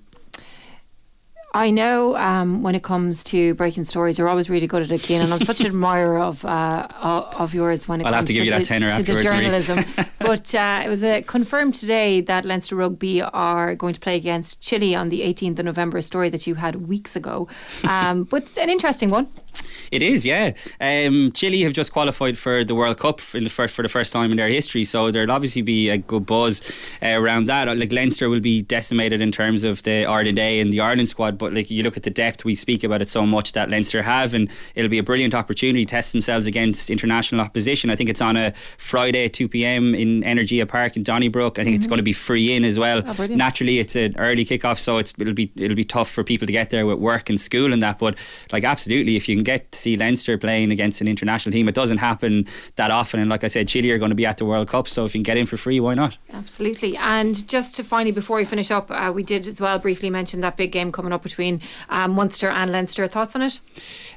I 1.56 1.70
know 1.70 2.16
um, 2.18 2.64
when 2.64 2.74
it 2.74 2.82
comes 2.82 3.24
to 3.26 3.54
breaking 3.54 3.84
stories, 3.84 4.18
you're 4.18 4.28
always 4.28 4.50
really 4.50 4.66
good 4.66 4.82
at 4.82 4.92
it, 4.92 5.04
Keenan. 5.04 5.32
I'm 5.32 5.40
such 5.40 5.60
an 5.60 5.66
admirer 5.74 6.18
of 6.18 6.44
uh, 6.44 6.88
of 7.00 7.54
yours 7.54 7.88
when 7.88 8.02
it 8.02 8.08
I'll 8.08 8.14
comes 8.14 8.30
to, 8.30 8.34
to, 8.34 8.50
the, 8.50 9.04
to 9.04 9.04
the, 9.04 9.22
journalism. 9.22 9.80
but 10.20 10.56
uh, 10.56 10.82
it 10.84 10.90
was 10.90 11.04
uh, 11.04 11.22
confirmed 11.28 11.76
today 11.76 12.22
that 12.22 12.44
Leinster 12.44 12.76
Rugby 12.76 13.22
are 13.22 13.76
going 13.76 13.94
to 13.94 14.00
play 14.00 14.16
against 14.16 14.62
Chile 14.62 14.96
on 14.96 15.10
the 15.10 15.22
18th 15.22 15.60
of 15.60 15.66
November, 15.66 16.00
a 16.00 16.02
story 16.02 16.30
that 16.30 16.48
you 16.48 16.56
had 16.56 16.88
weeks 16.88 17.16
ago. 17.16 17.48
Um, 17.84 18.24
but 18.24 18.58
an 18.58 18.70
interesting 18.70 19.10
one. 19.10 19.28
It 19.92 20.02
is, 20.02 20.26
yeah. 20.26 20.54
Um, 20.82 21.32
Chile 21.34 21.62
have 21.62 21.74
just 21.74 21.92
qualified 21.92 22.38
for 22.38 22.64
the 22.64 22.74
World 22.74 22.98
Cup 22.98 23.22
in 23.34 23.44
the 23.44 23.50
first, 23.50 23.76
for 23.76 23.84
the 23.84 23.90
first 23.90 24.12
time 24.12 24.32
in 24.32 24.38
their 24.38 24.48
history, 24.48 24.84
so 24.84 25.12
there'll 25.12 25.32
obviously 25.32 25.62
be 25.62 25.90
a 25.90 25.98
good 25.98 26.26
buzz 26.26 26.62
uh, 27.04 27.10
around 27.10 27.46
that. 27.46 27.66
Like 27.78 27.92
Leinster 27.92 28.30
will 28.30 28.40
be 28.40 28.62
decimated 28.62 29.22
in 29.22 29.32
terms 29.32 29.64
of 29.64 29.84
the 29.84 30.06
Ireland 30.06 30.40
A 30.40 30.60
and 30.60 30.74
the 30.74 30.80
Ireland 30.80 31.10
squad, 31.10 31.38
but 31.38 31.54
like 31.54 31.70
you 31.70 31.84
look 31.84 31.96
at 31.96 32.04
the 32.04 32.10
depth, 32.10 32.44
we 32.44 32.56
speak 32.56 32.84
about 32.84 33.02
it 33.02 33.10
so 33.10 33.26
much 33.26 33.52
that 33.54 33.70
Leinster 33.70 34.02
have, 34.02 34.34
and 34.34 34.50
it'll 34.76 34.90
be 34.90 34.98
a 34.98 35.04
brilliant 35.04 35.36
opportunity 35.36 35.86
to 35.86 35.90
test 35.92 36.12
themselves 36.12 36.48
against 36.48 36.90
international 36.90 37.42
opposition. 37.42 37.90
I 37.90 37.96
think 37.96 38.10
it's 38.10 38.22
on 38.22 38.36
a 38.36 38.54
Friday 38.78 39.26
at 39.26 39.34
2 39.34 39.48
p.m. 39.48 39.94
in 39.94 40.24
Energia 40.24 40.68
Park 40.68 40.98
in 40.98 41.04
Donnybrook. 41.04 41.60
I 41.60 41.64
think 41.64 41.76
mm-hmm. 41.76 41.82
it's 41.82 41.88
going 41.88 41.98
to 41.98 42.04
be 42.04 42.14
free 42.14 42.54
in 42.54 42.66
as 42.66 42.80
well. 42.80 43.04
Oh, 43.06 43.28
Naturally, 43.28 43.80
it's 43.80 43.96
an 43.96 44.16
early 44.18 44.46
kickoff, 44.46 44.80
so 44.80 44.98
it'll 44.98 45.34
be 45.34 45.52
it'll 45.56 45.76
be 45.76 45.84
tough 45.84 46.10
for 46.10 46.24
people 46.24 46.48
to 46.48 46.52
get 46.52 46.72
there 46.72 46.86
with 46.86 47.00
work 47.00 47.30
and 47.30 47.40
school 47.40 47.72
and 47.72 47.84
that. 47.84 48.00
But 48.00 48.18
like 48.52 48.64
absolutely, 48.64 49.16
if 49.16 49.30
you 49.30 49.36
can 49.36 49.43
get 49.44 49.72
to 49.72 49.80
see 49.80 49.98
Leinster 49.98 50.38
playing 50.38 50.72
against 50.72 51.02
an 51.02 51.08
international 51.08 51.52
team. 51.52 51.68
It 51.68 51.76
doesn't 51.76 52.00
happen 52.00 52.48
that 52.76 52.92
often. 52.92 53.20
And 53.20 53.30
like 53.30 53.44
I 53.44 53.48
said, 53.48 53.68
Chile 53.68 53.92
are 53.92 53.98
going 53.98 54.10
to 54.10 54.16
be 54.16 54.26
at 54.26 54.38
the 54.38 54.46
World 54.46 54.68
Cup, 54.68 54.88
so 54.88 55.06
if 55.06 55.14
you 55.14 55.20
can 55.20 55.24
get 55.24 55.38
in 55.38 55.46
for 55.46 55.58
free, 55.58 55.80
why 55.80 55.94
not? 55.94 56.18
Absolutely. 56.32 56.98
And 56.98 57.48
just 57.48 57.76
to 57.76 57.84
finally, 57.84 58.12
before 58.12 58.38
we 58.38 58.46
finish 58.46 58.72
up, 58.72 58.90
uh, 58.90 59.12
we 59.14 59.24
did 59.24 59.48
as 59.48 59.60
well 59.62 59.80
briefly 59.80 60.10
mention 60.10 60.42
that 60.42 60.58
big 60.58 60.72
game 60.72 60.92
coming 60.92 61.14
up 61.14 61.24
between 61.24 61.62
uh, 61.90 62.08
Munster 62.08 62.50
and 62.50 62.72
Leinster. 62.72 63.08
Thoughts 63.08 63.36
on 63.36 63.42
it? 63.42 63.60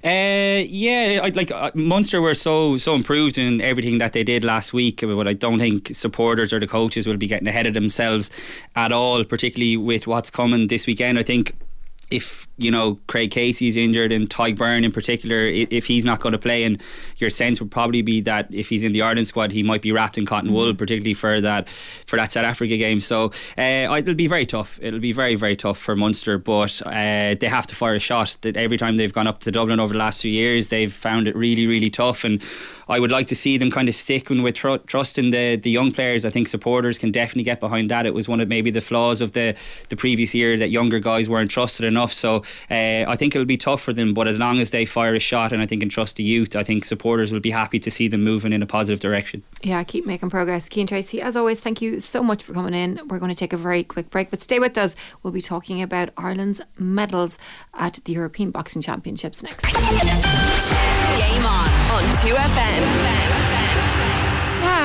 Uh, 0.05 0.65
yeah, 0.67 1.21
I, 1.23 1.29
like 1.35 1.51
uh, 1.51 1.71
Munster 1.75 2.21
were 2.21 2.35
so 2.35 2.77
so 2.77 2.95
improved 2.95 3.39
in 3.39 3.61
everything 3.61 3.99
that 3.99 4.13
they 4.13 4.25
did 4.25 4.45
last 4.45 4.73
week, 4.73 5.01
but 5.01 5.27
I 5.27 5.33
don't 5.33 5.59
think 5.59 5.95
supporters 5.95 6.53
or 6.53 6.61
the 6.61 6.67
coaches 6.67 7.07
will 7.07 7.17
be 7.17 7.27
getting 7.27 7.49
ahead 7.49 7.67
of 7.67 7.75
themselves 7.75 8.31
at 8.75 8.93
all, 8.93 9.25
particularly 9.25 9.77
with 9.77 10.07
what's 10.07 10.31
coming 10.31 10.69
this 10.69 10.87
weekend. 10.87 11.19
I 11.19 11.23
think 11.23 11.55
if 12.11 12.47
you 12.59 12.71
know 12.71 12.99
Craig 13.07 13.31
Casey's 13.31 13.77
injured 13.77 14.13
and 14.13 14.29
Tadhg 14.29 14.57
Beirne 14.57 14.85
in 14.85 14.93
particular, 14.93 15.45
if 15.45 15.87
he's 15.87 16.05
not 16.05 16.21
going 16.21 16.33
to 16.33 16.39
play, 16.39 16.65
and 16.65 16.83
your 17.19 17.31
sense 17.31 17.61
would 17.61 17.71
probably 17.71 18.03
be 18.03 18.21
that 18.23 18.53
if 18.53 18.69
he's 18.69 18.85
in 18.85 18.93
the 18.93 19.03
Ireland 19.03 19.27
squad, 19.27 19.53
he 19.53 19.63
might 19.63 19.83
be 19.83 19.93
wrapped 19.93 20.19
in 20.19 20.27
cotton 20.27 20.53
wool, 20.53 20.69
mm-hmm. 20.69 20.77
particularly 20.77 21.15
for 21.15 21.41
that 21.41 21.69
for 21.69 22.17
that 22.17 22.33
South 22.33 22.45
Africa 22.45 22.77
game. 22.77 23.01
So 23.01 23.33
uh, 23.59 23.97
it'll 23.99 24.15
be 24.15 24.27
very 24.27 24.47
tough. 24.47 24.79
It'll 24.83 25.01
be 25.01 25.13
very 25.13 25.35
very 25.35 25.57
tough 25.57 25.79
for 25.79 25.95
Munster, 25.95 26.39
but 26.39 26.81
uh, 26.87 27.35
they 27.39 27.49
have 27.49 27.67
to 27.69 27.75
fire 27.75 27.95
a 27.95 27.99
shot. 27.99 28.37
That 28.43 28.57
every 28.57 28.77
time 28.77 28.97
they've 28.97 29.13
gone 29.13 29.27
up 29.27 29.41
to 29.41 29.53
Dublin 29.53 29.81
over 29.81 29.93
the 29.93 29.99
last 29.99 30.23
few 30.23 30.31
years, 30.31 30.69
they've 30.69 30.93
found 30.93 31.29
it 31.29 31.37
really 31.37 31.67
really 31.67 31.91
tough 31.91 32.25
and. 32.25 32.43
I 32.89 33.01
would 33.01 33.11
like 33.11 33.27
to 33.29 33.35
see 33.35 33.59
them 33.59 33.71
kind 33.71 33.89
of 33.89 33.97
sticking 33.97 34.43
with 34.45 34.55
tr- 34.55 34.77
trust 34.87 35.19
in 35.19 35.31
the 35.31 35.57
the 35.57 35.71
young 35.71 35.91
players. 35.91 36.25
I 36.25 36.31
think 36.31 36.47
supporters 36.47 36.99
can 36.99 37.11
definitely 37.11 37.43
get 37.43 37.59
behind 37.59 37.91
that. 37.91 38.07
It 38.07 38.15
was 38.15 38.29
one 38.29 38.41
of 38.41 38.49
maybe 38.49 38.71
the 38.71 38.81
flaws 38.81 39.21
of 39.21 39.33
the 39.33 39.57
the 39.89 39.97
previous 39.97 40.35
year 40.35 40.57
that 40.57 40.71
younger 40.71 41.01
guys 41.01 41.29
weren't 41.29 41.51
trusted 41.51 41.85
enough. 41.85 42.13
So 42.13 42.45
uh, 42.71 43.05
I 43.11 43.17
think 43.17 43.35
it'll 43.35 43.47
be 43.47 43.57
tough 43.57 43.83
for 43.83 43.93
them. 43.93 44.15
But 44.15 44.29
as 44.29 44.39
long 44.39 44.59
as 44.59 44.71
they 44.71 44.85
fire 44.85 45.15
a 45.15 45.21
shot 45.21 45.53
and 45.53 45.63
I 45.63 45.67
think 45.67 45.83
and 45.83 45.91
trust 45.91 46.17
the 46.17 46.25
youth, 46.25 46.57
I 46.57 46.63
think 46.63 46.85
supporters 46.85 47.33
will 47.33 47.41
be 47.41 47.51
happy 47.51 47.79
to 47.79 47.91
see 47.91 48.09
them 48.09 48.23
moving 48.25 48.53
in 48.53 48.63
a 48.63 48.67
positive 48.67 49.01
direction. 49.01 49.43
Yeah, 49.63 49.83
keep 49.85 50.07
making 50.07 50.31
progress. 50.31 50.69
Cian 50.69 50.87
Tracy, 50.87 51.21
as 51.21 51.37
always, 51.37 51.61
thank 51.61 51.81
you 51.83 52.01
so 52.01 52.23
much 52.23 52.43
for 52.43 52.53
coming 52.53 52.75
in. 52.75 53.01
We're 53.09 53.19
going 53.19 53.31
to 53.31 53.35
take 53.35 53.53
a 53.53 53.57
very 53.57 53.85
quick 53.85 54.11
break, 54.11 54.31
but 54.31 54.43
stay 54.43 54.59
with 54.59 54.77
us. 54.79 54.97
We'll 55.23 55.33
be 55.33 55.43
talking 55.43 55.83
about 55.83 56.11
Ireland's 56.17 56.61
medals 56.79 57.39
at 57.75 58.01
the 58.05 58.13
European 58.13 58.51
Boxing 58.51 58.83
Championships 58.83 59.43
next. 59.43 59.65
Game 59.73 61.45
on 61.45 61.71
on 61.91 62.03
2FM. 62.23 63.56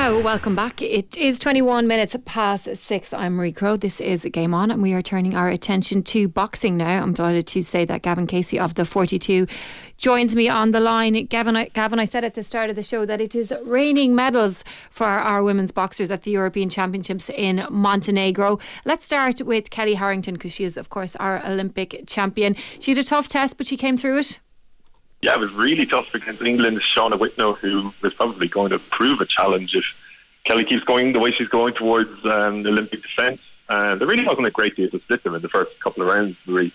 Now, 0.02 0.18
welcome 0.18 0.56
back. 0.56 0.82
It 0.82 1.16
is 1.16 1.38
21 1.38 1.86
minutes 1.86 2.16
past 2.24 2.76
six. 2.76 3.14
I'm 3.14 3.36
Marie 3.36 3.52
Crowe. 3.52 3.76
This 3.76 4.00
is 4.00 4.26
Game 4.32 4.52
On, 4.52 4.68
and 4.72 4.82
we 4.82 4.94
are 4.94 5.00
turning 5.00 5.32
our 5.32 5.48
attention 5.48 6.02
to 6.02 6.26
boxing 6.26 6.76
now. 6.76 7.00
I'm 7.00 7.12
delighted 7.12 7.46
to 7.46 7.62
say 7.62 7.84
that 7.84 8.02
Gavin 8.02 8.26
Casey 8.26 8.58
of 8.58 8.74
the 8.74 8.84
42 8.84 9.46
joins 9.98 10.34
me 10.34 10.48
on 10.48 10.72
the 10.72 10.80
line. 10.80 11.12
Gavin, 11.26 11.54
I, 11.54 11.68
Gavin, 11.68 12.00
I 12.00 12.04
said 12.04 12.24
at 12.24 12.34
the 12.34 12.42
start 12.42 12.68
of 12.68 12.74
the 12.74 12.82
show 12.82 13.06
that 13.06 13.20
it 13.20 13.36
is 13.36 13.54
raining 13.62 14.12
medals 14.12 14.64
for 14.90 15.06
our 15.06 15.44
women's 15.44 15.70
boxers 15.70 16.10
at 16.10 16.22
the 16.22 16.32
European 16.32 16.68
Championships 16.68 17.30
in 17.30 17.64
Montenegro. 17.70 18.58
Let's 18.84 19.06
start 19.06 19.42
with 19.42 19.70
Kellie 19.70 19.94
Harrington 19.94 20.34
because 20.34 20.52
she 20.52 20.64
is, 20.64 20.76
of 20.76 20.90
course, 20.90 21.14
our 21.20 21.46
Olympic 21.46 22.08
champion. 22.08 22.56
She 22.80 22.90
had 22.90 22.98
a 22.98 23.04
tough 23.04 23.28
test, 23.28 23.56
but 23.56 23.68
she 23.68 23.76
came 23.76 23.96
through 23.96 24.18
it. 24.18 24.40
Yeah, 25.22 25.34
it 25.34 25.40
was 25.40 25.52
really 25.52 25.86
tough 25.86 26.06
against 26.14 26.42
England's 26.42 26.82
Shauna 26.82 27.12
Whitnell, 27.12 27.56
who 27.58 27.92
was 28.02 28.12
probably 28.14 28.48
going 28.48 28.70
to 28.70 28.80
prove 28.90 29.20
a 29.20 29.26
challenge 29.26 29.74
if 29.74 29.84
Kellie 30.44 30.64
keeps 30.64 30.82
going 30.82 31.12
the 31.12 31.20
way 31.20 31.30
she's 31.30 31.48
going 31.48 31.74
towards 31.74 32.10
um, 32.24 32.66
Olympic 32.66 33.02
defence. 33.02 33.40
And 33.68 34.00
there 34.00 34.08
really 34.08 34.26
wasn't 34.26 34.46
a 34.46 34.50
great 34.50 34.74
deal 34.74 34.90
to 34.90 34.98
split 35.00 35.22
them 35.22 35.36
in 35.36 35.42
the 35.42 35.48
first 35.48 35.70
couple 35.82 36.02
of 36.02 36.08
rounds. 36.08 36.36
Really. 36.46 36.72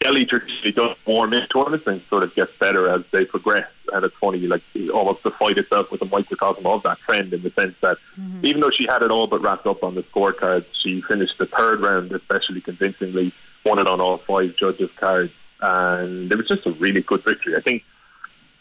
Kellie 0.00 0.24
traditionally 0.24 0.72
does 0.72 0.96
warm 1.06 1.32
in 1.32 1.46
tournaments 1.48 1.86
and 1.86 2.00
sort 2.08 2.22
of 2.22 2.34
gets 2.36 2.52
better 2.60 2.88
as 2.88 3.02
they 3.12 3.24
progress. 3.24 3.68
And 3.92 4.04
it's 4.04 4.14
funny, 4.20 4.38
like 4.40 4.62
almost 4.94 5.24
the 5.24 5.32
fight 5.32 5.58
itself 5.58 5.90
was 5.90 6.00
a 6.02 6.06
microcosm 6.06 6.64
of 6.66 6.84
that 6.84 6.98
trend 7.00 7.32
in 7.32 7.42
the 7.42 7.52
sense 7.58 7.74
that 7.82 7.98
mm-hmm. 8.18 8.46
even 8.46 8.60
though 8.60 8.70
she 8.70 8.86
had 8.86 9.02
it 9.02 9.10
all 9.10 9.26
but 9.26 9.42
wrapped 9.42 9.66
up 9.66 9.82
on 9.82 9.96
the 9.96 10.02
scorecards, 10.04 10.66
she 10.82 11.02
finished 11.02 11.34
the 11.38 11.46
third 11.46 11.80
round 11.80 12.12
especially 12.12 12.60
convincingly, 12.60 13.32
won 13.64 13.80
it 13.80 13.88
on 13.88 14.00
all 14.00 14.18
five 14.18 14.56
judges' 14.56 14.90
cards 14.96 15.32
and 15.62 16.30
it 16.30 16.36
was 16.36 16.48
just 16.48 16.66
a 16.66 16.72
really 16.72 17.00
good 17.00 17.24
victory. 17.24 17.54
I 17.56 17.62
think 17.62 17.82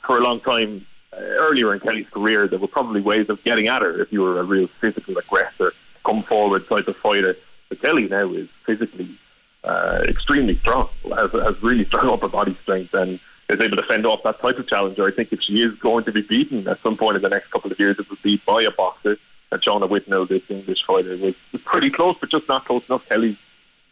for 0.05 0.17
a 0.17 0.21
long 0.21 0.39
time 0.41 0.85
uh, 1.11 1.17
earlier 1.19 1.73
in 1.73 1.79
Kellie's 1.79 2.07
career, 2.11 2.47
there 2.47 2.59
were 2.59 2.67
probably 2.67 3.01
ways 3.01 3.25
of 3.29 3.43
getting 3.43 3.67
at 3.67 3.81
her 3.81 4.01
if 4.01 4.11
you 4.11 4.21
were 4.21 4.39
a 4.39 4.43
real 4.43 4.69
physical 4.79 5.17
aggressor, 5.17 5.73
come 6.05 6.23
forward 6.23 6.67
type 6.69 6.87
of 6.87 6.95
fighter. 6.97 7.35
But 7.69 7.81
Kellie 7.81 8.07
now 8.07 8.31
is 8.33 8.47
physically 8.65 9.17
uh, 9.63 10.03
extremely 10.07 10.57
strong, 10.59 10.89
has, 11.15 11.31
has 11.31 11.61
really 11.61 11.85
strong 11.85 12.09
upper 12.09 12.27
body 12.27 12.57
strength, 12.63 12.93
and 12.93 13.19
is 13.49 13.59
able 13.61 13.77
to 13.77 13.83
fend 13.83 14.05
off 14.05 14.21
that 14.23 14.39
type 14.39 14.57
of 14.57 14.67
challenger. 14.67 15.05
I 15.05 15.11
think 15.11 15.33
if 15.33 15.41
she 15.41 15.61
is 15.61 15.73
going 15.79 16.05
to 16.05 16.11
be 16.11 16.21
beaten 16.21 16.67
at 16.67 16.79
some 16.83 16.97
point 16.97 17.17
in 17.17 17.23
the 17.23 17.29
next 17.29 17.51
couple 17.51 17.71
of 17.71 17.79
years, 17.79 17.97
it 17.99 18.09
will 18.09 18.17
be 18.23 18.41
by 18.45 18.61
a 18.63 18.71
boxer. 18.71 19.17
And 19.51 19.61
Shauna 19.61 19.89
Whitnell, 19.89 20.29
this 20.29 20.43
English 20.47 20.79
fighter, 20.87 21.17
was, 21.17 21.33
pretty 21.65 21.89
close, 21.89 22.15
but 22.19 22.31
just 22.31 22.47
not 22.47 22.65
close 22.65 22.83
enough. 22.87 23.01
Kellie, 23.09 23.37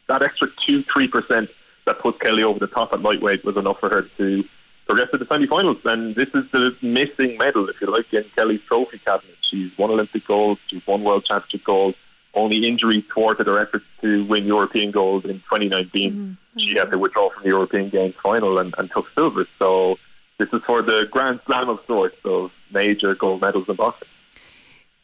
that 0.08 0.22
extra 0.22 0.48
two, 0.65 0.84
three 0.93 1.08
percent 1.08 1.50
that 1.89 1.99
put 1.99 2.21
Kellie 2.21 2.43
over 2.43 2.60
the 2.60 2.67
top 2.67 2.93
at 2.93 3.02
lightweight 3.02 3.43
was 3.43 3.58
enough 3.58 3.80
for 3.80 3.89
her 3.89 4.04
to 4.17 4.43
progress 4.86 5.08
to 5.12 5.17
the 5.17 5.25
semi-finals. 5.30 5.78
And 5.86 6.15
this 6.15 6.28
is 6.36 6.43
the 6.52 6.75
missing 6.84 7.38
medal, 7.38 7.67
if 7.67 7.78
you 7.82 7.91
like, 7.91 8.13
in 8.13 8.25
Kellie's 8.36 8.62
trophy 8.67 8.99
cabinet. 8.99 9.36
She's 9.49 9.71
won 9.78 9.89
Olympic 9.89 10.28
gold, 10.28 10.60
she's 10.67 10.86
won 10.88 11.04
World 11.04 11.25
Championship 11.25 11.63
gold. 11.65 11.95
Only 12.36 12.67
injury 12.67 13.04
thwarted 13.12 13.47
her 13.47 13.60
efforts 13.60 13.86
to 14.02 14.23
win 14.25 14.45
European 14.45 14.91
gold 14.91 15.25
in 15.25 15.39
2019. 15.39 16.12
Mm-hmm. 16.13 16.60
She 16.60 16.78
had 16.78 16.91
to 16.91 16.99
withdraw 16.99 17.32
from 17.32 17.41
the 17.41 17.49
European 17.49 17.89
Games 17.89 18.13
final 18.21 18.60
and, 18.60 18.73
and 18.78 18.91
took 18.95 19.08
silver. 19.15 19.47
So 19.58 19.97
this 20.38 20.47
is 20.54 20.62
for 20.67 20.84
the 20.84 21.08
Grand 21.10 21.39
Slam 21.47 21.69
of 21.69 21.80
sorts 21.88 22.17
of 22.23 22.52
major 22.71 23.15
gold 23.15 23.41
medals 23.41 23.65
in 23.67 23.75
boxing. 23.75 24.08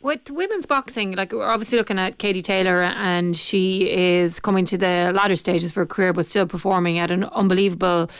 With 0.06 0.30
women's 0.30 0.68
boxing, 0.68 1.13
like 1.13 1.32
we're 1.32 1.50
obviously 1.50 1.80
looking 1.80 1.98
at 1.98 2.20
Katie 2.20 2.44
Taylor, 2.44 2.84
and 2.84 3.36
she 3.36 3.89
is 3.91 4.39
coming 4.39 4.63
to 4.65 4.78
the 4.78 5.12
latter 5.15 5.36
stages 5.36 5.72
of 5.72 5.76
her 5.78 5.88
career, 5.88 6.13
but 6.13 6.28
still 6.28 6.46
performing 6.46 7.00
at 7.00 7.10
an 7.10 7.24
unbelievable 7.24 8.12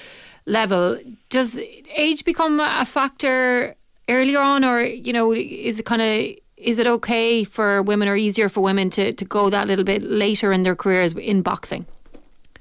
level. 0.48 0.98
Does 1.30 1.60
age 1.96 2.26
become 2.26 2.60
a 2.60 2.86
factor 2.86 3.76
earlier 4.10 4.40
on, 4.40 4.66
or 4.66 4.82
you 4.82 5.14
know, 5.14 5.32
is 5.32 5.78
it 5.78 5.86
kind 5.86 6.02
of 6.02 6.36
is 6.58 6.80
it 6.80 6.88
okay 6.88 7.44
for 7.44 7.84
women 7.84 8.08
or 8.08 8.16
easier 8.16 8.50
for 8.50 8.62
women 8.62 8.90
to, 8.90 9.14
to 9.14 9.24
go 9.24 9.52
that 9.52 9.68
little 9.68 9.86
bit 9.86 10.02
later 10.02 10.52
in 10.52 10.64
their 10.64 10.76
careers 10.76 11.14
in 11.14 11.44
boxing? 11.44 11.86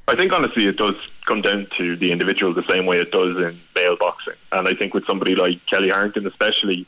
I 0.07 0.17
think 0.17 0.35
honestly 0.35 0.67
it 0.67 0.77
does 0.77 0.97
come 1.25 1.41
down 1.41 1.67
to 1.79 1.97
the 1.97 2.13
individual 2.13 2.53
the 2.53 2.69
same 2.69 2.85
way 2.85 2.99
it 2.99 3.11
does 3.11 3.39
in 3.39 3.59
male 3.75 3.97
boxing. 3.99 4.35
And 4.53 4.69
I 4.69 4.75
think 4.75 4.93
with 4.93 5.07
somebody 5.07 5.35
like 5.35 5.55
Kellie 5.71 5.89
Harrington 5.89 6.27
especially, 6.27 6.87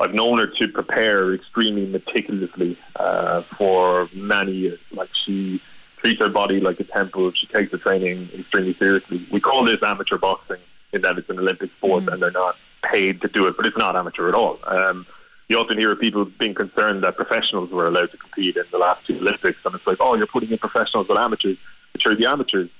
I've 0.00 0.14
known 0.14 0.38
her 0.38 0.46
to 0.46 0.68
prepare 0.68 1.34
extremely 1.34 1.86
meticulously 1.86 2.78
uh, 2.96 3.42
for 3.56 4.08
many 4.14 4.52
years. 4.52 4.80
Like 4.92 5.10
she 5.26 5.60
treats 5.98 6.20
her 6.20 6.30
body 6.30 6.60
like 6.60 6.80
a 6.80 6.84
temple. 6.84 7.30
She 7.34 7.46
takes 7.46 7.70
the 7.70 7.78
training 7.78 8.30
extremely 8.38 8.74
seriously. 8.78 9.26
We 9.30 9.40
call 9.40 9.64
this 9.64 9.78
amateur 9.82 10.16
boxing 10.16 10.58
in 10.92 11.02
that 11.02 11.18
it's 11.18 11.28
an 11.28 11.38
Olympic 11.38 11.70
sport 11.78 12.04
mm. 12.04 12.12
and 12.12 12.22
they're 12.22 12.30
not 12.30 12.56
paid 12.90 13.20
to 13.20 13.28
do 13.28 13.46
it, 13.46 13.56
but 13.56 13.66
it's 13.66 13.76
not 13.76 13.96
amateur 13.96 14.28
at 14.28 14.34
all. 14.34 14.58
Um, 14.66 15.06
you 15.48 15.58
often 15.58 15.78
hear 15.78 15.94
people 15.96 16.24
being 16.24 16.54
concerned 16.54 17.02
that 17.04 17.16
professionals 17.16 17.70
were 17.70 17.86
allowed 17.86 18.10
to 18.12 18.16
compete 18.16 18.56
in 18.56 18.62
the 18.70 18.78
last 18.78 19.06
two 19.06 19.18
Olympics, 19.18 19.58
and 19.64 19.74
it's 19.74 19.86
like, 19.86 19.98
oh, 20.00 20.14
you're 20.16 20.28
putting 20.28 20.50
in 20.50 20.58
professionals 20.58 21.08
and 21.10 21.18
amateurs. 21.18 21.58
But 21.92 22.02
sure, 22.02 22.14
the 22.14 22.26
amateurs 22.26 22.70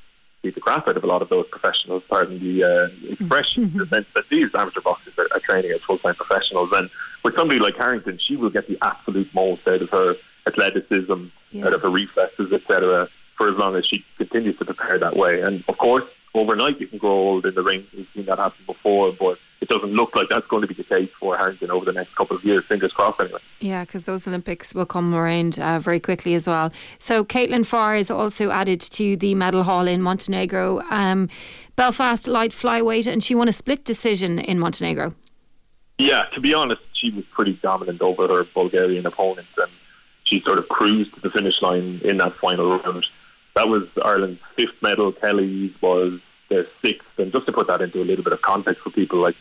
beat 0.42 0.54
the 0.54 0.60
crap 0.60 0.88
out 0.88 0.96
of 0.96 1.04
a 1.04 1.06
lot 1.06 1.22
of 1.22 1.28
those 1.28 1.46
professionals, 1.50 2.02
pardon 2.08 2.38
the 2.38 2.64
uh, 2.64 3.12
expression, 3.12 3.70
the 3.76 3.86
sense 3.86 4.06
that 4.14 4.24
these 4.30 4.48
amateur 4.54 4.80
boxers 4.80 5.12
are, 5.18 5.28
are 5.34 5.40
training 5.40 5.70
as 5.72 5.80
full-time 5.86 6.14
professionals. 6.14 6.70
And 6.72 6.90
with 7.24 7.36
somebody 7.36 7.60
like 7.60 7.76
Harrington, 7.76 8.18
she 8.18 8.36
will 8.36 8.50
get 8.50 8.66
the 8.68 8.78
absolute 8.82 9.32
most 9.34 9.66
out 9.68 9.82
of 9.82 9.90
her 9.90 10.14
athleticism, 10.46 11.26
yeah. 11.50 11.66
out 11.66 11.74
of 11.74 11.82
her 11.82 11.90
reflexes, 11.90 12.52
etc., 12.52 13.08
for 13.36 13.48
as 13.48 13.54
long 13.54 13.76
as 13.76 13.86
she 13.86 14.04
continues 14.18 14.56
to 14.58 14.64
prepare 14.64 14.98
that 14.98 15.16
way. 15.16 15.40
And 15.40 15.64
of 15.68 15.78
course, 15.78 16.04
overnight 16.34 16.80
you 16.80 16.86
can 16.86 16.98
grow 16.98 17.10
old 17.10 17.46
in 17.46 17.54
the 17.54 17.62
ring. 17.62 17.86
We've 17.96 18.06
seen 18.14 18.26
that 18.26 18.38
happen 18.38 18.64
before, 18.66 19.12
but 19.18 19.38
doesn't 19.70 19.92
look 19.92 20.14
like 20.16 20.26
that's 20.28 20.46
going 20.48 20.62
to 20.62 20.68
be 20.68 20.74
the 20.74 20.84
case 20.84 21.08
for 21.18 21.36
Harrington 21.36 21.70
over 21.70 21.84
the 21.86 21.92
next 21.92 22.14
couple 22.16 22.36
of 22.36 22.44
years. 22.44 22.60
Fingers 22.68 22.92
crossed, 22.92 23.20
anyway. 23.20 23.38
Yeah, 23.60 23.84
because 23.84 24.04
those 24.04 24.26
Olympics 24.26 24.74
will 24.74 24.84
come 24.84 25.14
around 25.14 25.58
uh, 25.58 25.78
very 25.78 26.00
quickly 26.00 26.34
as 26.34 26.46
well. 26.46 26.72
So 26.98 27.24
Caitlin 27.24 27.64
Fryers 27.64 28.06
is 28.06 28.10
also 28.10 28.50
added 28.50 28.80
to 28.80 29.16
the 29.16 29.34
medal 29.34 29.62
hall 29.62 29.86
in 29.86 30.02
Montenegro. 30.02 30.80
Um, 30.90 31.28
Belfast 31.76 32.26
light 32.26 32.50
flyweight, 32.50 33.10
and 33.10 33.22
she 33.22 33.34
won 33.34 33.48
a 33.48 33.52
split 33.52 33.84
decision 33.84 34.38
in 34.38 34.58
Montenegro. 34.58 35.14
Yeah, 35.98 36.22
to 36.34 36.40
be 36.40 36.52
honest, 36.52 36.80
she 36.92 37.10
was 37.10 37.24
pretty 37.32 37.58
dominant 37.62 38.02
over 38.02 38.26
her 38.26 38.44
Bulgarian 38.52 39.06
opponent, 39.06 39.46
and 39.56 39.70
she 40.24 40.42
sort 40.44 40.58
of 40.58 40.68
cruised 40.68 41.14
to 41.14 41.20
the 41.20 41.30
finish 41.30 41.54
line 41.62 42.00
in 42.04 42.16
that 42.18 42.32
final 42.40 42.78
round. 42.78 43.06
That 43.54 43.68
was 43.68 43.84
Ireland's 44.02 44.40
fifth 44.56 44.82
medal. 44.82 45.12
Kellie's 45.12 45.72
was 45.80 46.20
their 46.48 46.66
sixth, 46.84 47.06
and 47.18 47.32
just 47.32 47.46
to 47.46 47.52
put 47.52 47.68
that 47.68 47.80
into 47.80 48.02
a 48.02 48.04
little 48.04 48.24
bit 48.24 48.32
of 48.32 48.42
context 48.42 48.82
for 48.82 48.90
people, 48.90 49.20
like 49.20 49.36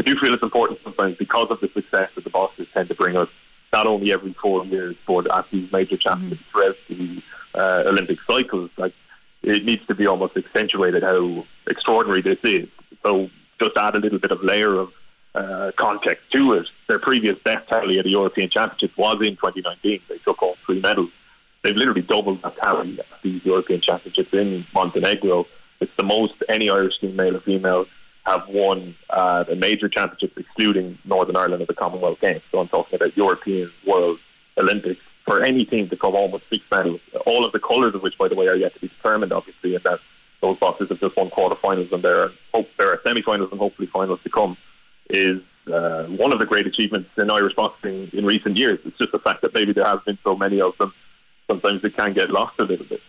I 0.00 0.02
do 0.02 0.16
feel 0.18 0.32
it's 0.32 0.42
important 0.42 0.80
sometimes 0.82 1.18
because 1.18 1.48
of 1.50 1.60
the 1.60 1.68
success 1.74 2.08
that 2.14 2.24
the 2.24 2.30
bosses 2.30 2.66
tend 2.72 2.88
to 2.88 2.94
bring 2.94 3.18
us, 3.18 3.28
not 3.70 3.86
only 3.86 4.14
every 4.14 4.32
four 4.32 4.64
years, 4.64 4.96
but 5.06 5.30
at 5.30 5.44
these 5.50 5.70
major 5.70 5.98
championships 5.98 6.40
mm-hmm. 6.50 6.58
throughout 6.58 6.76
the 6.88 7.22
uh, 7.54 7.82
Olympic 7.90 8.18
cycles. 8.26 8.70
Like 8.78 8.94
it 9.42 9.66
needs 9.66 9.86
to 9.88 9.94
be 9.94 10.06
almost 10.06 10.38
accentuated 10.38 11.02
how 11.02 11.44
extraordinary 11.68 12.22
this 12.22 12.38
is. 12.44 12.66
So 13.02 13.28
just 13.60 13.76
add 13.76 13.94
a 13.94 13.98
little 13.98 14.18
bit 14.18 14.32
of 14.32 14.42
layer 14.42 14.74
of 14.74 14.90
uh, 15.34 15.72
context 15.76 16.22
to 16.32 16.54
it. 16.54 16.66
Their 16.88 16.98
previous 16.98 17.38
best 17.44 17.68
tally 17.68 17.98
at 17.98 18.04
the 18.04 18.10
European 18.10 18.48
Championships 18.48 18.96
was 18.96 19.16
in 19.20 19.36
2019. 19.36 20.00
They 20.08 20.16
took 20.24 20.38
home 20.38 20.54
three 20.64 20.80
medals. 20.80 21.10
They've 21.62 21.76
literally 21.76 22.00
doubled 22.00 22.40
that 22.40 22.56
tally 22.56 22.98
at 22.98 23.06
these 23.22 23.44
European 23.44 23.82
Championships 23.82 24.32
in 24.32 24.66
Montenegro. 24.72 25.44
It's 25.78 25.92
the 25.98 26.04
most 26.04 26.32
any 26.48 26.70
Irish 26.70 26.98
team, 27.00 27.16
male 27.16 27.36
or 27.36 27.40
female, 27.40 27.84
have 28.26 28.42
won 28.48 28.94
uh, 29.10 29.44
a 29.50 29.54
major 29.54 29.88
championship, 29.88 30.36
excluding 30.36 30.98
Northern 31.04 31.36
Ireland 31.36 31.62
at 31.62 31.68
the 31.68 31.74
Commonwealth 31.74 32.20
Games. 32.20 32.42
So 32.50 32.58
I'm 32.58 32.68
talking 32.68 32.96
about 32.96 33.16
European, 33.16 33.70
World, 33.86 34.18
Olympics. 34.58 35.00
For 35.26 35.42
any 35.42 35.64
team 35.64 35.88
to 35.90 35.96
come 35.96 36.14
home 36.14 36.32
with 36.32 36.42
six 36.50 36.64
medals, 36.72 37.00
all 37.26 37.44
of 37.44 37.52
the 37.52 37.60
colours 37.60 37.94
of 37.94 38.02
which, 38.02 38.18
by 38.18 38.28
the 38.28 38.34
way, 38.34 38.48
are 38.48 38.56
yet 38.56 38.74
to 38.74 38.80
be 38.80 38.88
determined, 38.88 39.32
obviously, 39.32 39.74
and 39.74 39.84
that 39.84 40.00
those 40.40 40.58
boxes 40.58 40.88
have 40.88 40.98
just 40.98 41.16
won 41.16 41.30
quarterfinals 41.30 41.92
and 41.92 42.02
there 42.02 42.20
are 42.20 42.32
hope 42.54 42.66
there 42.78 42.88
are 42.88 43.00
semi-finals 43.04 43.50
and 43.50 43.60
hopefully 43.60 43.88
finals 43.92 44.18
to 44.24 44.30
come, 44.30 44.56
is 45.10 45.40
uh, 45.72 46.04
one 46.04 46.32
of 46.32 46.40
the 46.40 46.46
great 46.46 46.66
achievements 46.66 47.10
in 47.18 47.30
Irish 47.30 47.54
boxing 47.54 48.10
in 48.12 48.24
recent 48.24 48.56
years. 48.56 48.78
It's 48.84 48.96
just 48.98 49.12
the 49.12 49.18
fact 49.18 49.42
that 49.42 49.54
maybe 49.54 49.72
there 49.72 49.84
have 49.84 50.04
been 50.04 50.18
so 50.24 50.34
many 50.34 50.60
of 50.60 50.72
them. 50.78 50.92
Sometimes 51.48 51.84
it 51.84 51.96
can 51.96 52.14
get 52.14 52.30
lost 52.30 52.54
a 52.58 52.64
little 52.64 52.86
bit. 52.86 53.00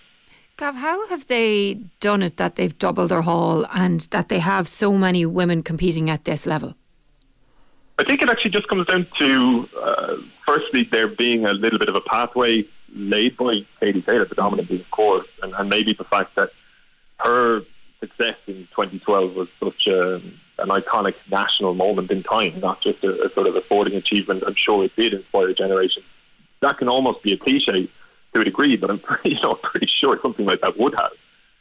Gav, 0.62 0.76
how 0.76 1.08
have 1.08 1.26
they 1.26 1.80
done 2.00 2.21
it 2.21 2.38
that 2.38 2.56
they've 2.56 2.78
doubled 2.78 3.10
their 3.10 3.24
haul 3.24 3.65
and 3.74 4.02
that 4.12 4.30
they 4.30 4.38
have 4.38 4.67
so 4.67 4.93
many 4.93 5.26
women 5.26 5.63
competing 5.63 6.08
at 6.08 6.26
this 6.26 6.45
level? 6.45 6.76
I 7.97 8.04
think 8.04 8.21
it 8.21 8.30
actually 8.30 8.52
just 8.52 8.67
comes 8.67 8.86
down 8.86 9.08
to, 9.21 9.67
uh, 9.82 10.17
firstly, 10.45 10.88
there 10.91 11.08
being 11.08 11.47
a 11.47 11.54
little 11.54 11.80
bit 11.80 11.89
of 11.89 11.95
a 11.95 12.02
pathway 12.02 12.63
laid 12.93 13.38
by 13.38 13.65
Katie 13.80 14.04
Taylor, 14.04 14.28
predominantly, 14.28 14.82
of 14.82 14.91
course, 14.91 15.26
and, 15.41 15.52
and 15.56 15.67
maybe 15.67 15.93
the 15.93 16.04
fact 16.04 16.36
that 16.36 16.52
her 17.21 17.62
success 18.00 18.36
in 18.45 18.67
2012 18.76 19.34
was 19.34 19.47
such 19.60 19.88
a, 19.88 20.17
an 20.60 20.69
iconic 20.69 21.15
national 21.32 21.74
moment 21.74 22.12
in 22.12 22.21
time, 22.21 22.60
not 22.60 22.84
just 22.84 23.04
a, 23.04 23.26
a, 23.26 23.34
sort 23.34 23.47
of 23.47 23.56
a 23.56 23.63
sporting 23.63 23.95
achievement. 23.95 24.43
I'm 24.45 24.54
sure 24.56 24.86
it 24.86 24.95
did 24.95 25.15
inspire 25.15 25.50
a 25.50 25.56
generation. 25.56 26.04
That 26.62 26.78
can 26.78 26.88
almost 26.88 27.24
be 27.24 27.34
a 27.34 27.38
cliche 27.38 27.89
to 28.33 28.41
a 28.41 28.43
degree, 28.43 28.75
but 28.75 28.89
I'm 28.89 28.99
pretty, 28.99 29.31
you 29.35 29.41
know, 29.41 29.55
pretty 29.55 29.87
sure 29.87 30.19
something 30.21 30.45
like 30.45 30.61
that 30.61 30.77
would 30.77 30.95
have. 30.95 31.11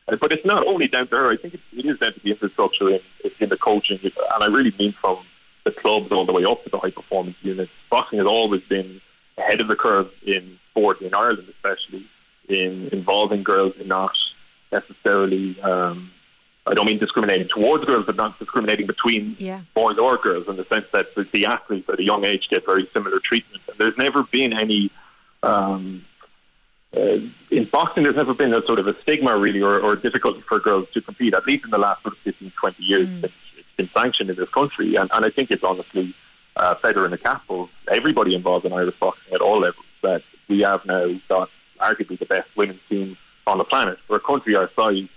Uh, 0.09 0.17
but 0.21 0.33
it's 0.33 0.45
not 0.45 0.67
only 0.67 0.89
down 0.89 1.09
to 1.09 1.17
her. 1.17 1.31
I 1.31 1.37
think 1.37 1.55
it, 1.55 1.61
it 1.73 1.87
is 1.87 1.99
down 1.99 2.15
to 2.15 2.21
the 2.23 2.31
infrastructure 2.31 2.91
in, 2.91 3.01
in 3.41 3.49
the 3.49 3.57
coaching, 3.57 3.99
and 4.03 4.45
I 4.45 4.47
really 4.47 4.75
mean 4.79 4.95
from 5.01 5.25
the 5.65 5.73
clubs 5.73 6.11
all 6.11 6.27
the 6.27 6.33
way 6.33 6.45
up 6.45 6.65
to 6.65 6.71
the 6.71 6.79
high 6.79 6.91
performance 6.91 7.37
units. 7.43 7.71
Boxing 7.91 8.19
has 8.19 8.27
always 8.27 8.63
been 8.69 9.01
ahead 9.37 9.61
of 9.61 9.69
the 9.69 9.77
curve 9.77 10.09
in 10.27 10.59
sport 10.71 11.01
in 11.01 11.15
Ireland, 11.15 11.49
especially 11.49 12.07
in 12.49 12.89
involving 12.93 13.43
girls 13.43 13.75
in 13.79 13.89
not 13.89 14.13
necessarily. 14.73 15.61
Um, 15.61 16.11
I 16.67 16.75
don't 16.75 16.87
mean 16.87 16.99
discriminating 16.99 17.49
towards 17.49 17.85
girls, 17.85 18.05
but 18.07 18.17
not 18.17 18.39
discriminating 18.39 18.87
between 18.87 19.35
yeah. 19.39 19.63
boys 19.75 19.99
or 19.99 20.19
girls 20.19 20.47
in 20.47 20.57
the 20.57 20.67
sense 20.71 20.85
that 20.93 21.07
the 21.33 21.47
athletes 21.47 21.89
at 21.89 21.99
a 21.99 22.03
young 22.03 22.25
age 22.27 22.49
get 22.51 22.65
very 22.67 22.89
similar 22.93 23.19
treatment. 23.19 23.63
And 23.67 23.79
there's 23.79 23.97
never 23.97 24.25
been 24.25 24.57
any 24.57 24.93
um, 25.43 26.05
uh, 26.97 27.17
in 27.51 27.69
boxing, 27.73 28.03
there's 28.03 28.17
never 28.17 28.35
been 28.35 28.53
a 28.53 28.65
sort 28.67 28.79
of 28.79 28.87
a 28.89 28.95
stigma, 29.03 29.39
really, 29.39 29.61
or, 29.61 29.81
or 29.81 29.97
difficulty 29.97 30.43
for 30.49 30.59
girls 30.59 30.89
to 30.93 31.01
compete, 31.01 31.35
at 31.35 31.47
least 31.47 31.65
in 31.65 31.71
the 31.71 31.79
last 31.79 32.03
sort 32.03 32.15
of 32.15 32.21
15, 32.25 32.53
20 32.59 32.83
years. 32.83 33.09
Mm. 33.09 33.25
It's, 33.25 33.35
it's 33.57 33.77
been 33.77 33.91
sanctioned 33.97 34.31
in 34.31 34.37
this 34.37 34.49
country, 34.51 34.97
and, 34.97 35.09
and 35.13 35.25
I 35.25 35.31
think 35.31 35.51
it's 35.51 35.63
honestly 35.63 36.15
uh, 36.57 36.75
feather 36.83 37.05
in 37.05 37.13
the 37.13 37.19
cap 37.19 37.43
of 37.49 37.69
everybody 37.93 38.35
involved 38.35 38.67
in 38.67 38.73
Irish 38.73 38.97
boxing 38.99 39.33
at 39.33 39.41
all 39.41 39.61
levels 39.61 39.85
that 40.03 40.23
we 40.49 40.61
have 40.61 40.85
now 40.85 41.09
got 41.29 41.49
arguably 41.81 42.19
the 42.19 42.27
best 42.27 42.49
women's 42.57 42.81
team 42.89 43.17
on 43.47 43.59
the 43.59 43.65
planet. 43.65 43.99
For 44.07 44.17
a 44.17 44.21
country 44.21 44.57
our 44.57 44.71
size, 44.77 45.09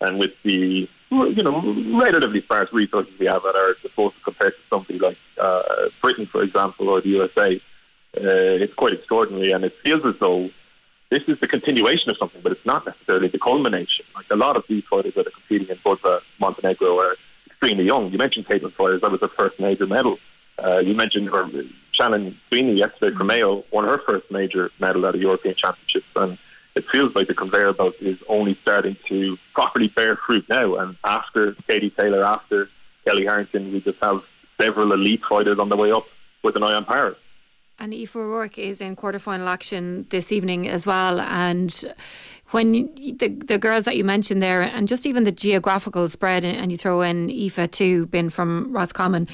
and 0.00 0.18
with 0.18 0.30
the 0.44 0.88
you 1.10 1.42
know 1.42 1.98
relatively 1.98 2.42
sparse 2.42 2.68
resources 2.72 3.12
we 3.18 3.26
have 3.26 3.44
at 3.44 3.54
our 3.54 3.74
disposal 3.82 4.14
compared 4.24 4.52
to 4.52 4.60
somebody 4.70 4.98
like 4.98 5.16
uh, 5.38 5.62
Britain, 6.00 6.26
for 6.30 6.42
example, 6.42 6.88
or 6.88 7.00
the 7.00 7.08
USA, 7.08 7.56
uh, 8.16 8.64
it's 8.64 8.74
quite 8.74 8.94
extraordinary, 8.94 9.52
and 9.52 9.64
it 9.64 9.74
feels 9.84 10.00
as 10.06 10.14
though 10.20 10.48
this 11.10 11.22
is 11.26 11.38
the 11.40 11.48
continuation 11.48 12.10
of 12.10 12.16
something, 12.18 12.40
but 12.42 12.52
it's 12.52 12.66
not 12.66 12.84
necessarily 12.86 13.28
the 13.28 13.38
culmination. 13.38 14.04
Like 14.14 14.26
a 14.30 14.36
lot 14.36 14.56
of 14.56 14.64
these 14.68 14.84
fighters 14.90 15.14
that 15.14 15.26
are 15.26 15.30
competing 15.30 15.68
in 15.68 15.76
Budva, 15.78 16.20
Montenegro 16.38 16.98
are 17.00 17.16
extremely 17.46 17.84
young. 17.84 18.12
You 18.12 18.18
mentioned 18.18 18.46
Caitlin 18.46 18.72
Fryers, 18.74 19.00
that 19.00 19.10
was 19.10 19.20
her 19.20 19.30
first 19.36 19.58
major 19.58 19.86
medal. 19.86 20.18
Uh, 20.58 20.80
you 20.84 20.94
mentioned 20.94 21.28
her, 21.28 21.48
Shannon 21.92 22.36
Sweeney 22.48 22.74
yesterday 22.74 23.16
from 23.16 23.26
Mayo 23.26 23.64
won 23.72 23.84
her 23.84 24.00
first 24.06 24.30
major 24.30 24.70
medal 24.80 25.06
at 25.06 25.14
a 25.14 25.18
European 25.18 25.54
Championships, 25.54 26.06
and 26.16 26.36
it 26.74 26.84
feels 26.92 27.14
like 27.14 27.26
the 27.26 27.34
conveyor 27.34 27.72
belt 27.72 27.94
is 28.00 28.18
only 28.28 28.58
starting 28.62 28.96
to 29.08 29.36
properly 29.54 29.88
bear 29.88 30.16
fruit 30.26 30.46
now. 30.48 30.76
And 30.76 30.96
after 31.04 31.56
Katie 31.68 31.90
Taylor, 31.90 32.22
after 32.22 32.68
Kellie 33.04 33.24
Harrington, 33.24 33.72
we 33.72 33.80
just 33.80 33.98
have 34.02 34.20
several 34.60 34.92
elite 34.92 35.22
fighters 35.28 35.58
on 35.58 35.70
the 35.70 35.76
way 35.76 35.90
up 35.90 36.04
with 36.44 36.54
an 36.56 36.62
eye 36.62 36.74
on 36.74 36.84
Paris. 36.84 37.16
And 37.80 37.94
Aoife 37.94 38.16
O'Rourke 38.16 38.58
is 38.58 38.80
in 38.80 38.96
quarterfinal 38.96 39.46
action 39.46 40.04
this 40.10 40.32
evening 40.32 40.68
as 40.68 40.84
well. 40.84 41.20
And 41.20 41.94
when 42.50 42.72
the 42.96 43.28
the 43.28 43.56
girls 43.58 43.84
that 43.84 43.96
you 43.96 44.02
mentioned 44.02 44.42
there, 44.42 44.62
and 44.62 44.88
just 44.88 45.06
even 45.06 45.22
the 45.22 45.30
geographical 45.30 46.08
spread, 46.08 46.44
and 46.44 46.72
you 46.72 46.78
throw 46.78 47.02
in 47.02 47.30
Aoife 47.30 47.70
too, 47.70 48.06
been 48.06 48.30
from 48.30 48.72
Roscommon, 48.72 49.28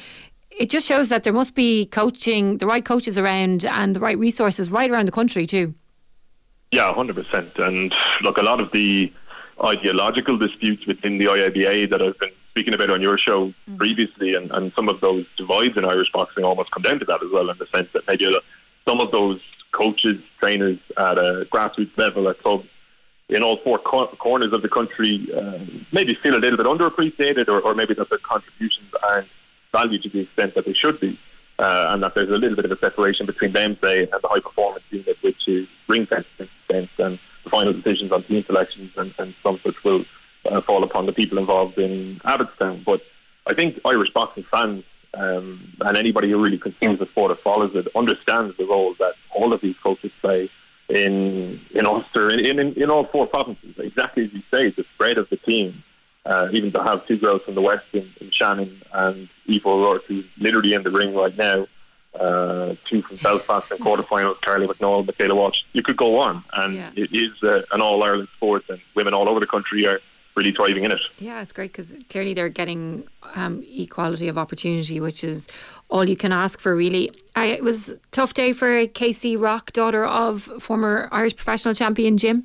it 0.51 0.69
just 0.69 0.87
shows 0.87 1.09
that 1.09 1.25
there 1.25 1.33
must 1.33 1.55
be 1.55 1.87
coaching, 1.87 2.59
the 2.59 2.67
right 2.67 2.85
coaches 2.85 3.17
around, 3.17 3.65
and 3.65 3.97
the 3.97 4.01
right 4.01 4.19
resources 4.19 4.71
right 4.71 4.91
around 4.91 5.09
the 5.09 5.13
country 5.13 5.47
too. 5.47 5.75
Yeah, 6.71 6.93
hundred 6.93 7.17
percent. 7.17 7.51
And 7.57 7.95
look, 8.23 8.37
a 8.37 8.43
lot 8.43 8.61
of 8.61 8.71
the 8.73 9.11
ideological 9.65 10.37
disputes 10.37 10.87
within 10.87 11.17
the 11.17 11.27
IABA 11.27 11.91
that 11.91 12.03
I've 12.03 12.19
been 12.19 12.33
speaking 12.55 12.73
about 12.73 12.91
on 12.91 13.03
your 13.03 13.19
show 13.19 13.53
mm. 13.69 13.77
previously, 13.77 14.35
and, 14.35 14.51
and 14.53 14.73
some 14.77 14.89
of 14.89 15.01
those 15.01 15.27
divides 15.37 15.77
in 15.77 15.85
Irish 15.85 16.11
boxing 16.13 16.45
almost 16.45 16.71
come 16.71 16.85
down 16.85 17.01
to 17.01 17.05
that 17.05 17.21
as 17.21 17.29
well, 17.33 17.51
in 17.51 17.59
the 17.59 17.67
sense 17.75 17.89
that 17.93 18.07
maybe 18.07 18.33
some 18.87 19.01
of 19.01 19.11
those 19.11 19.41
coaches, 19.73 20.21
trainers 20.39 20.79
at 20.97 21.19
a 21.19 21.49
grassroots 21.53 21.99
level 21.99 22.29
at 22.29 22.41
clubs 22.41 22.69
in 23.29 23.43
all 23.43 23.59
four 23.65 23.79
cor- 23.79 24.15
corners 24.19 24.53
of 24.53 24.63
the 24.63 24.69
country 24.69 25.27
uh, 25.37 25.59
maybe 25.93 26.17
feel 26.23 26.37
a 26.37 26.39
little 26.39 26.57
bit 26.57 26.67
underappreciated, 26.67 27.49
or, 27.49 27.61
or 27.61 27.75
maybe 27.75 27.93
that 27.95 28.09
their 28.09 28.19
contributions 28.19 28.89
aren't 29.03 29.29
valued 29.73 30.05
to 30.05 30.09
the 30.11 30.21
extent 30.21 30.55
that 30.55 30.65
they 30.65 30.75
should 30.75 31.01
be. 31.01 31.19
Uh, 31.59 31.87
and 31.91 32.03
that 32.03 32.15
there's 32.15 32.29
a 32.29 32.33
little 32.33 32.57
bit 32.57 32.65
of 32.65 32.73
a 32.73 32.79
separation 32.79 33.27
between 33.27 33.53
them, 33.53 33.77
say, 33.83 34.01
and 34.01 34.23
the 34.23 34.29
high 34.29 34.41
performance 34.41 34.85
unit, 34.91 35.17
which 35.23 35.49
is 35.49 35.67
ring 35.89 36.07
fencing, 36.07 36.49
and 36.71 36.89
the 37.45 37.51
final 37.51 37.73
decisions 37.73 38.11
on 38.11 38.23
team 38.25 38.45
selections 38.47 38.91
and, 38.97 39.15
and 39.19 39.35
some 39.43 39.59
which 39.65 39.77
will 39.85 40.05
uh, 40.51 40.61
fall 40.63 40.85
upon 40.85 41.07
the 41.07 41.13
people 41.13 41.39
involved 41.39 41.79
in 41.79 42.21
Abbottstown. 42.25 42.85
But 42.85 43.01
I 43.47 43.55
think 43.55 43.81
Irish 43.85 44.11
boxing 44.13 44.45
fans 44.51 44.85
um, 45.17 45.73
and 45.81 45.97
anybody 45.97 46.31
who 46.31 46.43
really 46.43 46.59
consumes 46.59 46.99
the 46.99 47.07
sport 47.07 47.31
or 47.31 47.37
follows 47.37 47.73
it 47.75 47.87
understands 47.95 48.57
the 48.57 48.65
role 48.65 48.95
that 48.99 49.15
all 49.35 49.53
of 49.53 49.61
these 49.61 49.77
coaches 49.83 50.11
play 50.21 50.51
in 50.89 51.61
in 51.75 51.87
Ulster, 51.87 52.31
in, 52.31 52.59
in, 52.59 52.75
in 52.75 52.91
all 52.91 53.07
four 53.07 53.27
provinces. 53.27 53.75
Exactly 53.79 54.25
as 54.25 54.33
you 54.33 54.43
say, 54.53 54.71
the 54.71 54.85
spread 54.95 55.19
of 55.19 55.29
the 55.31 55.37
team. 55.37 55.83
Uh, 56.27 56.49
even 56.53 56.73
to 56.73 56.83
have 56.83 57.07
two 57.07 57.19
girls 57.19 57.43
from 57.45 57.55
the 57.55 57.61
west 57.61 57.85
in, 57.93 58.11
in 58.19 58.31
Shannon 58.31 58.81
and 58.95 59.29
Aoife 59.47 59.67
O'Rourke, 59.67 60.05
who's 60.09 60.25
literally 60.39 60.73
in 60.73 60.83
the 60.83 60.91
ring 60.91 61.15
right 61.15 61.37
now, 61.37 61.67
uh, 62.19 62.75
two 62.89 63.03
from 63.03 63.17
Belfast 63.23 63.71
in 63.71 63.77
quarterfinals, 63.77 64.41
Carly 64.41 64.67
McNaul, 64.67 65.05
Michaela 65.05 65.35
Walsh. 65.35 65.59
You 65.75 65.83
could 65.83 65.99
go 65.99 66.19
on, 66.21 66.43
and 66.55 66.75
yeah. 66.77 66.91
it 66.97 67.11
is 67.13 67.33
uh, 67.43 67.61
an 67.73 67.83
all 67.83 68.03
Ireland 68.03 68.29
sport, 68.37 68.65
and 68.71 68.81
women 68.95 69.13
all 69.13 69.29
over 69.29 69.39
the 69.39 69.47
country 69.47 69.87
are 69.87 70.01
really 70.37 70.53
thriving 70.53 70.85
in 70.85 70.91
it. 70.91 71.01
Yeah, 71.19 71.43
it's 71.43 71.53
great 71.53 71.73
because 71.73 71.95
clearly 72.09 72.35
they're 72.35 72.49
getting 72.49 73.07
um, 73.35 73.65
equality 73.69 74.29
of 74.29 74.37
opportunity, 74.37 75.01
which 75.01 75.23
is 75.23 75.49
all 75.89 76.09
you 76.09 76.17
can 76.17 76.33
ask 76.33 76.61
for, 76.61 76.75
really. 76.75 77.11
I, 77.37 77.47
it 77.47 77.63
was 77.63 77.91
a 77.91 77.97
tough 78.11 78.35
day 78.35 78.53
for 78.53 78.87
Kaci 78.87 79.41
Rock, 79.41 79.73
daughter 79.73 80.05
of 80.05 80.43
former 80.61 81.09
Irish 81.13 81.37
professional 81.37 81.75
champion 81.75 82.17
Jim. 82.17 82.45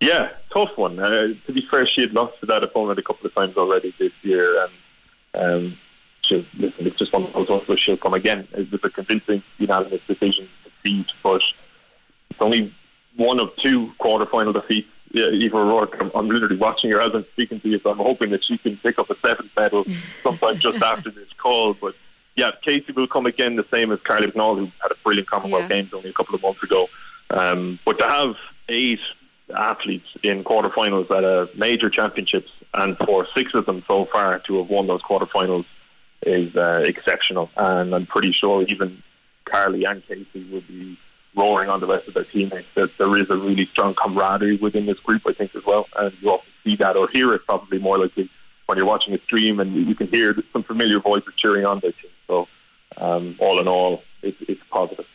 Yeah, 0.00 0.28
tough 0.54 0.70
one. 0.76 0.98
Uh, 0.98 1.28
to 1.46 1.52
be 1.52 1.66
fair, 1.70 1.86
she 1.86 2.02
had 2.02 2.12
lost 2.12 2.34
to 2.40 2.46
that 2.46 2.62
opponent 2.62 2.98
a 2.98 3.02
couple 3.02 3.26
of 3.26 3.34
times 3.34 3.56
already 3.56 3.92
this 3.98 4.12
year, 4.22 4.62
and 4.62 4.72
um, 5.34 5.78
she, 6.22 6.46
listen, 6.56 6.86
it's 6.86 6.98
just 6.98 7.12
one 7.12 7.24
of 7.24 7.32
those 7.32 7.48
ones 7.48 7.66
where 7.66 7.76
she'll 7.76 7.96
come 7.96 8.14
again. 8.14 8.46
It 8.52 8.70
was 8.70 8.80
a 8.84 8.90
convincing 8.90 9.42
unanimous 9.58 10.00
decision 10.06 10.48
to 10.64 10.70
defeat, 10.70 11.06
but 11.24 11.42
it's 12.30 12.40
only 12.40 12.72
one 13.16 13.40
of 13.40 13.48
two 13.56 13.90
quarterfinal 14.00 14.54
defeats. 14.54 14.88
Yeah, 15.12 15.26
Aoife 15.26 15.54
O'Rourke, 15.54 15.96
I'm, 16.00 16.10
I'm 16.14 16.28
literally 16.28 16.56
watching 16.56 16.90
her 16.92 17.00
as 17.00 17.10
I'm 17.14 17.24
speaking 17.32 17.60
to 17.60 17.68
you, 17.68 17.80
so 17.82 17.90
I'm 17.90 17.98
hoping 17.98 18.30
that 18.30 18.44
she 18.44 18.58
can 18.58 18.76
pick 18.78 18.98
up 18.98 19.08
a 19.10 19.16
seventh 19.26 19.50
medal 19.56 19.84
sometime 20.22 20.58
just 20.58 20.82
after 20.92 21.10
this 21.10 21.28
call. 21.38 21.74
But 21.74 21.94
yeah, 22.36 22.50
Kaci 22.66 22.94
will 22.94 23.08
come 23.08 23.26
again, 23.26 23.56
the 23.56 23.64
same 23.72 23.90
as 23.90 23.98
Carly 24.04 24.26
McNaul, 24.26 24.58
who 24.58 24.64
had 24.82 24.92
a 24.92 24.96
brilliant 25.02 25.28
Commonwealth 25.28 25.64
Yeah. 25.70 25.76
Games 25.78 25.90
only 25.94 26.10
a 26.10 26.12
couple 26.12 26.34
of 26.34 26.42
months 26.42 26.62
ago. 26.62 26.88
Um, 27.30 27.78
but 27.84 27.98
to 27.98 28.06
have 28.06 28.34
eight 28.68 29.00
athletes 29.56 30.06
in 30.22 30.44
quarterfinals 30.44 31.10
at 31.10 31.24
a 31.24 31.48
major 31.56 31.88
championships, 31.90 32.50
and 32.74 32.96
for 32.98 33.26
six 33.34 33.54
of 33.54 33.64
them 33.66 33.82
so 33.88 34.06
far 34.12 34.38
to 34.40 34.58
have 34.58 34.68
won 34.68 34.86
those 34.86 35.02
quarterfinals 35.02 35.64
is 36.26 36.54
uh, 36.54 36.82
exceptional. 36.84 37.50
And 37.56 37.94
I'm 37.94 38.06
pretty 38.06 38.32
sure 38.32 38.62
even 38.64 39.02
Carly 39.46 39.84
and 39.84 40.02
Kaci 40.06 40.50
will 40.50 40.60
be 40.68 40.98
roaring 41.38 41.70
on 41.70 41.80
the 41.80 41.86
rest 41.86 42.08
of 42.08 42.14
their 42.14 42.24
teammates. 42.24 42.68
That 42.74 42.90
there 42.98 43.16
is 43.16 43.28
a 43.30 43.36
really 43.36 43.66
strong 43.72 43.94
camaraderie 43.94 44.56
within 44.56 44.86
this 44.86 44.98
group, 45.00 45.22
I 45.26 45.32
think, 45.32 45.54
as 45.54 45.64
well. 45.64 45.86
And 45.96 46.12
you 46.20 46.30
often 46.30 46.50
see 46.64 46.76
that 46.76 46.96
or 46.96 47.08
hear 47.12 47.32
it 47.32 47.46
probably 47.46 47.78
more 47.78 47.98
likely 47.98 48.28
when 48.66 48.76
you're 48.76 48.86
watching 48.86 49.14
a 49.14 49.20
stream 49.22 49.60
and 49.60 49.74
you- 49.88 49.94
can 49.94 50.08
hear 50.08 50.36
some 50.52 50.62
familiar 50.62 51.00
voices 51.00 51.32
cheering 51.36 51.64
on 51.64 51.80
their 51.80 51.92
team. 51.92 52.10
So, 52.26 52.48
um, 52.98 53.36
all 53.38 53.58
in 53.60 53.68
all, 53.68 54.02
it's, 54.22 54.36
it's 54.48 54.60
positive. 54.70 55.06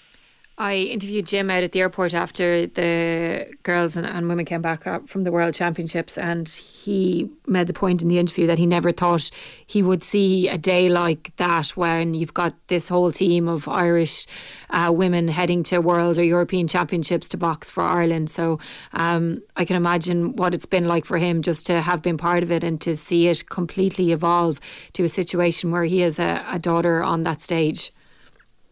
I 0.55 0.75
interviewed 0.75 1.25
Jim 1.25 1.49
out 1.49 1.63
at 1.63 1.71
the 1.71 1.81
airport 1.81 2.13
after 2.13 2.67
the 2.67 3.47
girls 3.63 3.95
and, 3.95 4.05
and 4.05 4.29
women 4.29 4.45
came 4.45 4.61
back 4.61 4.83
from 5.07 5.23
the 5.23 5.31
World 5.31 5.55
Championships, 5.55 6.15
and 6.15 6.47
he 6.47 7.27
made 7.47 7.65
the 7.65 7.73
point 7.73 8.03
in 8.03 8.07
the 8.07 8.19
interview 8.19 8.45
that 8.45 8.59
he 8.59 8.67
never 8.67 8.91
thought 8.91 9.31
he 9.65 9.81
would 9.81 10.03
see 10.03 10.47
a 10.47 10.57
day 10.57 10.89
like 10.89 11.35
that 11.37 11.69
when 11.69 12.13
you've 12.13 12.35
got 12.35 12.53
this 12.67 12.87
whole 12.87 13.11
team 13.11 13.47
of 13.47 13.67
Irish 13.67 14.27
uh, 14.69 14.91
women 14.93 15.27
heading 15.27 15.63
to 15.63 15.79
World 15.79 16.19
or 16.19 16.23
European 16.23 16.67
Championships 16.67 17.27
to 17.29 17.37
box 17.37 17.71
for 17.71 17.81
Ireland. 17.81 18.29
So 18.29 18.59
um, 18.93 19.41
I 19.55 19.65
can 19.65 19.75
imagine 19.75 20.35
what 20.35 20.53
it's 20.53 20.67
been 20.67 20.87
like 20.87 21.05
for 21.05 21.17
him 21.17 21.41
just 21.41 21.65
to 21.65 21.81
have 21.81 22.03
been 22.03 22.17
part 22.17 22.43
of 22.43 22.51
it 22.51 22.63
and 22.63 22.79
to 22.81 22.95
see 22.95 23.27
it 23.27 23.49
completely 23.49 24.11
evolve 24.11 24.59
to 24.93 25.03
a 25.03 25.09
situation 25.09 25.71
where 25.71 25.85
he 25.85 26.01
has 26.01 26.19
a, 26.19 26.45
a 26.47 26.59
daughter 26.59 27.01
on 27.01 27.23
that 27.23 27.41
stage. 27.41 27.91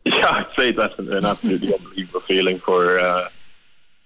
Yeah, 0.05 0.29
I'd 0.31 0.47
say 0.57 0.71
that's 0.71 0.97
an, 0.97 1.13
an 1.13 1.25
absolutely 1.25 1.73
unbelievable 1.77 2.21
feeling 2.27 2.59
for, 2.59 2.99
uh, 2.99 3.29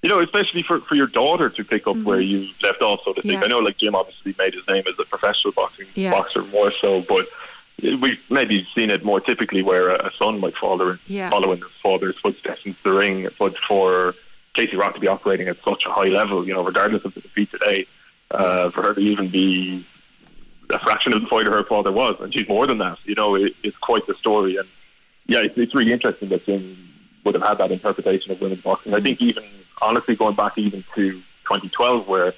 you 0.01 0.09
know, 0.09 0.19
especially 0.19 0.63
for, 0.67 0.81
for 0.81 0.95
your 0.95 1.07
daughter 1.07 1.49
to 1.49 1.63
pick 1.63 1.87
up 1.87 1.97
where 1.97 2.19
you 2.21 2.47
left 2.61 2.81
off, 2.81 2.99
so 3.05 3.13
to 3.13 3.21
speak. 3.21 3.31
Mm-hmm. 3.33 3.39
Yeah. 3.41 3.45
I 3.45 3.47
know, 3.47 3.59
like 3.59 3.77
Jim 3.77 3.95
obviously 3.95 4.35
made 4.37 4.53
his 4.53 4.63
name 4.69 4.83
as 4.87 4.93
a 4.99 5.05
professional 5.05 5.53
boxing 5.53 5.87
Yeah. 5.95 6.11
boxer 6.11 6.43
more 6.43 6.71
so, 6.81 7.03
but 7.07 7.27
we've 7.81 8.19
maybe 8.29 8.67
seen 8.77 8.89
it 8.91 9.03
more 9.05 9.19
typically 9.19 9.61
where 9.63 9.89
a, 9.89 10.07
a 10.07 10.11
son 10.21 10.39
might 10.39 10.55
follow 10.59 10.91
in, 10.91 10.99
Yeah. 11.07 11.29
follow 11.29 11.51
in 11.53 11.59
his 11.59 11.71
father's 11.81 12.15
footsteps 12.21 12.61
into 12.65 12.77
the 12.83 12.93
ring. 12.93 13.27
But 13.39 13.55
for 13.67 14.13
Kaci 14.57 14.77
Rock 14.77 14.93
to 14.95 14.99
be 14.99 15.07
operating 15.07 15.47
at 15.47 15.57
such 15.67 15.83
a 15.85 15.91
high 15.91 16.09
level, 16.09 16.45
you 16.47 16.53
know, 16.53 16.63
regardless 16.63 17.03
of 17.05 17.13
the 17.13 17.21
defeat 17.21 17.49
today, 17.51 17.87
uh, 18.31 18.69
for 18.71 18.83
her 18.83 18.93
to 18.93 18.99
even 19.01 19.31
be 19.31 19.85
a 20.73 20.79
fraction 20.79 21.13
of 21.13 21.21
the 21.21 21.27
fighter 21.27 21.51
her 21.51 21.63
father 21.65 21.91
was, 21.91 22.15
and 22.19 22.33
she's 22.33 22.47
more 22.49 22.67
than 22.67 22.79
that. 22.79 22.97
You 23.05 23.15
know, 23.15 23.35
it, 23.35 23.53
it's 23.63 23.77
quite 23.77 24.05
the 24.07 24.15
story, 24.15 24.57
and 24.57 24.67
yeah, 25.27 25.39
it's, 25.39 25.55
it's 25.57 25.75
really 25.75 25.91
interesting 25.91 26.29
that 26.29 26.45
Jim 26.45 26.77
would 27.23 27.35
have 27.35 27.43
had 27.43 27.57
that 27.57 27.71
interpretation 27.71 28.31
of 28.31 28.39
women's 28.39 28.61
boxing. 28.61 28.93
I 28.93 29.01
think 29.01 29.19
even 29.21 29.43
honestly 29.81 30.15
going 30.15 30.35
back 30.35 30.57
even 30.57 30.83
to 30.95 31.11
2012, 31.11 32.07
where 32.07 32.33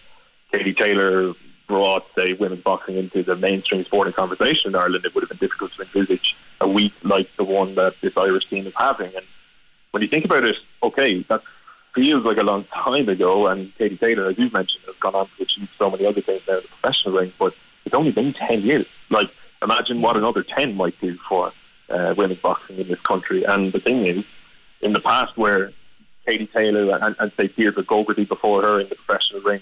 Katie 0.52 0.74
Taylor 0.74 1.34
brought 1.68 2.06
say 2.18 2.34
women's 2.34 2.64
boxing 2.64 2.96
into 2.96 3.24
the 3.24 3.36
mainstream 3.36 3.84
sporting 3.86 4.14
conversation 4.14 4.70
in 4.70 4.76
Ireland, 4.76 5.04
it 5.06 5.14
would 5.14 5.24
have 5.24 5.30
been 5.30 5.38
difficult 5.38 5.72
to 5.76 5.84
envisage 5.84 6.36
a 6.62 6.68
week 6.68 6.94
like 7.04 7.28
the 7.38 7.44
one 7.44 7.76
that 7.76 7.96
this 8.02 8.14
Irish 8.16 8.50
team 8.50 8.66
is 8.66 8.74
having. 8.78 9.14
And 9.14 9.26
when 9.92 10.02
you 10.02 10.10
think 10.10 10.24
about 10.24 10.46
it, 10.46 10.56
okay, 10.82 11.26
that 11.30 11.42
feels 11.94 12.24
like 12.24 12.38
a 12.38 12.44
long 12.44 12.66
time 12.74 13.10
ago, 13.10 13.48
and 13.48 13.76
Katie 13.78 13.98
Taylor, 13.98 14.30
as 14.30 14.38
you've 14.38 14.54
mentioned, 14.54 14.84
has 14.86 14.96
gone 15.02 15.16
on 15.16 15.28
to 15.38 15.44
achieve 15.44 15.68
so 15.78 15.90
many 15.90 16.06
other 16.06 16.22
things 16.22 16.42
now 16.48 16.58
in 16.58 16.64
the 16.64 16.70
professional 16.80 17.16
ring, 17.16 17.34
but 17.38 17.54
it's 17.86 17.96
only 17.96 18.12
been 18.12 18.34
10 18.34 18.62
years. 18.62 18.86
Like, 19.10 19.28
imagine 19.62 20.02
what 20.02 20.16
another 20.16 20.44
10 20.44 20.76
might 20.76 21.00
do 21.02 21.18
for 21.28 21.52
uh, 21.90 22.14
women's 22.18 22.42
boxing 22.42 22.78
in 22.78 22.88
this 22.88 23.00
country. 23.02 23.44
And 23.44 23.74
the 23.74 23.80
thing 23.80 24.06
is, 24.06 24.24
in 24.82 24.94
the 24.94 25.02
past, 25.02 25.38
where 25.38 25.72
Katie 26.28 26.50
Taylor 26.54 26.98
and, 27.02 27.16
and 27.20 27.32
say 27.40 27.48
Deirdre 27.48 27.84
Gogarty 27.84 28.28
before 28.28 28.62
her 28.62 28.80
in 28.80 28.90
the 28.90 28.96
professional 28.96 29.42
ring 29.42 29.62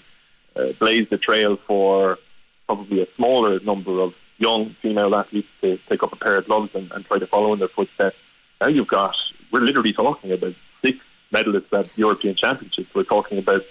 uh, 0.56 0.72
blazed 0.80 1.10
the 1.10 1.18
trail 1.18 1.58
for 1.66 2.18
probably 2.66 3.02
a 3.02 3.06
smaller 3.16 3.60
number 3.60 4.00
of 4.00 4.12
young 4.38 4.74
female 4.82 5.14
athletes 5.14 5.48
to 5.60 5.78
take 5.88 6.02
up 6.02 6.12
a 6.12 6.16
pair 6.16 6.36
of 6.36 6.46
gloves 6.46 6.70
and, 6.74 6.90
and 6.92 7.04
try 7.06 7.18
to 7.18 7.26
follow 7.26 7.52
in 7.52 7.58
their 7.58 7.68
footsteps. 7.68 8.16
Now 8.60 8.68
you've 8.68 8.88
got, 8.88 9.14
we're 9.52 9.60
literally 9.60 9.92
talking 9.92 10.32
about 10.32 10.54
six 10.84 10.98
medalists 11.32 11.72
at 11.72 11.96
European 11.96 12.34
Championships. 12.34 12.88
We're 12.94 13.04
talking 13.04 13.38
about 13.38 13.62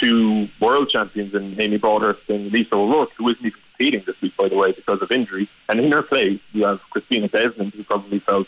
two 0.00 0.48
world 0.60 0.90
champions 0.90 1.34
in 1.34 1.60
Amy 1.60 1.76
Broadhurst 1.76 2.28
and 2.28 2.50
Lisa 2.52 2.74
O'Rourke, 2.74 3.10
who 3.16 3.28
isn't 3.30 3.44
even 3.44 3.60
competing 3.78 4.02
this 4.06 4.16
week, 4.20 4.36
by 4.36 4.48
the 4.48 4.56
way, 4.56 4.72
because 4.72 5.00
of 5.00 5.10
injury. 5.10 5.48
And 5.68 5.80
in 5.80 5.92
her 5.92 6.02
place, 6.02 6.40
you 6.52 6.64
have 6.64 6.80
Christina 6.90 7.28
Desmond, 7.28 7.72
who 7.74 7.84
probably 7.84 8.20
felt 8.20 8.46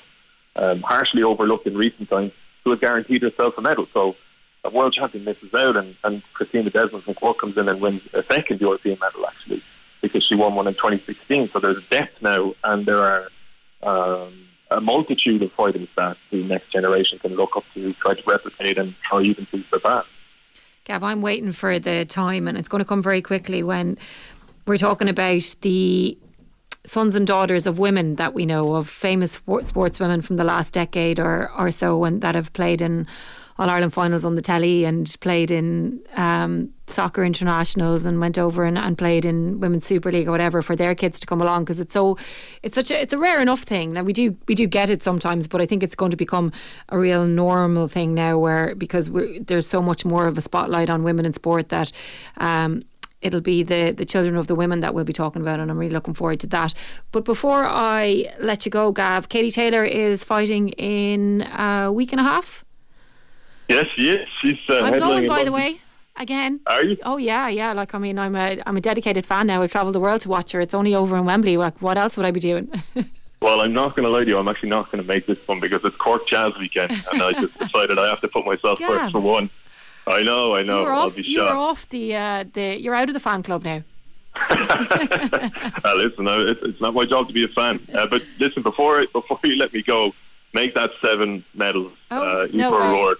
um, 0.56 0.82
harshly 0.82 1.22
overlooked 1.22 1.66
in 1.66 1.76
recent 1.76 2.08
times, 2.10 2.32
who 2.64 2.70
has 2.70 2.80
guaranteed 2.80 3.22
herself 3.22 3.54
a 3.56 3.62
medal. 3.62 3.86
So 3.94 4.14
a 4.64 4.70
world 4.70 4.92
champion 4.92 5.24
misses 5.24 5.54
out, 5.54 5.76
and, 5.76 5.96
and 6.04 6.22
Christina 6.34 6.70
Desmond 6.70 7.04
from 7.04 7.14
Cork 7.14 7.38
comes 7.40 7.56
in 7.56 7.68
and 7.68 7.80
wins 7.80 8.02
a 8.12 8.22
second 8.30 8.60
European 8.60 8.98
medal, 9.00 9.26
actually, 9.26 9.62
because 10.02 10.24
she 10.24 10.34
won 10.36 10.54
one 10.54 10.66
in 10.66 10.74
2016. 10.74 11.50
So 11.52 11.60
there's 11.60 11.82
depth 11.90 12.20
now, 12.20 12.54
and 12.64 12.84
there 12.86 12.98
are 12.98 13.28
um, 13.82 14.46
a 14.70 14.80
multitude 14.80 15.42
of 15.42 15.52
fighters 15.52 15.88
that 15.96 16.16
the 16.30 16.42
next 16.44 16.72
generation 16.72 17.18
can 17.20 17.36
look 17.36 17.56
up 17.56 17.64
to, 17.74 17.94
try 17.94 18.14
to 18.14 18.22
replicate, 18.26 18.78
and 18.78 18.94
try 19.08 19.22
even 19.22 19.46
to 19.52 19.62
surpass. 19.72 20.04
Gav, 20.84 21.04
I'm 21.04 21.22
waiting 21.22 21.52
for 21.52 21.78
the 21.78 22.04
time, 22.04 22.48
and 22.48 22.58
it's 22.58 22.68
going 22.68 22.80
to 22.80 22.84
come 22.86 23.02
very 23.02 23.22
quickly 23.22 23.62
when 23.62 23.96
we're 24.66 24.78
talking 24.78 25.08
about 25.08 25.56
the 25.62 26.18
sons 26.86 27.14
and 27.14 27.26
daughters 27.26 27.66
of 27.66 27.78
women 27.78 28.16
that 28.16 28.34
we 28.34 28.46
know 28.46 28.76
of, 28.76 28.88
famous 28.88 29.38
sportswomen 29.40 30.24
from 30.24 30.36
the 30.36 30.44
last 30.44 30.72
decade 30.72 31.18
or, 31.18 31.50
or 31.58 31.70
so, 31.70 32.04
and 32.04 32.22
that 32.22 32.34
have 32.34 32.52
played 32.52 32.80
in 32.80 33.06
All 33.58 33.68
Ireland 33.68 33.92
finals 33.92 34.24
on 34.24 34.34
the 34.34 34.42
telly 34.42 34.84
and 34.84 35.14
played 35.20 35.50
in 35.50 36.00
um, 36.16 36.70
soccer 36.86 37.22
internationals 37.22 38.06
and 38.06 38.18
went 38.18 38.38
over 38.38 38.64
and, 38.64 38.78
and 38.78 38.96
played 38.96 39.26
in 39.26 39.60
Women's 39.60 39.86
Super 39.86 40.10
League 40.10 40.26
or 40.26 40.30
whatever 40.30 40.62
for 40.62 40.74
their 40.74 40.94
kids 40.94 41.20
to 41.20 41.26
come 41.26 41.42
along 41.42 41.64
because 41.64 41.78
it's 41.78 41.92
so 41.92 42.16
it's 42.62 42.74
such 42.74 42.90
a 42.90 43.00
it's 43.00 43.12
a 43.12 43.18
rare 43.18 43.42
enough 43.42 43.62
thing. 43.62 43.92
Now 43.92 44.02
we 44.02 44.14
do 44.14 44.36
we 44.48 44.54
do 44.54 44.66
get 44.66 44.88
it 44.88 45.02
sometimes, 45.02 45.46
but 45.46 45.60
I 45.60 45.66
think 45.66 45.82
it's 45.82 45.94
going 45.94 46.10
to 46.10 46.16
become 46.16 46.50
a 46.88 46.98
real 46.98 47.26
normal 47.26 47.88
thing 47.88 48.14
now 48.14 48.38
where 48.38 48.74
because 48.74 49.10
there's 49.40 49.66
so 49.66 49.82
much 49.82 50.04
more 50.06 50.26
of 50.26 50.38
a 50.38 50.40
spotlight 50.40 50.88
on 50.88 51.02
women 51.02 51.26
in 51.26 51.34
sport 51.34 51.68
that. 51.68 51.92
Um, 52.38 52.82
It'll 53.22 53.40
be 53.40 53.62
the, 53.62 53.92
the 53.94 54.04
children 54.04 54.36
of 54.36 54.46
the 54.46 54.54
women 54.54 54.80
that 54.80 54.94
we'll 54.94 55.04
be 55.04 55.12
talking 55.12 55.42
about, 55.42 55.60
and 55.60 55.70
I'm 55.70 55.78
really 55.78 55.92
looking 55.92 56.14
forward 56.14 56.40
to 56.40 56.46
that. 56.48 56.72
But 57.12 57.24
before 57.24 57.66
I 57.66 58.32
let 58.38 58.64
you 58.64 58.70
go, 58.70 58.92
Gav, 58.92 59.28
Katie 59.28 59.50
Taylor 59.50 59.84
is 59.84 60.24
fighting 60.24 60.70
in 60.70 61.42
a 61.42 61.92
week 61.92 62.12
and 62.12 62.20
a 62.20 62.24
half. 62.24 62.64
Yes, 63.68 63.86
she 63.96 64.10
is. 64.10 64.26
She's 64.42 64.58
uh, 64.68 64.80
I'm 64.80 64.98
going, 64.98 65.28
by 65.28 65.44
the 65.44 65.52
way, 65.52 65.80
again. 66.16 66.60
Are 66.66 66.84
you? 66.84 66.96
Oh 67.04 67.18
yeah, 67.18 67.48
yeah. 67.48 67.72
Like 67.72 67.94
I 67.94 67.98
mean, 67.98 68.18
I'm 68.18 68.34
a 68.34 68.60
I'm 68.66 68.76
a 68.76 68.80
dedicated 68.80 69.26
fan 69.26 69.46
now. 69.46 69.62
I've 69.62 69.70
travelled 69.70 69.94
the 69.94 70.00
world 70.00 70.22
to 70.22 70.28
watch 70.28 70.52
her. 70.52 70.60
It's 70.60 70.74
only 70.74 70.94
over 70.94 71.16
in 71.16 71.24
Wembley. 71.24 71.56
Like, 71.56 71.80
what 71.80 71.96
else 71.96 72.16
would 72.16 72.26
I 72.26 72.30
be 72.30 72.40
doing? 72.40 72.70
Well, 73.42 73.62
I'm 73.62 73.72
not 73.72 73.96
going 73.96 74.04
to 74.04 74.10
lie 74.10 74.24
to 74.24 74.30
you. 74.30 74.36
I'm 74.36 74.48
actually 74.48 74.68
not 74.68 74.92
going 74.92 75.02
to 75.02 75.08
make 75.08 75.26
this 75.26 75.38
one 75.46 75.60
because 75.60 75.80
it's 75.84 75.96
Cork 75.96 76.28
Jazz 76.28 76.50
weekend, 76.58 76.90
and 77.10 77.22
I 77.22 77.32
just 77.32 77.58
decided 77.58 77.98
I 77.98 78.06
have 78.06 78.20
to 78.20 78.28
put 78.28 78.44
myself 78.44 78.78
Gav. 78.78 78.88
first 78.88 79.12
for 79.12 79.20
one. 79.20 79.48
I 80.10 80.22
know, 80.22 80.54
I 80.54 80.62
know. 80.62 80.78
you 80.80 80.84
were 80.84 80.92
I'll 80.92 81.06
off. 81.06 81.16
be 81.16 81.22
You 81.26 81.40
were 81.40 81.46
shocked. 81.48 81.56
off 81.56 81.88
the 81.88 82.16
uh, 82.16 82.44
the. 82.52 82.80
You're 82.80 82.94
out 82.94 83.08
of 83.08 83.14
the 83.14 83.20
fan 83.20 83.42
club 83.42 83.64
now. 83.64 83.82
uh, 84.50 85.94
listen, 85.96 86.28
uh, 86.28 86.38
it's, 86.40 86.60
it's 86.62 86.80
not 86.80 86.94
my 86.94 87.04
job 87.04 87.26
to 87.28 87.32
be 87.34 87.44
a 87.44 87.48
fan. 87.48 87.86
Uh, 87.94 88.06
but 88.06 88.22
listen, 88.38 88.62
before 88.62 89.04
before 89.12 89.38
you 89.44 89.56
let 89.56 89.72
me 89.72 89.82
go, 89.82 90.12
make 90.54 90.74
that 90.74 90.90
seven 91.04 91.44
medals. 91.54 91.92
Oh, 92.10 92.22
uh, 92.42 92.48
no 92.52 92.72
Aoife. 92.74 92.82
O'Rourke. 92.82 93.18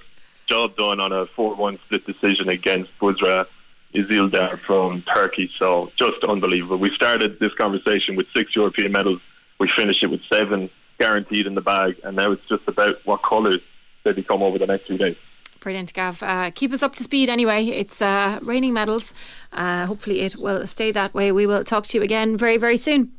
Job 0.48 0.76
done 0.76 0.98
on 0.98 1.12
a 1.12 1.26
4-1 1.26 1.78
split 1.84 2.04
decision 2.06 2.48
against 2.48 2.90
Buzra 3.00 3.46
Izildar 3.94 4.58
from 4.66 5.02
Turkey. 5.14 5.48
So 5.60 5.92
just 5.96 6.24
unbelievable. 6.28 6.76
We 6.76 6.90
started 6.96 7.38
this 7.38 7.54
conversation 7.54 8.16
with 8.16 8.26
six 8.34 8.56
European 8.56 8.90
medals. 8.90 9.20
We 9.60 9.70
finished 9.76 10.02
it 10.02 10.10
with 10.10 10.22
seven 10.32 10.68
guaranteed 10.98 11.46
in 11.46 11.54
the 11.54 11.60
bag, 11.60 11.96
and 12.02 12.16
now 12.16 12.32
it's 12.32 12.42
just 12.48 12.62
about 12.66 12.96
what 13.04 13.22
colours 13.22 13.58
they 14.04 14.12
become 14.12 14.42
over 14.42 14.58
the 14.58 14.66
next 14.66 14.86
few 14.88 14.98
days. 14.98 15.16
Brilliant, 15.60 15.92
Gav. 15.92 16.22
Uh, 16.22 16.50
keep 16.50 16.72
us 16.72 16.82
up 16.82 16.94
to 16.96 17.04
speed 17.04 17.28
anyway. 17.28 17.66
It's 17.66 18.00
uh, 18.00 18.38
raining 18.42 18.72
medals. 18.72 19.12
Uh, 19.52 19.86
hopefully, 19.86 20.20
it 20.20 20.36
will 20.36 20.66
stay 20.66 20.90
that 20.92 21.12
way. 21.12 21.32
We 21.32 21.46
will 21.46 21.64
talk 21.64 21.86
to 21.88 21.98
you 21.98 22.02
again 22.02 22.36
very, 22.36 22.56
very 22.56 22.78
soon. 22.78 23.12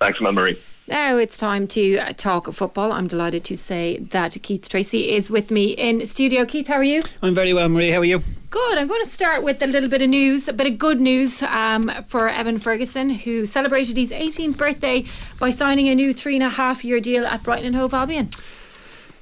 Thanks, 0.00 0.18
Anne 0.24 0.34
Marie. 0.34 0.60
Now 0.88 1.18
it's 1.18 1.36
time 1.36 1.66
to 1.68 1.98
uh, 1.98 2.12
talk 2.14 2.50
football. 2.50 2.92
I'm 2.92 3.08
delighted 3.08 3.44
to 3.44 3.58
say 3.58 3.98
that 3.98 4.38
Keith 4.42 4.68
Treacy 4.68 5.08
is 5.08 5.28
with 5.28 5.50
me 5.50 5.72
in 5.72 6.06
studio. 6.06 6.46
Keith, 6.46 6.66
how 6.66 6.76
are 6.76 6.84
you? 6.84 7.02
I'm 7.22 7.34
very 7.34 7.52
well, 7.52 7.68
Marie. 7.68 7.90
How 7.90 7.98
are 7.98 8.06
you? 8.06 8.22
Good. 8.48 8.78
I'm 8.78 8.88
going 8.88 9.04
to 9.04 9.10
start 9.10 9.42
with 9.42 9.62
a 9.62 9.66
little 9.66 9.90
bit 9.90 10.00
of 10.00 10.08
news, 10.08 10.48
a 10.48 10.52
bit 10.54 10.66
of 10.66 10.78
good 10.78 10.98
news 10.98 11.42
um, 11.42 11.92
for 12.06 12.30
Evan 12.30 12.58
Ferguson, 12.58 13.10
who 13.10 13.44
celebrated 13.44 13.98
his 13.98 14.10
18th 14.10 14.56
birthday 14.56 15.04
by 15.38 15.50
signing 15.50 15.88
a 15.90 15.94
new 15.94 16.14
three 16.14 16.36
and 16.36 16.42
a 16.42 16.48
half 16.48 16.82
year 16.82 17.00
deal 17.00 17.26
at 17.26 17.42
Brighton 17.42 17.66
and 17.66 17.76
Hove 17.76 17.92
Albion. 17.92 18.30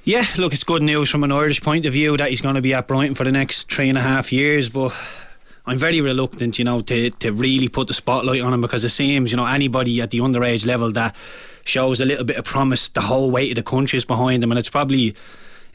Yeah, 0.07 0.25
look, 0.37 0.53
it's 0.53 0.63
good 0.63 0.83
news 0.83 1.09
from 1.09 1.25
an 1.25 1.33
Irish 1.33 1.61
point 1.61 1.85
of 1.85 1.91
view 1.91 2.15
that 2.15 2.29
he's 2.29 2.39
going 2.39 2.55
to 2.55 2.61
be 2.61 2.73
at 2.73 2.87
Brighton 2.87 3.13
for 3.13 3.25
the 3.25 3.31
next 3.33 3.69
three 3.69 3.89
and 3.89 3.97
a 3.97 4.01
half 4.01 4.31
years, 4.31 4.69
but 4.69 4.95
I'm 5.65 5.77
very 5.77 5.99
reluctant, 5.99 6.57
you 6.57 6.63
know, 6.63 6.79
to, 6.79 7.09
to 7.09 7.33
really 7.33 7.67
put 7.67 7.89
the 7.89 7.93
spotlight 7.93 8.39
on 8.39 8.53
him 8.53 8.61
because 8.61 8.85
it 8.85 8.91
seems, 8.91 9.31
you 9.31 9.37
know, 9.37 9.45
anybody 9.45 9.99
at 9.99 10.11
the 10.11 10.19
underage 10.19 10.65
level 10.65 10.93
that 10.93 11.13
shows 11.65 11.99
a 11.99 12.05
little 12.05 12.23
bit 12.23 12.37
of 12.37 12.45
promise, 12.45 12.87
the 12.87 13.01
whole 13.01 13.29
weight 13.29 13.51
of 13.51 13.55
the 13.55 13.69
country 13.69 13.97
is 13.97 14.05
behind 14.05 14.41
them, 14.41 14.49
and 14.49 14.57
it's 14.57 14.69
probably 14.69 15.13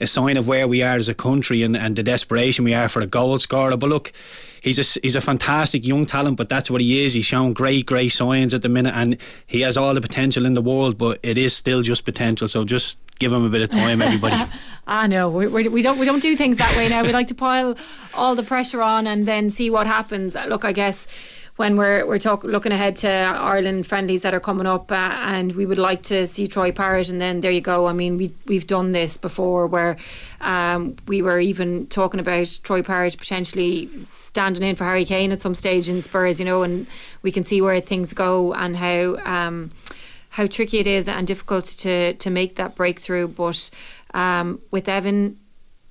a 0.01 0.07
sign 0.07 0.39
of 0.39 0.49
where 0.49 0.67
we 0.67 0.83
are 0.83 0.97
as 0.97 1.11
a 1.11 1.15
country 1.15 1.63
and, 1.63 1.77
and 1.77 1.97
the 1.97 2.03
desperation 2.03 2.65
we 2.65 2.73
are 2.73 2.89
for 2.89 3.01
a 3.01 3.07
goal 3.07 3.39
scorer. 3.39 3.77
But 3.77 3.91
look, 3.91 4.15
he's 4.63 4.79
a, 4.79 5.01
he's 5.03 5.15
a 5.15 5.21
fantastic 5.21 5.85
young 5.85 6.07
talent, 6.07 6.39
but 6.39 6.49
that's 6.49 6.71
what 6.71 6.81
he 6.81 7.05
is. 7.05 7.13
He's 7.13 7.27
shown 7.27 7.53
great, 7.53 7.85
great 7.85 8.09
signs 8.09 8.55
at 8.55 8.63
the 8.63 8.71
minute, 8.71 8.95
and 8.97 9.19
he 9.47 9.61
has 9.61 9.77
all 9.77 9.93
the 9.93 10.01
potential 10.01 10.47
in 10.47 10.55
the 10.55 10.63
world, 10.63 10.97
but 10.97 11.19
it 11.23 11.37
is 11.37 11.55
still 11.55 11.83
just 11.83 12.07
potential. 12.07 12.49
So 12.49 12.65
just 12.65 12.97
give 13.23 13.33
him 13.33 13.45
a 13.45 13.49
bit 13.49 13.63
of 13.63 13.71
time, 13.71 14.03
everybody. 14.09 14.37
I 14.87 15.07
know 15.07 15.31
we, 15.31 15.47
we, 15.47 15.69
we 15.69 15.83
don't 15.83 15.99
we 15.99 16.07
don't 16.07 16.23
do 16.23 16.37
things 16.37 16.59
that 16.59 16.77
way 16.77 16.89
now. 16.89 17.03
We 17.03 17.13
like 17.13 17.29
to 17.29 17.35
pile 17.35 17.77
all 18.15 18.35
the 18.35 18.43
pressure 18.43 18.83
on 18.83 19.07
and 19.07 19.27
then 19.27 19.49
see 19.49 19.71
what 19.71 19.87
happens. 19.87 20.35
Look, 20.35 20.65
I 20.65 20.73
guess 20.73 21.07
when 21.57 21.77
we're 21.77 22.05
we're 22.07 22.19
talk, 22.19 22.43
looking 22.43 22.73
ahead 22.73 22.97
to 22.97 23.09
Ireland 23.09 23.87
friendlies 23.87 24.23
that 24.23 24.35
are 24.35 24.41
coming 24.41 24.67
up, 24.67 24.91
uh, 24.91 24.95
and 24.95 25.55
we 25.55 25.67
would 25.67 25.79
like 25.79 26.03
to 26.05 26.27
see 26.27 26.49
Troy 26.49 26.73
Parrott, 26.73 27.11
and 27.11 27.21
then 27.21 27.41
there 27.41 27.53
you 27.53 27.61
go. 27.61 27.87
I 27.87 27.93
mean, 27.93 28.17
we 28.17 28.33
we've 28.47 28.67
done 28.67 28.91
this 28.91 29.17
before, 29.17 29.69
where 29.69 29.97
um, 30.41 30.97
we 31.07 31.23
were 31.23 31.39
even 31.39 31.87
talking 31.87 32.19
about 32.19 32.59
Troy 32.65 32.83
Parrott 32.83 33.17
potentially 33.17 33.89
standing 34.33 34.67
in 34.67 34.75
for 34.75 34.85
Harry 34.85 35.05
Kane 35.05 35.31
at 35.31 35.43
some 35.43 35.55
stage 35.55 35.89
in 35.89 36.03
Spurs, 36.03 36.41
you 36.41 36.47
know, 36.47 36.63
and 36.63 36.89
we 37.21 37.31
can 37.31 37.45
see 37.45 37.61
where 37.61 37.81
things 37.81 38.13
go 38.13 38.55
and 38.55 38.77
how 38.77 39.17
um, 39.25 39.71
how 40.33 40.47
tricky 40.47 40.79
it 40.79 40.87
is 40.87 41.09
and 41.09 41.27
difficult 41.27 41.65
to 41.65 42.15
to 42.15 42.31
make 42.31 42.57
that 42.57 42.75
breakthrough. 42.75 43.29
But 43.29 43.71
um, 44.15 44.61
with 44.71 44.89
Evan, 44.89 45.39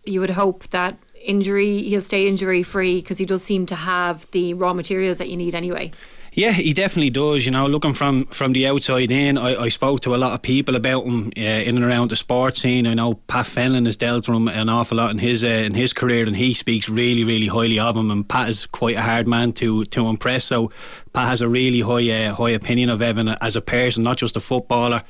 you 0.04 0.20
would 0.20 0.32
hope 0.32 0.68
that 0.70 0.98
injury, 1.24 1.84
he'll 1.84 2.02
stay 2.02 2.28
injury 2.28 2.64
free 2.64 3.02
because 3.02 3.18
he 3.18 3.26
does 3.26 3.44
seem 3.44 3.66
to 3.68 3.76
have 3.76 4.30
the 4.32 4.54
raw 4.56 4.74
materials 4.74 5.20
that 5.20 5.30
you 5.30 5.38
need 5.38 5.56
anyway. 5.56 5.92
Yeah, 6.34 6.52
he 6.52 6.74
definitely 6.74 7.10
does. 7.10 7.46
You 7.46 7.52
know, 7.52 7.68
looking 7.68 7.94
from 7.94 8.24
from 8.28 8.54
the 8.54 8.66
outside 8.66 9.12
in, 9.12 9.38
I, 9.38 9.64
I 9.64 9.70
spoke 9.70 10.00
to 10.02 10.16
a 10.16 10.18
lot 10.18 10.32
of 10.32 10.42
people 10.42 10.78
about 10.78 11.04
him 11.04 11.28
uh, 11.38 11.42
in 11.42 11.76
and 11.76 11.84
around 11.84 12.10
the 12.10 12.16
sports 12.16 12.62
scene. 12.62 12.88
I 12.88 12.94
know 12.94 13.16
Pat 13.16 13.48
Fenlon 13.48 13.86
has 13.86 13.98
dealt 13.98 14.30
with 14.30 14.38
him 14.38 14.48
an 14.48 14.70
awful 14.70 14.98
lot 14.98 15.12
in 15.12 15.20
his 15.20 15.44
uh, 15.44 15.48
in 15.48 15.74
his 15.74 15.92
career, 15.92 16.26
and 16.26 16.36
he 16.36 16.54
speaks 16.54 16.88
really, 16.88 17.26
really 17.26 17.48
highly 17.48 17.80
of 17.80 17.98
him. 17.98 18.10
And 18.12 18.28
Pat 18.28 18.50
is 18.50 18.66
quite 18.66 18.96
a 18.96 19.02
hard 19.02 19.28
man 19.28 19.52
to 19.54 19.84
to 19.84 20.08
impress. 20.08 20.46
So 20.46 20.72
Pat 21.12 21.28
has 21.28 21.42
a 21.42 21.50
really 21.50 21.82
high 21.82 22.10
uh, 22.10 22.34
high 22.34 22.52
opinion 22.52 22.90
of 22.90 23.02
Evan 23.02 23.28
as 23.28 23.58
a 23.58 23.62
person, 23.62 24.02
not 24.04 24.16
just 24.16 24.38
a 24.38 24.42
footballer. 24.42 25.04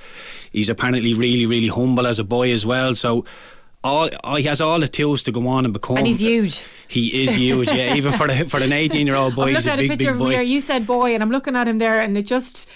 He's 0.51 0.69
apparently 0.69 1.13
really, 1.13 1.45
really 1.45 1.67
humble 1.67 2.07
as 2.07 2.17
a 2.17 2.23
boy 2.23 2.51
as 2.51 2.65
well. 2.65 2.95
So 2.95 3.25
all, 3.83 4.09
all, 4.23 4.35
he 4.35 4.43
has 4.43 4.61
all 4.61 4.79
the 4.79 4.87
tools 4.87 5.23
to 5.23 5.31
go 5.31 5.47
on 5.47 5.65
and 5.65 5.73
become. 5.73 5.97
And 5.97 6.07
he's 6.07 6.19
huge. 6.19 6.63
He 6.87 7.23
is 7.23 7.33
huge, 7.33 7.71
yeah. 7.71 7.95
Even 7.95 8.11
for 8.11 8.27
the, 8.27 8.45
for 8.47 8.59
an 8.59 8.71
18 8.71 9.07
year 9.07 9.15
old 9.15 9.35
boy, 9.35 9.43
I'm 9.43 9.55
he's 9.55 9.67
a 9.67 9.71
at 9.71 9.79
big, 9.79 9.89
a 9.89 9.93
picture 9.93 10.11
big 10.11 10.19
boy. 10.19 10.29
There. 10.31 10.43
You 10.43 10.59
said 10.59 10.85
boy, 10.85 11.13
and 11.13 11.23
I'm 11.23 11.31
looking 11.31 11.55
at 11.55 11.67
him 11.67 11.79
there, 11.79 12.01
and 12.01 12.17
it 12.17 12.23
just 12.23 12.69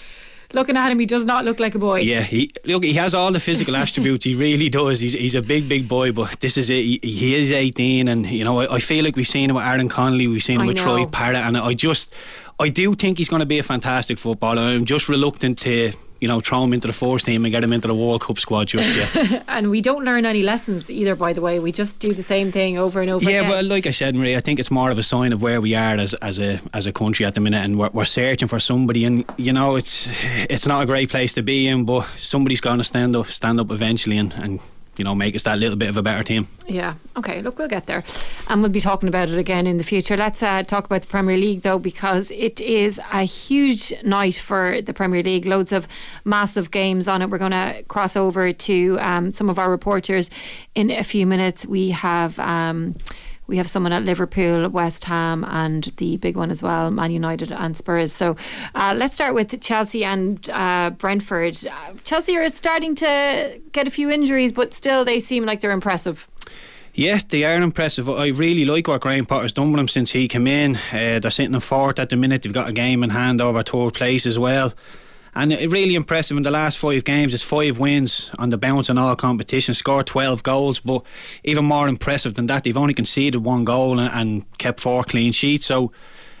looking 0.52 0.76
at 0.76 0.90
him, 0.90 0.98
he 0.98 1.06
does 1.06 1.24
not 1.24 1.44
look 1.44 1.60
like 1.60 1.74
a 1.74 1.78
boy. 1.78 2.00
Yeah, 2.00 2.22
he 2.22 2.50
look, 2.64 2.84
he 2.84 2.94
has 2.94 3.14
all 3.14 3.30
the 3.30 3.40
physical 3.40 3.76
attributes. 3.76 4.24
He 4.24 4.34
really 4.34 4.68
does. 4.68 5.00
He's, 5.00 5.12
he's 5.12 5.34
a 5.34 5.42
big, 5.42 5.68
big 5.68 5.88
boy, 5.88 6.12
but 6.12 6.40
this 6.40 6.56
is 6.56 6.70
it. 6.70 6.82
He, 6.82 7.00
he 7.02 7.34
is 7.34 7.52
18, 7.52 8.08
and 8.08 8.26
you 8.26 8.44
know, 8.44 8.58
I, 8.58 8.74
I, 8.74 8.78
feel 8.80 9.04
like 9.04 9.16
we've 9.16 9.28
seen 9.28 9.50
him 9.50 9.56
with 9.56 9.64
Aaron 9.64 9.88
Connolly, 9.88 10.26
we've 10.26 10.42
seen 10.42 10.56
him 10.56 10.62
I 10.62 10.66
with 10.66 10.76
know. 10.76 10.82
Troy 10.82 11.06
Parrott, 11.06 11.36
and 11.36 11.56
I 11.56 11.74
just, 11.74 12.14
I 12.58 12.68
do 12.68 12.94
think 12.94 13.18
he's 13.18 13.28
going 13.28 13.40
to 13.40 13.46
be 13.46 13.58
a 13.58 13.62
fantastic 13.62 14.18
footballer. 14.18 14.62
I'm 14.62 14.84
just 14.84 15.08
reluctant 15.08 15.58
to 15.60 15.92
you 16.20 16.28
know, 16.28 16.40
throw 16.40 16.64
him 16.64 16.72
into 16.72 16.86
the 16.86 16.92
first 16.92 17.26
team 17.26 17.44
and 17.44 17.52
get 17.52 17.62
him 17.62 17.72
into 17.72 17.88
the 17.88 17.94
World 17.94 18.22
Cup 18.22 18.38
squad 18.38 18.68
just 18.68 18.88
yet. 18.96 19.44
and 19.48 19.70
we 19.70 19.80
don't 19.80 20.04
learn 20.04 20.24
any 20.24 20.42
lessons 20.42 20.90
either, 20.90 21.14
by 21.14 21.32
the 21.32 21.40
way. 21.40 21.58
We 21.58 21.72
just 21.72 21.98
do 21.98 22.14
the 22.14 22.22
same 22.22 22.50
thing 22.52 22.78
over 22.78 23.00
and 23.00 23.10
over 23.10 23.22
again. 23.22 23.34
yeah, 23.34 23.40
again. 23.40 23.50
well, 23.50 23.64
like 23.64 23.86
I 23.86 23.90
said, 23.90 24.14
Marie, 24.14 24.36
I 24.36 24.40
think 24.40 24.58
it's 24.58 24.70
more 24.70 24.90
of 24.90 24.98
a 24.98 25.02
sign 25.02 25.32
of 25.32 25.42
where 25.42 25.60
we 25.60 25.74
are 25.74 25.96
as, 25.96 26.14
as 26.14 26.38
a 26.38 26.60
as 26.72 26.86
a 26.86 26.92
country 26.92 27.26
at 27.26 27.34
the 27.34 27.40
minute, 27.40 27.64
and 27.64 27.78
we're, 27.78 27.90
we're 27.92 28.04
searching 28.04 28.48
for 28.48 28.58
somebody. 28.58 29.04
And 29.04 29.24
you 29.36 29.52
know, 29.52 29.76
it's 29.76 30.10
it's 30.48 30.66
not 30.66 30.82
a 30.82 30.86
great 30.86 31.10
place 31.10 31.34
to 31.34 31.42
be 31.42 31.68
in, 31.68 31.84
but 31.84 32.08
somebody's 32.16 32.60
going 32.60 32.78
to 32.78 32.84
stand 32.84 33.14
up 33.16 33.26
stand 33.26 33.60
up 33.60 33.70
eventually 33.70 34.18
and. 34.18 34.32
and 34.34 34.60
you 34.98 35.04
know, 35.04 35.14
make 35.14 35.34
us 35.34 35.42
that 35.42 35.58
little 35.58 35.76
bit 35.76 35.88
of 35.88 35.96
a 35.96 36.02
better 36.02 36.22
team. 36.22 36.46
Yeah, 36.66 36.94
okay, 37.16 37.42
look, 37.42 37.58
we'll 37.58 37.68
get 37.68 37.86
there. 37.86 38.04
And 38.48 38.62
we'll 38.62 38.70
be 38.70 38.80
talking 38.80 39.08
about 39.08 39.28
it 39.28 39.38
again 39.38 39.66
in 39.66 39.78
the 39.78 39.84
future. 39.84 40.16
Let's 40.16 40.42
uh, 40.42 40.62
talk 40.62 40.86
about 40.86 41.02
the 41.02 41.08
Premier 41.08 41.36
League, 41.36 41.62
though, 41.62 41.78
because 41.78 42.30
it 42.30 42.60
is 42.60 43.00
a 43.12 43.22
huge 43.22 43.92
night 44.02 44.36
for 44.36 44.80
the 44.80 44.92
Premier 44.92 45.22
League. 45.22 45.46
Loads 45.46 45.72
of 45.72 45.86
massive 46.24 46.70
games 46.70 47.08
on 47.08 47.22
it. 47.22 47.30
We're 47.30 47.38
going 47.38 47.52
to 47.52 47.84
cross 47.88 48.16
over 48.16 48.52
to 48.52 48.98
um, 49.00 49.32
some 49.32 49.48
of 49.48 49.58
our 49.58 49.70
reporters 49.70 50.30
in 50.74 50.90
a 50.90 51.04
few 51.04 51.26
minutes. 51.26 51.66
We 51.66 51.90
have. 51.90 52.38
Um, 52.38 52.94
we 53.46 53.56
have 53.58 53.68
someone 53.68 53.92
at 53.92 54.04
Liverpool, 54.04 54.68
West 54.68 55.04
Ham, 55.04 55.44
and 55.44 55.84
the 55.98 56.16
big 56.16 56.36
one 56.36 56.50
as 56.50 56.62
well, 56.62 56.90
Man 56.90 57.10
United 57.10 57.52
and 57.52 57.76
Spurs. 57.76 58.12
So 58.12 58.36
uh, 58.74 58.94
let's 58.96 59.14
start 59.14 59.34
with 59.34 59.60
Chelsea 59.60 60.04
and 60.04 60.48
uh, 60.50 60.90
Brentford. 60.90 61.58
Uh, 61.66 61.94
Chelsea 62.04 62.36
are 62.36 62.48
starting 62.48 62.94
to 62.96 63.60
get 63.72 63.86
a 63.86 63.90
few 63.90 64.10
injuries, 64.10 64.52
but 64.52 64.74
still 64.74 65.04
they 65.04 65.20
seem 65.20 65.44
like 65.44 65.60
they're 65.60 65.70
impressive. 65.70 66.28
Yeah, 66.94 67.20
they 67.28 67.44
are 67.44 67.60
impressive. 67.60 68.08
I 68.08 68.28
really 68.28 68.64
like 68.64 68.88
what 68.88 69.02
Graham 69.02 69.26
Potter's 69.26 69.52
done 69.52 69.70
with 69.70 69.76
them 69.76 69.88
since 69.88 70.12
he 70.12 70.28
came 70.28 70.46
in. 70.46 70.76
Uh, 70.90 71.18
they're 71.20 71.30
sitting 71.30 71.54
in 71.54 71.60
fourth 71.60 71.98
at 71.98 72.08
the 72.08 72.16
minute. 72.16 72.42
They've 72.42 72.52
got 72.52 72.70
a 72.70 72.72
game 72.72 73.04
in 73.04 73.10
hand 73.10 73.42
over 73.42 73.62
third 73.62 73.92
place 73.92 74.24
as 74.24 74.38
well. 74.38 74.72
And 75.36 75.52
really 75.70 75.96
impressive 75.96 76.38
in 76.38 76.44
the 76.44 76.50
last 76.50 76.78
five 76.78 77.04
games. 77.04 77.34
It's 77.34 77.42
five 77.42 77.78
wins 77.78 78.30
on 78.38 78.48
the 78.48 78.56
bounce 78.56 78.88
in 78.88 78.96
all 78.96 79.14
competitions. 79.14 79.76
Scored 79.76 80.06
12 80.06 80.42
goals, 80.42 80.78
but 80.80 81.04
even 81.44 81.66
more 81.66 81.88
impressive 81.88 82.36
than 82.36 82.46
that, 82.46 82.64
they've 82.64 82.76
only 82.76 82.94
conceded 82.94 83.44
one 83.44 83.66
goal 83.66 84.00
and, 84.00 84.10
and 84.14 84.58
kept 84.58 84.80
four 84.80 85.04
clean 85.04 85.32
sheets. 85.32 85.66
So, 85.66 85.92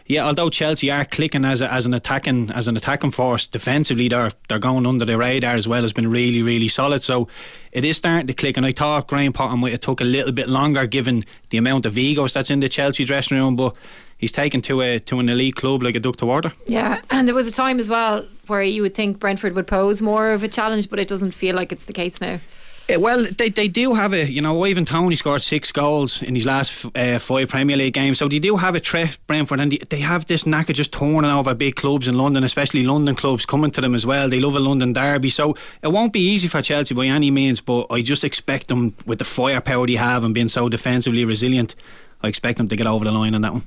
yeah, 0.06 0.24
although 0.24 0.48
Chelsea 0.48 0.90
are 0.90 1.04
clicking 1.04 1.44
as 1.44 1.60
a, 1.60 1.70
as 1.70 1.84
an 1.84 1.92
attacking 1.92 2.50
as 2.52 2.68
an 2.68 2.76
attacking 2.78 3.10
force 3.10 3.46
defensively, 3.46 4.08
they're 4.08 4.30
they're 4.48 4.58
going 4.58 4.86
under 4.86 5.04
the 5.04 5.18
radar 5.18 5.56
as 5.56 5.68
well. 5.68 5.82
Has 5.82 5.92
been 5.92 6.10
really 6.10 6.40
really 6.40 6.68
solid. 6.68 7.02
So 7.02 7.28
it 7.72 7.84
is 7.84 7.98
starting 7.98 8.28
to 8.28 8.32
click. 8.32 8.56
And 8.56 8.64
I 8.64 8.72
thought 8.72 9.08
Graham 9.08 9.34
Potter 9.34 9.58
might 9.58 9.72
have 9.72 9.80
took 9.80 10.00
a 10.00 10.04
little 10.04 10.32
bit 10.32 10.48
longer 10.48 10.86
given 10.86 11.26
the 11.50 11.58
amount 11.58 11.84
of 11.84 11.98
egos 11.98 12.32
that's 12.32 12.50
in 12.50 12.60
the 12.60 12.68
Chelsea 12.70 13.04
dressing 13.04 13.36
room, 13.36 13.56
but 13.56 13.76
he's 14.18 14.32
taken 14.32 14.60
to 14.62 14.80
a 14.80 14.98
to 15.00 15.18
an 15.20 15.28
elite 15.28 15.56
club 15.56 15.82
like 15.82 15.94
a 15.94 16.00
duck 16.00 16.16
to 16.16 16.26
water. 16.26 16.52
Yeah, 16.66 17.00
and 17.10 17.26
there 17.26 17.34
was 17.34 17.46
a 17.46 17.52
time 17.52 17.78
as 17.78 17.88
well 17.88 18.24
where 18.46 18.62
you 18.62 18.82
would 18.82 18.94
think 18.94 19.18
Brentford 19.18 19.54
would 19.54 19.66
pose 19.66 20.02
more 20.02 20.30
of 20.30 20.42
a 20.42 20.48
challenge, 20.48 20.88
but 20.88 20.98
it 20.98 21.08
doesn't 21.08 21.32
feel 21.32 21.56
like 21.56 21.72
it's 21.72 21.84
the 21.84 21.92
case 21.92 22.20
now. 22.20 22.40
Uh, 22.88 23.00
well, 23.00 23.26
they, 23.36 23.48
they 23.48 23.66
do 23.66 23.94
have 23.94 24.12
a, 24.12 24.30
you 24.30 24.40
know, 24.40 24.62
Ivan 24.62 24.84
Toney 24.84 25.16
scored 25.16 25.42
six 25.42 25.72
goals 25.72 26.22
in 26.22 26.36
his 26.36 26.46
last 26.46 26.86
uh, 26.94 27.18
five 27.18 27.48
Premier 27.48 27.76
League 27.76 27.94
games, 27.94 28.18
so 28.18 28.28
they 28.28 28.38
do 28.38 28.56
have 28.56 28.76
a 28.76 28.78
threat, 28.78 29.18
Brentford, 29.26 29.58
and 29.58 29.72
they, 29.72 29.78
they 29.90 29.98
have 29.98 30.26
this 30.26 30.46
knack 30.46 30.70
of 30.70 30.76
just 30.76 30.92
turning 30.92 31.24
over 31.24 31.52
big 31.52 31.74
clubs 31.74 32.06
in 32.06 32.16
London, 32.16 32.44
especially 32.44 32.84
London 32.84 33.16
clubs 33.16 33.44
coming 33.44 33.72
to 33.72 33.80
them 33.80 33.96
as 33.96 34.06
well. 34.06 34.28
They 34.28 34.38
love 34.38 34.54
a 34.54 34.60
London 34.60 34.92
derby, 34.92 35.30
so 35.30 35.56
it 35.82 35.88
won't 35.88 36.12
be 36.12 36.20
easy 36.20 36.46
for 36.46 36.62
Chelsea 36.62 36.94
by 36.94 37.06
any 37.06 37.32
means, 37.32 37.60
but 37.60 37.88
I 37.90 38.02
just 38.02 38.22
expect 38.22 38.68
them, 38.68 38.94
with 39.04 39.18
the 39.18 39.24
firepower 39.24 39.88
they 39.88 39.94
have 39.94 40.22
and 40.22 40.32
being 40.32 40.48
so 40.48 40.68
defensively 40.68 41.24
resilient, 41.24 41.74
I 42.22 42.28
expect 42.28 42.58
them 42.58 42.68
to 42.68 42.76
get 42.76 42.86
over 42.86 43.04
the 43.04 43.10
line 43.10 43.34
on 43.34 43.40
that 43.40 43.52
one. 43.52 43.64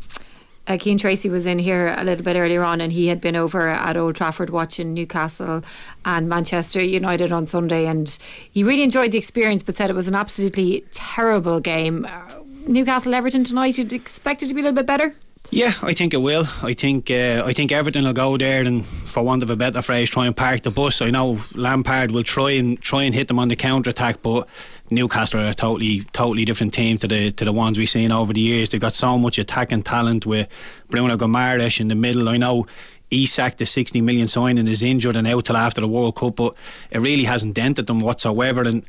Uh, 0.70 0.78
Keith 0.78 1.02
Treacy 1.02 1.32
was 1.32 1.48
in 1.48 1.58
here 1.58 1.96
a 1.98 2.04
little 2.04 2.24
bit 2.24 2.36
earlier 2.36 2.64
on, 2.64 2.80
and 2.80 2.94
he 2.94 3.08
had 3.08 3.20
been 3.20 3.36
over 3.36 3.70
at 3.70 3.98
Old 3.98 4.16
Trafford 4.16 4.52
watching 4.52 4.94
Newcastle 4.94 5.64
and 6.06 6.30
Manchester 6.30 6.82
United 6.84 7.32
on 7.32 7.48
Sunday, 7.48 7.88
and 7.88 8.20
he 8.52 8.64
really 8.64 8.84
enjoyed 8.84 9.12
the 9.12 9.18
experience, 9.18 9.64
but 9.64 9.76
said 9.76 9.90
it 9.90 9.96
was 9.96 10.08
an 10.08 10.14
absolutely 10.14 10.86
terrible 10.92 11.60
game. 11.60 12.06
Uh, 12.06 12.22
Newcastle 12.68 13.16
Everton 13.16 13.44
tonight, 13.44 13.80
you'd 13.80 13.94
expect 13.94 14.44
it 14.44 14.48
to 14.50 14.54
be 14.54 14.62
a 14.62 14.64
little 14.66 14.76
bit 14.76 14.86
better. 14.86 15.16
Yeah, 15.52 15.74
I 15.82 15.94
think 15.94 16.14
it 16.14 16.18
will. 16.18 16.46
I 16.62 16.74
think 16.74 17.10
uh, 17.10 17.42
I 17.44 17.54
think 17.54 17.72
Everton 17.72 18.04
will 18.04 18.14
go 18.14 18.38
there 18.38 18.62
and, 18.62 18.86
for 18.86 19.24
want 19.24 19.42
of 19.42 19.50
a 19.50 19.56
better 19.56 19.82
phrase, 19.82 20.08
try 20.08 20.28
and 20.28 20.38
park 20.38 20.62
the 20.62 20.70
bus. 20.70 21.02
I 21.02 21.10
know 21.10 21.40
Lampard 21.56 22.12
will 22.12 22.24
try 22.24 22.52
and 22.52 22.80
try 22.80 23.04
and 23.04 23.16
hit 23.16 23.28
them 23.30 23.40
on 23.40 23.48
the 23.48 23.56
counter 23.56 23.90
attack, 23.90 24.22
but 24.22 24.48
Newcastle 24.92 25.42
are 25.42 25.50
a 25.50 25.54
totally 25.54 26.02
totally 26.14 26.46
different 26.46 26.74
team 26.74 26.98
to 26.98 27.08
the 27.08 27.32
to 27.32 27.46
the 27.46 27.54
ones 27.54 27.78
we've 27.78 27.90
seen 27.90 28.12
over 28.12 28.34
the 28.34 28.42
years. 28.42 28.70
They've 28.70 28.82
got 28.82 28.94
so 28.94 29.18
much 29.18 29.38
attacking 29.38 29.84
talent 29.84 30.26
with 30.26 30.48
Bruno 30.90 31.18
Guimarães 31.18 31.80
in 31.80 31.90
the 31.90 31.96
middle. 31.96 32.30
I 32.30 32.38
know 32.38 32.66
Isak, 33.12 33.58
the 33.58 33.66
60 33.66 34.02
million 34.02 34.28
signing, 34.28 34.68
is 34.68 34.84
injured 34.84 35.16
and 35.16 35.28
out 35.28 35.46
till 35.46 35.58
after 35.58 35.82
the 35.82 35.88
World 35.88 36.16
Cup, 36.16 36.36
but 36.36 36.56
it 36.92 37.00
really 37.00 37.24
hasn't 37.24 37.56
dented 37.56 37.88
them 37.88 38.00
whatsoever. 38.00 38.62
And 38.62 38.84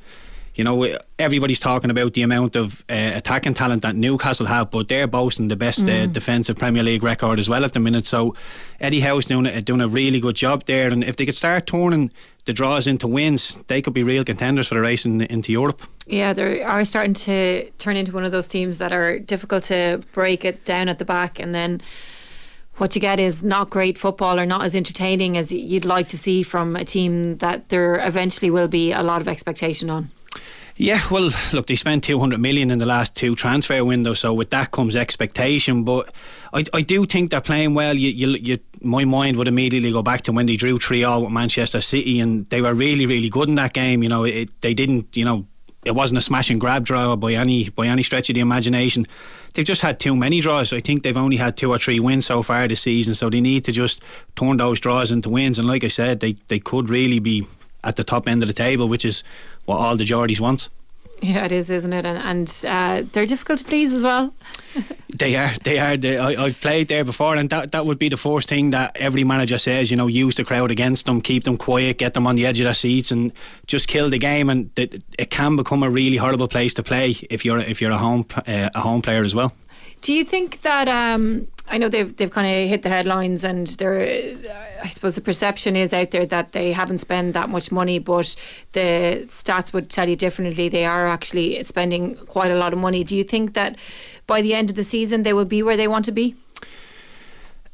you 0.55 0.65
know, 0.65 0.97
everybody's 1.19 1.61
talking 1.61 1.91
about 1.91 2.15
the 2.15 2.23
amount 2.23 2.57
of 2.57 2.85
uh, 2.91 3.13
attacking 3.15 3.55
talent 3.55 3.83
that 3.83 3.95
Newcastle 3.95 4.47
have, 4.47 4.71
but 4.71 4.89
they're 4.89 5.07
boasting 5.07 5.49
the 5.49 5.57
best 5.57 5.81
uh, 5.85 6.07
Mm. 6.07 6.13
defensive 6.13 6.57
Premier 6.57 6.83
League 6.83 7.03
record 7.03 7.39
as 7.39 7.49
well 7.49 7.65
at 7.65 7.73
the 7.73 7.81
minute. 7.81 8.07
So 8.07 8.35
Eddie 8.81 9.01
Howe's 9.01 9.27
doing 9.27 9.47
a, 9.47 9.61
doing 9.61 9.81
a 9.81 9.89
really 9.89 10.21
good 10.21 10.37
job 10.37 10.65
there, 10.67 10.91
and 10.91 11.05
if 11.05 11.17
they 11.17 11.25
could 11.25 11.37
start 11.37 11.67
turning 11.67 12.11
the 12.47 12.53
draws 12.53 12.87
into 12.87 13.07
wins, 13.07 13.63
they 13.69 13.81
could 13.83 13.93
be 13.93 14.03
real 14.03 14.25
contenders 14.25 14.69
for 14.69 14.75
the 14.75 14.81
race 14.81 15.05
in, 15.05 15.21
into 15.23 15.53
Europe. 15.53 15.83
Yeah, 16.07 16.33
they 16.33 16.63
are 16.63 16.85
starting 16.85 17.15
to 17.15 17.71
turn 17.79 17.97
into 17.97 18.13
one 18.13 18.25
of 18.25 18.33
those 18.33 18.49
teams 18.49 18.79
that 18.79 18.93
are 18.93 19.19
difficult 19.19 19.63
to 19.65 20.03
break 20.13 20.45
it 20.45 20.65
down 20.65 20.89
at 20.89 20.99
the 20.99 21.05
back, 21.05 21.39
and 21.39 21.55
then 21.55 21.81
what 22.77 22.95
you 22.95 23.01
get 23.01 23.21
is 23.21 23.45
not 23.45 23.69
great 23.69 23.99
football 23.99 24.41
or 24.41 24.47
not 24.47 24.65
as 24.65 24.75
entertaining 24.75 25.37
as 25.37 25.53
you'd 25.53 25.85
like 25.85 26.09
to 26.09 26.17
see 26.19 26.43
from 26.43 26.77
a 26.77 26.85
team 26.85 27.37
that 27.37 27.69
there 27.69 28.05
eventually 28.07 28.51
will 28.51 28.69
be 28.69 28.91
a 28.93 29.03
lot 29.03 29.21
of 29.21 29.29
expectation 29.29 29.91
on. 29.91 30.11
Yeah, 30.83 31.03
well, 31.11 31.29
look, 31.53 31.67
they 31.67 31.77
spent 31.77 32.05
200 32.05 32.41
million 32.41 32.71
in 32.71 32.79
the 32.79 32.87
last 32.87 33.15
two 33.15 33.37
transfer 33.37 33.85
windows, 33.85 34.21
so 34.21 34.33
with 34.33 34.49
that 34.49 34.71
comes 34.71 34.97
expectation. 34.97 35.85
But 35.85 36.11
I, 36.55 36.65
I 36.73 36.81
do 36.81 37.05
think 37.05 37.33
they're 37.33 37.43
playing 37.43 37.75
well. 37.75 37.95
You, 37.95 38.09
you, 38.09 38.29
you, 38.39 38.59
my 38.81 39.05
mind 39.05 39.37
would 39.37 39.47
immediately 39.47 39.93
go 39.93 40.03
back 40.03 40.23
to 40.23 40.33
when 40.33 40.47
they 40.47 40.57
drew 40.57 40.79
3 40.79 41.05
all 41.05 41.21
with 41.21 41.33
Manchester 41.33 41.83
City, 41.83 42.19
and 42.19 42.47
they 42.47 42.63
were 42.63 42.73
really, 42.73 43.05
really 43.05 43.29
good 43.29 43.51
in 43.51 43.57
that 43.57 43.75
game. 43.75 44.03
You 44.03 44.09
know, 44.09 44.25
it, 44.25 44.59
they 44.63 44.73
didn't, 44.73 45.15
you 45.15 45.27
know, 45.27 45.47
it 45.85 45.91
wasn't 45.91 46.17
a 46.17 46.23
smash 46.23 46.49
and 46.49 46.59
grab 46.59 46.87
draw 46.87 47.15
by 47.15 47.35
any 47.35 47.69
by 47.69 47.87
any 47.87 48.03
stretch 48.03 48.31
of 48.31 48.35
the 48.35 48.41
imagination. 48.41 49.07
They've 49.53 49.67
just 49.67 49.83
had 49.83 50.01
too 50.01 50.17
many 50.17 50.41
draws. 50.41 50.73
I 50.73 50.81
think 50.81 51.03
they've 51.03 51.15
only 51.15 51.37
had 51.37 51.59
two 51.59 51.71
or 51.71 51.79
three 51.79 52.01
wins 52.01 52.25
so 52.25 52.43
far 52.43 52.67
this 52.67 52.81
season, 52.81 53.15
so 53.15 53.29
they 53.29 53.43
need 53.43 53.67
to 53.67 53.73
just 53.73 54.03
turn 54.35 54.57
those 54.57 54.81
draws 54.81 55.11
into 55.11 55.29
wins. 55.29 55.59
And 55.59 55.69
like 55.69 55.85
I 55.85 55.89
said, 55.89 56.21
they, 56.21 56.37
they 56.49 56.59
could 56.59 56.89
really 56.89 57.19
be 57.19 57.47
at 57.85 57.97
the 57.97 58.05
top 58.05 58.29
end 58.29 58.43
of 58.43 58.47
the 58.47 58.55
table, 58.55 58.89
which 58.89 59.05
is 59.05 59.23
what 59.65 59.77
all 59.77 59.97
the 59.97 60.05
Geordies 60.05 60.41
want. 60.41 60.69
Yeah, 61.23 61.45
it 61.45 61.53
is, 61.53 61.69
isn't 61.69 61.93
it? 61.93 62.07
And, 62.07 62.19
and 62.19 62.65
uh, 62.67 63.07
they're 63.13 63.27
difficult 63.27 63.59
to 63.59 63.65
please 63.65 63.93
as 63.93 64.05
well. 64.05 64.35
They 65.13 65.37
are, 65.37 65.53
they 65.65 65.79
are. 65.79 65.99
They, 65.99 66.17
I, 66.17 66.45
I've 66.45 66.61
played 66.61 66.89
there 66.89 67.05
before, 67.05 67.37
and 67.37 67.51
that, 67.51 67.73
that 67.73 67.85
would 67.85 67.99
be 67.99 68.09
the 68.09 68.17
first 68.17 68.49
thing 68.49 68.71
that 68.71 68.97
every 68.97 69.23
manager 69.23 69.59
says. 69.59 69.91
You 69.91 69.99
know, 69.99 70.07
use 70.07 70.37
the 70.37 70.45
crowd 70.45 70.71
against 70.71 71.05
them, 71.05 71.21
keep 71.21 71.45
them 71.45 71.59
quiet, 71.59 71.99
get 71.99 72.15
them 72.15 72.27
on 72.27 72.37
the 72.37 72.47
edge 72.47 72.59
of 72.61 72.65
their 72.65 72.73
seats, 72.73 73.11
and 73.11 73.31
just 73.67 73.87
kill 73.87 74.09
the 74.09 74.17
game. 74.19 74.49
And 74.49 74.71
it, 74.79 75.03
it 75.19 75.31
can 75.31 75.57
become 75.57 75.83
a 75.83 75.91
really 75.91 76.17
horrible 76.17 76.49
place 76.49 76.73
to 76.75 76.83
play 76.83 77.17
if 77.29 77.45
you're 77.45 77.59
if 77.59 77.83
you're 77.83 77.91
a 77.91 77.99
home 77.99 78.25
uh, 78.35 78.71
a 78.75 78.81
home 78.81 79.03
player 79.03 79.23
as 79.23 79.35
well. 79.35 79.53
Do 80.01 80.15
you 80.15 80.25
think 80.25 80.63
that 80.63 80.89
um, 80.89 81.49
I 81.71 81.79
know 81.79 81.89
they've 81.89 82.15
they've 82.17 82.31
kind 82.31 82.49
of 82.49 82.69
hit 82.69 82.83
the 82.83 82.89
headlines, 82.89 83.45
and 83.45 83.69
there, 83.79 84.01
I 84.83 84.89
suppose 84.89 85.15
the 85.15 85.21
perception 85.21 85.77
is 85.77 85.95
out 85.95 86.11
there 86.11 86.27
that 86.27 86.51
they 86.51 86.73
haven't 86.73 86.99
spent 86.99 87.33
that 87.35 87.49
much 87.49 87.71
money, 87.71 88.01
but 88.01 88.35
the 88.73 89.25
stats 89.29 89.73
would 89.73 89.89
tell 89.89 90.09
you 90.09 90.17
differently. 90.17 90.69
They 90.69 90.85
are 90.85 91.07
actually 91.07 91.63
spending 91.63 92.17
quite 92.27 92.51
a 92.51 92.57
lot 92.57 92.73
of 92.73 92.81
money. 92.81 93.05
Do 93.05 93.17
you 93.17 93.23
think 93.23 93.55
that 93.55 93.77
by 94.27 94.43
the 94.43 94.53
end 94.53 94.71
of 94.71 94.77
the 94.77 94.85
season 94.85 95.23
they 95.23 95.33
will 95.33 95.45
be 95.45 95.63
where 95.63 95.77
they 95.77 95.87
want 95.87 96.05
to 96.07 96.13
be? 96.13 96.35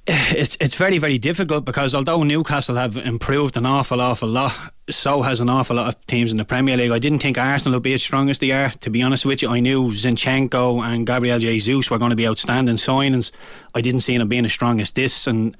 It's 0.08 0.56
it's 0.60 0.76
very 0.76 0.98
very 0.98 1.18
difficult 1.18 1.64
because 1.64 1.92
although 1.92 2.22
Newcastle 2.22 2.76
have 2.76 2.96
improved 2.96 3.56
an 3.56 3.66
awful 3.66 4.00
awful 4.00 4.28
lot, 4.28 4.52
so 4.88 5.22
has 5.22 5.40
an 5.40 5.50
awful 5.50 5.76
lot 5.76 5.88
of 5.88 6.06
teams 6.06 6.30
in 6.30 6.38
the 6.38 6.44
Premier 6.44 6.76
League. 6.76 6.92
I 6.92 7.00
didn't 7.00 7.18
think 7.18 7.36
Arsenal 7.36 7.76
would 7.76 7.82
be 7.82 7.94
as 7.94 8.04
strong 8.04 8.30
as 8.30 8.38
they 8.38 8.52
are. 8.52 8.70
To 8.70 8.90
be 8.90 9.02
honest 9.02 9.26
with 9.26 9.42
you, 9.42 9.48
I 9.48 9.58
knew 9.58 9.90
Zinchenko 9.90 10.80
and 10.84 11.06
Gabriel 11.06 11.40
Jesus 11.40 11.90
were 11.90 11.98
going 11.98 12.10
to 12.10 12.16
be 12.16 12.28
outstanding 12.28 12.76
signings. 12.76 13.32
I 13.74 13.80
didn't 13.80 14.00
see 14.00 14.16
them 14.16 14.28
being 14.28 14.44
as 14.44 14.52
strong 14.52 14.80
as 14.80 14.92
this. 14.92 15.26
And 15.26 15.56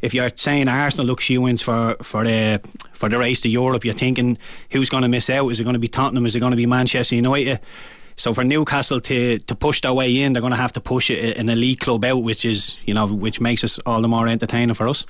if 0.00 0.14
you're 0.14 0.30
saying 0.36 0.68
Arsenal 0.68 1.06
look 1.06 1.20
shoe 1.20 1.40
wins 1.40 1.62
for 1.62 1.96
for 2.00 2.24
the 2.24 2.60
for 2.92 3.08
the 3.08 3.18
race 3.18 3.40
to 3.40 3.48
Europe, 3.48 3.84
you're 3.84 3.94
thinking 3.94 4.38
who's 4.70 4.88
going 4.88 5.02
to 5.02 5.08
miss 5.08 5.28
out? 5.28 5.48
Is 5.48 5.58
it 5.58 5.64
going 5.64 5.74
to 5.74 5.80
be 5.80 5.88
Tottenham? 5.88 6.24
Is 6.24 6.36
it 6.36 6.40
going 6.40 6.52
to 6.52 6.56
be 6.56 6.66
Manchester 6.66 7.16
United? 7.16 7.58
So 8.18 8.34
for 8.34 8.44
Newcastle 8.44 9.00
to, 9.00 9.38
to 9.38 9.54
push 9.54 9.80
their 9.80 9.92
way 9.94 10.20
in, 10.20 10.32
they're 10.32 10.42
going 10.42 10.50
to 10.50 10.56
have 10.56 10.72
to 10.72 10.80
push 10.80 11.08
an 11.08 11.48
elite 11.48 11.80
club 11.80 12.04
out, 12.04 12.22
which 12.22 12.44
is 12.44 12.76
you 12.84 12.92
know 12.92 13.06
which 13.06 13.40
makes 13.40 13.64
us 13.64 13.78
all 13.86 14.02
the 14.02 14.08
more 14.08 14.28
entertaining 14.28 14.74
for 14.74 14.88
us. 14.88 15.06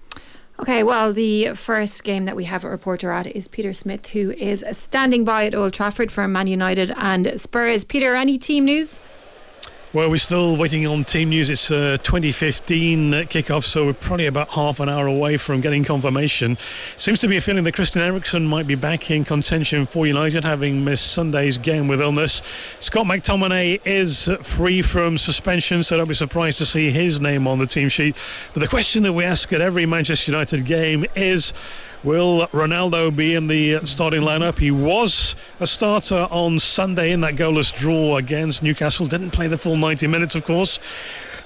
Okay, 0.60 0.82
well, 0.82 1.12
the 1.12 1.54
first 1.54 2.02
game 2.02 2.24
that 2.24 2.34
we 2.34 2.44
have 2.44 2.64
a 2.64 2.68
reporter 2.68 3.12
at 3.12 3.28
is 3.28 3.46
Peter 3.46 3.72
Smith, 3.72 4.08
who 4.08 4.32
is 4.32 4.64
standing 4.72 5.24
by 5.24 5.46
at 5.46 5.54
Old 5.54 5.72
Trafford 5.72 6.10
for 6.10 6.26
Man 6.26 6.48
United 6.48 6.92
and 6.96 7.40
Spurs. 7.40 7.84
Peter, 7.84 8.14
any 8.14 8.38
team 8.38 8.64
news? 8.64 9.00
Well, 9.98 10.10
we're 10.10 10.18
still 10.18 10.56
waiting 10.56 10.86
on 10.86 11.02
team 11.02 11.30
news. 11.30 11.50
It's 11.50 11.72
uh, 11.72 11.96
a 11.96 12.04
2015 12.04 13.14
uh, 13.14 13.16
kickoff, 13.22 13.64
so 13.64 13.86
we're 13.86 13.94
probably 13.94 14.26
about 14.26 14.46
half 14.46 14.78
an 14.78 14.88
hour 14.88 15.08
away 15.08 15.38
from 15.38 15.60
getting 15.60 15.82
confirmation. 15.82 16.56
Seems 16.96 17.18
to 17.18 17.26
be 17.26 17.36
a 17.36 17.40
feeling 17.40 17.64
that 17.64 17.72
Christian 17.72 18.02
Eriksen 18.02 18.46
might 18.46 18.68
be 18.68 18.76
back 18.76 19.10
in 19.10 19.24
contention 19.24 19.86
for 19.86 20.06
United, 20.06 20.44
having 20.44 20.84
missed 20.84 21.14
Sunday's 21.14 21.58
game 21.58 21.88
with 21.88 22.00
illness. 22.00 22.42
Scott 22.78 23.06
McTominay 23.06 23.80
is 23.84 24.30
free 24.40 24.82
from 24.82 25.18
suspension, 25.18 25.82
so 25.82 25.96
don't 25.96 26.06
be 26.06 26.14
surprised 26.14 26.58
to 26.58 26.64
see 26.64 26.92
his 26.92 27.20
name 27.20 27.48
on 27.48 27.58
the 27.58 27.66
team 27.66 27.88
sheet. 27.88 28.14
But 28.54 28.60
the 28.60 28.68
question 28.68 29.02
that 29.02 29.14
we 29.14 29.24
ask 29.24 29.52
at 29.52 29.60
every 29.60 29.84
Manchester 29.84 30.30
United 30.30 30.64
game 30.64 31.06
is. 31.16 31.52
Will 32.04 32.46
Ronaldo 32.48 33.14
be 33.14 33.34
in 33.34 33.48
the 33.48 33.74
uh, 33.74 33.84
starting 33.84 34.22
lineup? 34.22 34.56
He 34.56 34.70
was 34.70 35.34
a 35.58 35.66
starter 35.66 36.28
on 36.30 36.60
Sunday 36.60 37.10
in 37.10 37.20
that 37.22 37.34
goalless 37.34 37.76
draw 37.76 38.18
against 38.18 38.62
Newcastle. 38.62 39.06
Didn't 39.06 39.32
play 39.32 39.48
the 39.48 39.58
full 39.58 39.76
90 39.76 40.06
minutes, 40.06 40.36
of 40.36 40.44
course. 40.44 40.78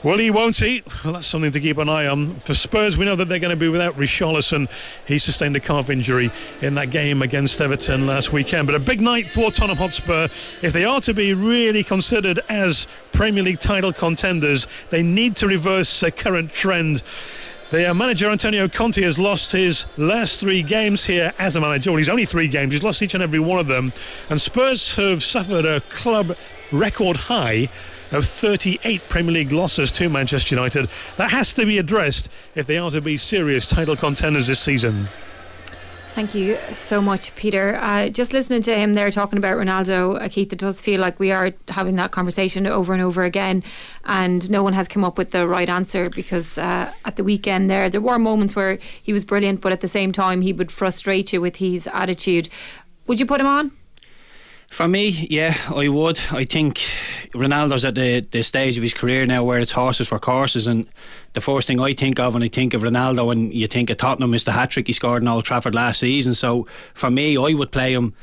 Will 0.02 0.18
he, 0.18 0.30
won't 0.30 0.56
he? 0.56 0.82
Well, 1.04 1.14
that's 1.14 1.26
something 1.26 1.52
to 1.52 1.60
keep 1.60 1.78
an 1.78 1.88
eye 1.88 2.06
on. 2.06 2.34
For 2.40 2.52
Spurs, 2.52 2.98
we 2.98 3.06
know 3.06 3.16
that 3.16 3.30
they're 3.30 3.38
going 3.38 3.56
to 3.56 3.56
be 3.56 3.68
without 3.68 3.94
Richarlison. 3.94 4.68
He 5.06 5.18
sustained 5.18 5.56
a 5.56 5.60
calf 5.60 5.88
injury 5.88 6.30
in 6.60 6.74
that 6.74 6.90
game 6.90 7.22
against 7.22 7.58
Everton 7.58 8.06
last 8.06 8.30
weekend. 8.30 8.66
But 8.66 8.74
a 8.74 8.80
big 8.80 9.00
night 9.00 9.28
for 9.28 9.50
Tottenham 9.50 9.78
Hotspur. 9.78 10.24
If 10.60 10.72
they 10.74 10.84
are 10.84 11.00
to 11.00 11.14
be 11.14 11.32
really 11.32 11.82
considered 11.82 12.40
as 12.50 12.88
Premier 13.12 13.42
League 13.42 13.60
title 13.60 13.92
contenders, 13.92 14.66
they 14.90 15.02
need 15.02 15.34
to 15.36 15.46
reverse 15.46 16.02
a 16.02 16.10
current 16.10 16.52
trend. 16.52 17.02
Their 17.72 17.90
uh, 17.90 17.94
manager 17.94 18.28
Antonio 18.28 18.68
Conte 18.68 19.00
has 19.00 19.18
lost 19.18 19.50
his 19.50 19.86
last 19.96 20.38
three 20.38 20.62
games 20.62 21.06
here 21.06 21.32
as 21.38 21.56
a 21.56 21.60
manager. 21.62 21.90
Well, 21.90 21.96
he's 21.96 22.10
only 22.10 22.26
three 22.26 22.46
games. 22.46 22.74
He's 22.74 22.82
lost 22.82 23.00
each 23.00 23.14
and 23.14 23.22
every 23.22 23.38
one 23.38 23.58
of 23.58 23.66
them. 23.66 23.90
And 24.28 24.38
Spurs 24.38 24.94
have 24.96 25.22
suffered 25.22 25.64
a 25.64 25.80
club 25.80 26.36
record 26.70 27.16
high 27.16 27.70
of 28.12 28.26
38 28.26 29.00
Premier 29.08 29.32
League 29.32 29.52
losses 29.52 29.90
to 29.92 30.10
Manchester 30.10 30.54
United. 30.54 30.90
That 31.16 31.30
has 31.30 31.54
to 31.54 31.64
be 31.64 31.78
addressed 31.78 32.28
if 32.56 32.66
they 32.66 32.76
are 32.76 32.90
to 32.90 33.00
be 33.00 33.16
serious 33.16 33.64
title 33.64 33.96
contenders 33.96 34.48
this 34.48 34.60
season. 34.60 35.06
Thank 36.14 36.34
you 36.34 36.56
so 36.74 37.00
much, 37.00 37.34
Peter. 37.36 37.76
Uh, 37.76 38.10
just 38.10 38.34
listening 38.34 38.60
to 38.62 38.76
him 38.76 38.92
there 38.92 39.10
talking 39.10 39.38
about 39.38 39.56
Ronaldo, 39.56 40.22
uh, 40.22 40.28
Keith, 40.28 40.52
it 40.52 40.58
does 40.58 40.78
feel 40.78 41.00
like 41.00 41.18
we 41.18 41.32
are 41.32 41.52
having 41.68 41.96
that 41.96 42.10
conversation 42.10 42.66
over 42.66 42.92
and 42.92 43.00
over 43.00 43.24
again, 43.24 43.64
and 44.04 44.50
no 44.50 44.62
one 44.62 44.74
has 44.74 44.88
come 44.88 45.04
up 45.04 45.16
with 45.16 45.30
the 45.30 45.48
right 45.48 45.70
answer 45.70 46.10
because 46.10 46.58
uh, 46.58 46.92
at 47.06 47.16
the 47.16 47.24
weekend 47.24 47.70
there, 47.70 47.88
there 47.88 48.02
were 48.02 48.18
moments 48.18 48.54
where 48.54 48.78
he 49.02 49.14
was 49.14 49.24
brilliant, 49.24 49.62
but 49.62 49.72
at 49.72 49.80
the 49.80 49.88
same 49.88 50.12
time, 50.12 50.42
he 50.42 50.52
would 50.52 50.70
frustrate 50.70 51.32
you 51.32 51.40
with 51.40 51.56
his 51.56 51.88
attitude. 51.94 52.50
Would 53.06 53.18
you 53.18 53.24
put 53.24 53.40
him 53.40 53.46
on? 53.46 53.72
For 54.72 54.88
me, 54.88 55.26
yeah, 55.28 55.54
I 55.68 55.88
would. 55.88 56.18
I 56.30 56.46
think 56.46 56.80
Ronaldo's 57.34 57.84
at 57.84 57.94
the, 57.94 58.20
the 58.30 58.42
stage 58.42 58.78
of 58.78 58.82
his 58.82 58.94
career 58.94 59.26
now 59.26 59.44
where 59.44 59.60
it's 59.60 59.72
horses 59.72 60.08
for 60.08 60.18
courses, 60.18 60.66
and 60.66 60.86
the 61.34 61.42
first 61.42 61.66
thing 61.66 61.78
I 61.78 61.92
think 61.92 62.18
of 62.18 62.32
when 62.32 62.42
I 62.42 62.48
think 62.48 62.72
of 62.72 62.80
Ronaldo 62.80 63.30
and 63.30 63.52
you 63.52 63.66
think 63.66 63.90
of 63.90 63.98
Tottenham 63.98 64.32
is 64.32 64.44
the 64.44 64.52
hat 64.52 64.70
trick 64.70 64.86
he 64.86 64.94
scored 64.94 65.20
in 65.22 65.28
Old 65.28 65.44
Trafford 65.44 65.74
last 65.74 66.00
season. 66.00 66.32
So 66.32 66.66
for 66.94 67.10
me, 67.10 67.36
I 67.36 67.52
would 67.52 67.70
play 67.70 67.92
him. 67.92 68.14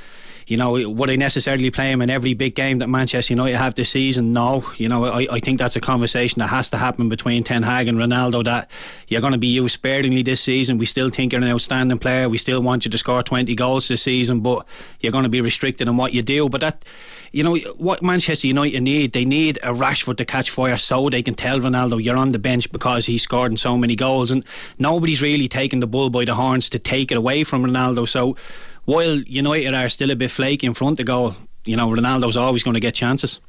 You 0.49 0.57
know, 0.57 0.89
would 0.89 1.11
I 1.11 1.15
necessarily 1.15 1.69
play 1.69 1.91
him 1.91 2.01
in 2.01 2.09
every 2.09 2.33
big 2.33 2.55
game 2.55 2.79
that 2.79 2.87
Manchester 2.87 3.33
United 3.33 3.57
have 3.57 3.75
this 3.75 3.91
season? 3.91 4.33
No. 4.33 4.63
You 4.77 4.89
know, 4.89 5.05
I, 5.05 5.27
I 5.31 5.39
think 5.39 5.59
that's 5.59 5.75
a 5.75 5.79
conversation 5.79 6.39
that 6.39 6.47
has 6.47 6.69
to 6.69 6.77
happen 6.77 7.07
between 7.07 7.43
Ten 7.43 7.61
Hag 7.61 7.87
and 7.87 7.99
Ronaldo 7.99 8.43
that 8.45 8.71
you're 9.07 9.21
going 9.21 9.33
to 9.33 9.39
be 9.39 9.47
used 9.47 9.75
sparingly 9.75 10.23
this 10.23 10.41
season. 10.41 10.79
We 10.79 10.87
still 10.87 11.11
think 11.11 11.33
you're 11.33 11.41
an 11.41 11.47
outstanding 11.47 11.99
player. 11.99 12.27
We 12.27 12.39
still 12.39 12.63
want 12.63 12.83
you 12.83 12.89
to 12.89 12.97
score 12.97 13.21
20 13.21 13.53
goals 13.53 13.89
this 13.89 14.01
season, 14.01 14.39
but 14.39 14.65
you're 15.01 15.11
going 15.11 15.23
to 15.23 15.29
be 15.29 15.41
restricted 15.41 15.87
in 15.87 15.97
what 15.97 16.13
you 16.13 16.23
do. 16.23 16.49
But 16.49 16.61
that, 16.61 16.83
you 17.31 17.43
know, 17.43 17.55
what 17.77 18.01
Manchester 18.01 18.47
United 18.47 18.81
need, 18.81 19.13
they 19.13 19.25
need 19.25 19.57
a 19.57 19.71
Rashford 19.71 20.17
to 20.17 20.25
catch 20.25 20.49
fire 20.49 20.77
so 20.77 21.09
they 21.09 21.21
can 21.21 21.35
tell 21.35 21.59
Ronaldo 21.59 22.03
you're 22.03 22.17
on 22.17 22.31
the 22.31 22.39
bench 22.39 22.71
because 22.71 23.05
he 23.05 23.19
scored 23.19 23.51
in 23.51 23.57
so 23.57 23.77
many 23.77 23.95
goals. 23.95 24.31
And 24.31 24.43
nobody's 24.79 25.21
really 25.21 25.47
taking 25.47 25.79
the 25.79 25.85
bull 25.85 26.09
by 26.09 26.25
the 26.25 26.33
horns 26.33 26.69
to 26.69 26.79
take 26.79 27.11
it 27.11 27.19
away 27.19 27.43
from 27.43 27.63
Ronaldo. 27.63 28.07
So 28.07 28.35
while 28.89 29.17
United 29.27 29.75
are 29.75 29.87
still 29.87 30.09
a 30.09 30.15
bit 30.15 30.31
flaky 30.31 30.65
in 30.65 30.73
front 30.73 30.99
of 30.99 31.05
goal, 31.05 31.35
you 31.63 31.75
know, 31.75 31.87
Ronaldo's 31.89 32.35
always 32.35 32.63
going 32.63 32.73
to 32.73 32.79
get 32.79 32.95
chances. 32.95 33.39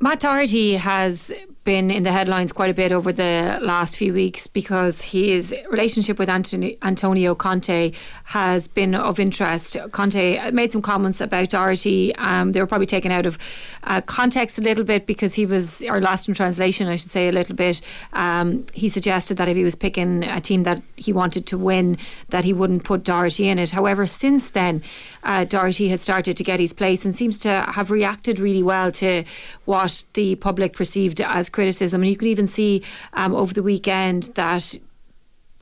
Matt 0.00 0.18
Doherty 0.18 0.74
has 0.74 1.30
been 1.64 1.90
in 1.90 2.04
the 2.04 2.12
headlines 2.12 2.52
quite 2.52 2.70
a 2.70 2.74
bit 2.74 2.90
over 2.90 3.12
the 3.12 3.58
last 3.62 3.96
few 3.98 4.14
weeks 4.14 4.46
because 4.46 5.02
his 5.02 5.54
relationship 5.70 6.18
with 6.18 6.28
Antonio 6.28 7.34
Conte 7.34 7.92
has 8.24 8.66
been 8.66 8.94
of 8.94 9.20
interest. 9.20 9.76
Conte 9.92 10.50
made 10.52 10.72
some 10.72 10.80
comments 10.80 11.20
about 11.20 11.50
Doherty. 11.50 12.14
Um, 12.16 12.52
they 12.52 12.60
were 12.60 12.66
probably 12.66 12.86
taken 12.86 13.12
out 13.12 13.26
of 13.26 13.36
uh, 13.84 14.00
context 14.00 14.58
a 14.58 14.62
little 14.62 14.84
bit 14.84 15.06
because 15.06 15.34
he 15.34 15.44
was, 15.44 15.82
or 15.82 16.00
lost 16.00 16.28
in 16.28 16.34
translation, 16.34 16.88
I 16.88 16.96
should 16.96 17.10
say, 17.10 17.28
a 17.28 17.32
little 17.32 17.54
bit. 17.54 17.82
Um, 18.14 18.64
he 18.72 18.88
suggested 18.88 19.36
that 19.36 19.48
if 19.48 19.56
he 19.56 19.64
was 19.64 19.74
picking 19.74 20.24
a 20.24 20.40
team 20.40 20.62
that 20.62 20.80
he 20.96 21.12
wanted 21.12 21.44
to 21.46 21.58
win, 21.58 21.98
that 22.30 22.44
he 22.44 22.54
wouldn't 22.54 22.84
put 22.84 23.04
Doherty 23.04 23.48
in 23.48 23.58
it. 23.58 23.72
However, 23.72 24.06
since 24.06 24.50
then, 24.50 24.82
uh, 25.24 25.44
Doherty 25.44 25.88
has 25.88 26.00
started 26.00 26.38
to 26.38 26.44
get 26.44 26.58
his 26.58 26.72
place 26.72 27.04
and 27.04 27.14
seems 27.14 27.38
to 27.40 27.50
have 27.68 27.90
reacted 27.90 28.38
really 28.38 28.62
well 28.62 28.90
to 28.92 29.24
what 29.66 30.04
the 30.14 30.36
public 30.36 30.72
perceived 30.72 31.20
as 31.20 31.49
criticism. 31.50 32.02
And 32.02 32.10
you 32.10 32.16
could 32.16 32.28
even 32.28 32.46
see 32.46 32.82
um, 33.12 33.34
over 33.34 33.52
the 33.52 33.62
weekend 33.62 34.24
that 34.34 34.78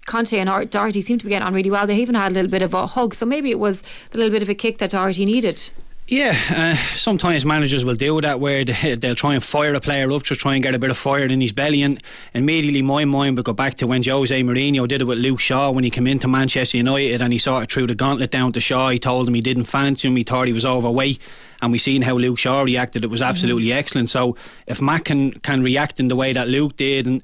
Conte 0.06 0.36
and 0.36 0.70
Doherty 0.70 1.02
seemed 1.02 1.20
to 1.20 1.26
be 1.26 1.30
getting 1.30 1.46
on 1.46 1.54
really 1.54 1.70
well. 1.70 1.86
They 1.86 1.96
even 1.96 2.14
had 2.14 2.32
a 2.32 2.34
little 2.34 2.50
bit 2.50 2.62
of 2.62 2.74
a 2.74 2.86
hug, 2.86 3.14
so 3.14 3.26
maybe 3.26 3.50
it 3.50 3.58
was 3.58 3.82
the 4.10 4.18
little 4.18 4.32
bit 4.32 4.42
of 4.42 4.48
a 4.48 4.54
kick 4.54 4.78
that 4.78 4.90
Doherty 4.90 5.24
needed. 5.24 5.70
Yeah, 6.10 6.34
uh, 6.48 6.74
sometimes 6.96 7.44
managers 7.44 7.84
will 7.84 7.94
do 7.94 8.18
that 8.22 8.40
where 8.40 8.64
they, 8.64 8.96
will 9.02 9.14
try 9.14 9.34
and 9.34 9.44
fire 9.44 9.74
a 9.74 9.80
player 9.80 10.10
up 10.10 10.22
to 10.24 10.34
try 10.34 10.54
and 10.54 10.62
get 10.62 10.74
a 10.74 10.78
bit 10.78 10.88
of 10.88 10.96
fire 10.96 11.26
in 11.26 11.38
his 11.38 11.52
belly. 11.52 11.82
And 11.82 12.02
immediately 12.32 12.80
my 12.80 13.04
mind 13.04 13.36
would 13.36 13.44
go 13.44 13.52
back 13.52 13.74
to 13.74 13.86
when 13.86 14.02
Jose 14.02 14.42
Mourinho 14.42 14.88
did 14.88 15.02
it 15.02 15.04
with 15.04 15.18
Luke 15.18 15.38
Shaw 15.38 15.70
when 15.70 15.84
he 15.84 15.90
came 15.90 16.06
into 16.06 16.26
Manchester 16.26 16.78
United 16.78 17.20
and 17.20 17.30
he 17.30 17.38
sort 17.38 17.62
of 17.62 17.68
threw 17.68 17.86
the 17.86 17.94
gauntlet 17.94 18.30
down 18.30 18.54
to 18.54 18.60
Shaw. 18.60 18.88
He 18.88 18.98
told 18.98 19.28
him 19.28 19.34
he 19.34 19.42
didn't 19.42 19.64
fancy 19.64 20.08
him, 20.08 20.16
he 20.16 20.24
thought 20.24 20.46
he 20.46 20.54
was 20.54 20.64
overweight. 20.64 21.20
And 21.60 21.72
we've 21.72 21.80
seen 21.80 22.02
how 22.02 22.14
Luke 22.14 22.38
Shaw 22.38 22.62
reacted. 22.62 23.04
It 23.04 23.08
was 23.08 23.22
absolutely 23.22 23.68
mm-hmm. 23.68 23.78
excellent. 23.78 24.10
So 24.10 24.36
if 24.66 24.80
Matt 24.80 25.04
can, 25.04 25.32
can 25.32 25.62
react 25.62 25.98
in 25.98 26.08
the 26.08 26.16
way 26.16 26.32
that 26.32 26.48
Luke 26.48 26.76
did 26.76 27.06
and 27.06 27.22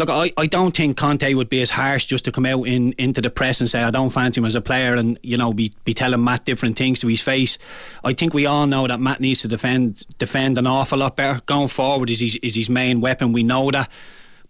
look, 0.00 0.08
I, 0.08 0.32
I 0.36 0.46
don't 0.46 0.74
think 0.74 0.96
Conte 0.96 1.34
would 1.34 1.48
be 1.48 1.60
as 1.62 1.70
harsh 1.70 2.06
just 2.06 2.24
to 2.24 2.32
come 2.32 2.46
out 2.46 2.66
in 2.66 2.92
into 2.94 3.20
the 3.20 3.30
press 3.30 3.60
and 3.60 3.68
say 3.68 3.82
I 3.82 3.90
don't 3.90 4.10
fancy 4.10 4.40
him 4.40 4.46
as 4.46 4.54
a 4.54 4.60
player 4.60 4.94
and 4.96 5.18
you 5.22 5.36
know 5.36 5.52
be 5.52 5.72
be 5.84 5.94
telling 5.94 6.24
Matt 6.24 6.44
different 6.44 6.76
things 6.76 6.98
to 7.00 7.06
his 7.06 7.20
face. 7.20 7.58
I 8.02 8.14
think 8.14 8.34
we 8.34 8.46
all 8.46 8.66
know 8.66 8.86
that 8.86 8.98
Matt 8.98 9.20
needs 9.20 9.42
to 9.42 9.48
defend 9.48 10.06
defend 10.18 10.58
an 10.58 10.66
awful 10.66 10.98
lot 10.98 11.16
better 11.16 11.40
going 11.46 11.68
forward. 11.68 12.10
Is 12.10 12.20
his 12.20 12.36
is 12.36 12.54
his 12.54 12.68
main 12.68 13.00
weapon. 13.00 13.32
We 13.32 13.42
know 13.42 13.70
that. 13.70 13.88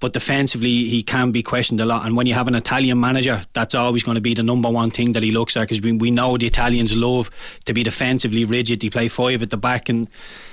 But 0.00 0.14
defensively, 0.14 0.88
he 0.88 1.02
can 1.02 1.30
be 1.30 1.42
questioned 1.42 1.80
a 1.80 1.84
lot. 1.84 2.06
And 2.06 2.16
when 2.16 2.26
you 2.26 2.34
have 2.34 2.48
an 2.48 2.54
Italian 2.54 2.98
manager, 2.98 3.42
that's 3.52 3.74
always 3.74 4.02
going 4.02 4.14
to 4.14 4.20
be 4.20 4.34
the 4.34 4.42
number 4.42 4.70
one 4.70 4.90
thing 4.90 5.12
that 5.12 5.22
he 5.22 5.30
looks 5.30 5.56
at 5.56 5.62
because 5.62 5.80
we, 5.80 5.92
we 5.92 6.10
know 6.10 6.38
the 6.38 6.46
Italians 6.46 6.96
love 6.96 7.30
to 7.66 7.74
be 7.74 7.82
defensively 7.82 8.44
rigid. 8.44 8.80
They 8.80 8.90
play 8.90 9.08
five 9.08 9.42
at 9.42 9.50
the 9.50 9.58
back, 9.58 9.88
and 9.88 10.08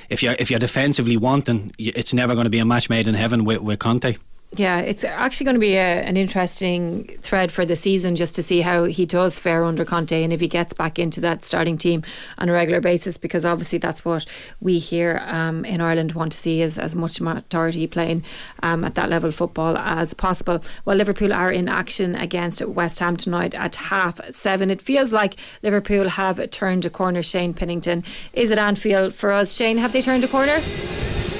if 0.10 0.22
you're 0.22 0.36
if 0.38 0.52
you're 0.52 0.60
defensively 0.60 1.18
wanting, 1.18 1.72
it's 1.78 2.14
never 2.14 2.34
going 2.34 2.46
to 2.46 2.52
be 2.52 2.60
a 2.60 2.66
match 2.66 2.90
made 2.90 3.08
in 3.08 3.16
heaven 3.16 3.46
with, 3.46 3.62
with 3.62 3.80
Conte. 3.80 4.18
Yeah, 4.54 4.80
it's 4.80 5.04
actually 5.04 5.44
going 5.44 5.56
to 5.56 5.60
be 5.60 5.76
a, 5.76 6.04
an 6.04 6.16
interesting 6.16 7.18
thread 7.22 7.52
for 7.52 7.66
the 7.66 7.76
season 7.76 8.16
just 8.16 8.34
to 8.36 8.44
see 8.44 8.62
how 8.62 8.86
he 8.86 9.06
does 9.06 9.38
fare 9.38 9.66
under 9.66 9.84
Conte 9.84 10.24
and 10.24 10.32
if 10.32 10.40
he 10.40 10.48
gets 10.48 10.74
back 10.74 10.98
into 10.98 11.20
that 11.20 11.44
starting 11.44 11.78
team 11.78 12.02
on 12.38 12.48
a 12.48 12.54
regular 12.54 12.80
basis 12.80 13.18
because 13.18 13.44
obviously 13.44 13.78
that's 13.78 14.06
what 14.06 14.26
we 14.62 14.80
here 14.80 15.22
um, 15.26 15.66
in 15.66 15.82
Ireland 15.82 16.14
want 16.14 16.32
to 16.32 16.38
see 16.38 16.62
is 16.62 16.80
as 16.80 16.96
much 16.96 17.20
Matt 17.20 17.50
Doherty 17.50 17.88
playing 17.88 18.24
um, 18.64 18.86
at 18.86 18.96
that 18.96 19.10
level 19.10 19.28
of 19.28 19.36
football 19.36 19.78
as 19.78 20.14
possible. 20.14 20.64
Well, 20.86 20.96
Liverpool 20.96 21.34
are 21.34 21.52
in 21.52 21.68
action 21.68 22.16
against 22.16 22.66
West 22.66 23.00
Ham 23.00 23.18
tonight 23.18 23.54
at 23.54 23.76
half 23.76 24.22
seven. 24.34 24.72
It 24.72 24.82
feels 24.82 25.12
like 25.12 25.36
Liverpool 25.62 26.08
have 26.08 26.50
turned 26.52 26.86
a 26.86 26.90
corner. 26.90 27.22
Shane 27.22 27.54
Pennington 27.54 28.06
is 28.32 28.50
it 28.50 28.58
Anfield 28.58 29.14
for 29.14 29.34
us. 29.34 29.54
Shane, 29.54 29.78
have 29.78 29.92
they 29.92 30.02
turned 30.02 30.24
a 30.24 30.28
corner? 30.30 30.62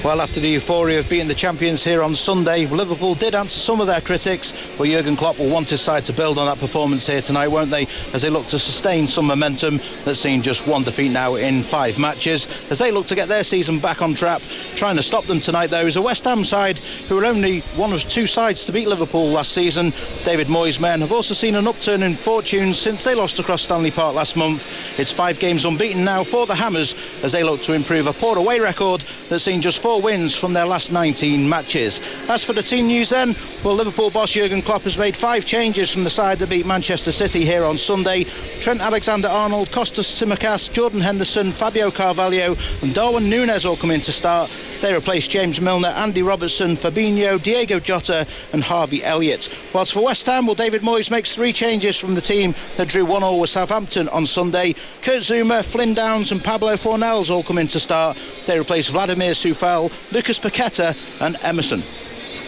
Well, 0.04 0.20
after 0.20 0.38
the 0.38 0.48
euphoria 0.48 1.00
of 1.00 1.08
being 1.08 1.26
the 1.26 1.34
champions 1.34 1.82
here 1.82 2.04
on 2.04 2.14
Sunday, 2.14 2.66
Liverpool 2.66 3.16
did 3.16 3.34
answer 3.34 3.58
some 3.58 3.80
of 3.80 3.88
their 3.88 4.00
critics, 4.00 4.54
but 4.78 4.86
Jurgen 4.86 5.16
Klopp 5.16 5.40
will 5.40 5.50
want 5.50 5.70
his 5.70 5.80
side 5.80 6.04
to 6.04 6.12
build 6.12 6.38
on 6.38 6.46
that 6.46 6.60
performance 6.60 7.04
here 7.04 7.20
tonight, 7.20 7.48
won't 7.48 7.72
they? 7.72 7.88
As 8.14 8.22
they 8.22 8.30
look 8.30 8.46
to 8.46 8.60
sustain 8.60 9.08
some 9.08 9.26
momentum 9.26 9.80
that's 10.04 10.20
seen 10.20 10.40
just 10.40 10.68
one 10.68 10.84
defeat 10.84 11.10
now 11.10 11.34
in 11.34 11.64
five 11.64 11.98
matches. 11.98 12.46
As 12.70 12.78
they 12.78 12.92
look 12.92 13.08
to 13.08 13.16
get 13.16 13.26
their 13.26 13.42
season 13.42 13.80
back 13.80 14.00
on 14.00 14.14
track, 14.14 14.40
trying 14.76 14.94
to 14.96 15.02
stop 15.02 15.24
them 15.24 15.40
tonight, 15.40 15.66
though, 15.66 15.86
is 15.86 15.96
a 15.96 16.02
West 16.02 16.24
Ham 16.24 16.44
side 16.44 16.78
who 17.08 17.18
are 17.18 17.26
only 17.26 17.60
one 17.74 17.92
of 17.92 18.00
two 18.04 18.28
sides 18.28 18.64
to 18.66 18.72
beat 18.72 18.86
Liverpool 18.86 19.26
last 19.26 19.50
season. 19.50 19.92
David 20.24 20.46
Moyes' 20.46 20.80
men 20.80 21.00
have 21.00 21.12
also 21.12 21.34
seen 21.34 21.56
an 21.56 21.66
upturn 21.66 22.04
in 22.04 22.14
fortune 22.14 22.72
since 22.72 23.02
they 23.02 23.16
lost 23.16 23.40
across 23.40 23.62
Stanley 23.62 23.90
Park 23.90 24.14
last 24.14 24.36
month. 24.36 24.64
It's 24.98 25.12
five 25.12 25.40
games 25.40 25.64
unbeaten 25.64 26.04
now 26.04 26.22
for 26.22 26.46
the 26.46 26.54
Hammers 26.54 26.94
as 27.24 27.32
they 27.32 27.42
look 27.42 27.62
to 27.62 27.72
improve 27.72 28.06
a 28.06 28.12
poor 28.12 28.38
away 28.38 28.60
record 28.60 29.04
that's 29.28 29.42
seen 29.42 29.60
just 29.60 29.82
four 29.88 30.02
wins 30.02 30.36
from 30.36 30.52
their 30.52 30.66
last 30.66 30.92
19 30.92 31.48
matches. 31.48 31.98
As 32.28 32.44
for 32.44 32.52
the 32.52 32.62
team 32.62 32.88
news 32.88 33.08
then, 33.08 33.34
well, 33.64 33.74
Liverpool 33.74 34.10
boss 34.10 34.32
Jurgen 34.32 34.60
Klopp 34.60 34.82
has 34.82 34.98
made 34.98 35.16
five 35.16 35.46
changes 35.46 35.90
from 35.90 36.04
the 36.04 36.10
side 36.10 36.38
that 36.40 36.50
beat 36.50 36.66
Manchester 36.66 37.10
City 37.10 37.42
here 37.42 37.64
on 37.64 37.78
Sunday. 37.78 38.24
Trent 38.60 38.82
Alexander-Arnold, 38.82 39.70
Kostas 39.70 40.14
Tsimikas, 40.14 40.70
Jordan 40.70 41.00
Henderson, 41.00 41.52
Fabio 41.52 41.90
Carvalho 41.90 42.54
and 42.82 42.94
Darwin 42.94 43.24
Núñez 43.30 43.64
all 43.64 43.78
come 43.78 43.90
in 43.90 44.02
to 44.02 44.12
start. 44.12 44.50
They 44.82 44.94
replace 44.94 45.26
James 45.26 45.58
Milner, 45.58 45.88
Andy 45.88 46.22
Robertson, 46.22 46.76
Fabinho, 46.76 47.42
Diogo 47.42 47.80
Jota 47.80 48.26
and 48.52 48.62
Harvey 48.62 49.02
Elliott. 49.02 49.48
Whilst 49.72 49.94
for 49.94 50.04
West 50.04 50.26
Ham, 50.26 50.44
well, 50.44 50.54
David 50.54 50.82
Moyes 50.82 51.10
makes 51.10 51.34
three 51.34 51.52
changes 51.52 51.96
from 51.96 52.14
the 52.14 52.20
team 52.20 52.54
that 52.76 52.88
drew 52.88 53.06
1-0 53.06 53.40
with 53.40 53.50
Southampton 53.50 54.08
on 54.10 54.26
Sunday. 54.26 54.74
Kurt 55.00 55.22
Zouma, 55.22 55.64
Flynn 55.64 55.94
Downes 55.94 56.30
and 56.30 56.44
Pablo 56.44 56.74
Fornals 56.74 57.30
all 57.30 57.42
come 57.42 57.58
in 57.58 57.68
to 57.68 57.80
start. 57.80 58.18
They 58.46 58.58
replace 58.60 58.88
Vladimir 58.88 59.34
Coufal, 59.78 60.12
Lucas 60.12 60.38
Paqueta 60.38 60.96
and 61.20 61.36
Emerson. 61.42 61.82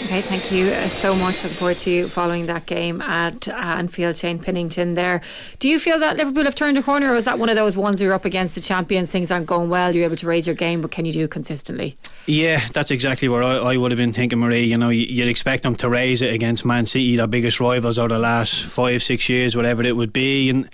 Okay, 0.05 0.23
thank 0.23 0.51
you 0.51 0.69
uh, 0.69 0.89
so 0.89 1.15
much. 1.15 1.45
Look 1.45 1.53
forward 1.53 1.79
to 1.79 2.09
following 2.09 2.47
that 2.47 2.65
game 2.65 3.03
at 3.03 3.49
uh, 3.49 3.53
Anfield. 3.53 4.17
Shane 4.17 4.39
Pennington 4.39 4.95
there. 4.95 5.21
Do 5.59 5.69
you 5.69 5.79
feel 5.79 5.99
that 5.99 6.17
Liverpool 6.17 6.45
have 6.45 6.55
turned 6.55 6.79
a 6.79 6.83
corner, 6.83 7.13
or 7.13 7.17
is 7.17 7.27
that 7.27 7.39
one 7.39 7.51
of 7.51 7.57
those 7.57 7.77
ones 7.77 8.01
you're 8.01 8.15
up 8.15 8.25
against 8.25 8.55
the 8.55 8.63
champions? 8.63 9.11
Things 9.11 9.31
aren't 9.31 9.45
going 9.47 9.69
well. 9.69 9.95
You're 9.95 10.07
able 10.07 10.17
to 10.17 10.27
raise 10.27 10.47
your 10.47 10.57
game, 10.57 10.81
but 10.81 10.91
can 10.91 11.05
you 11.05 11.13
do 11.13 11.25
it 11.25 11.31
consistently? 11.31 11.99
Yeah, 12.25 12.67
that's 12.73 12.91
exactly 12.91 13.29
what 13.29 13.45
I, 13.45 13.59
I 13.59 13.77
would 13.77 13.91
have 13.91 13.99
been 13.99 14.15
thinking, 14.15 14.39
Marie. 14.39 14.65
You 14.65 14.79
know, 14.79 14.89
you'd 14.89 15.29
expect 15.29 15.65
them 15.65 15.77
to 15.77 15.91
raise 15.91 16.23
it 16.23 16.33
against 16.33 16.65
Man 16.65 16.87
City, 16.87 17.17
their 17.17 17.27
biggest 17.27 17.61
rivals 17.61 17.99
over 17.99 18.09
the 18.09 18.19
last 18.19 18.65
five, 18.65 19.03
six 19.03 19.29
years, 19.29 19.55
whatever 19.55 19.83
it 19.83 19.97
would 19.97 20.15
be, 20.15 20.49
and 20.49 20.67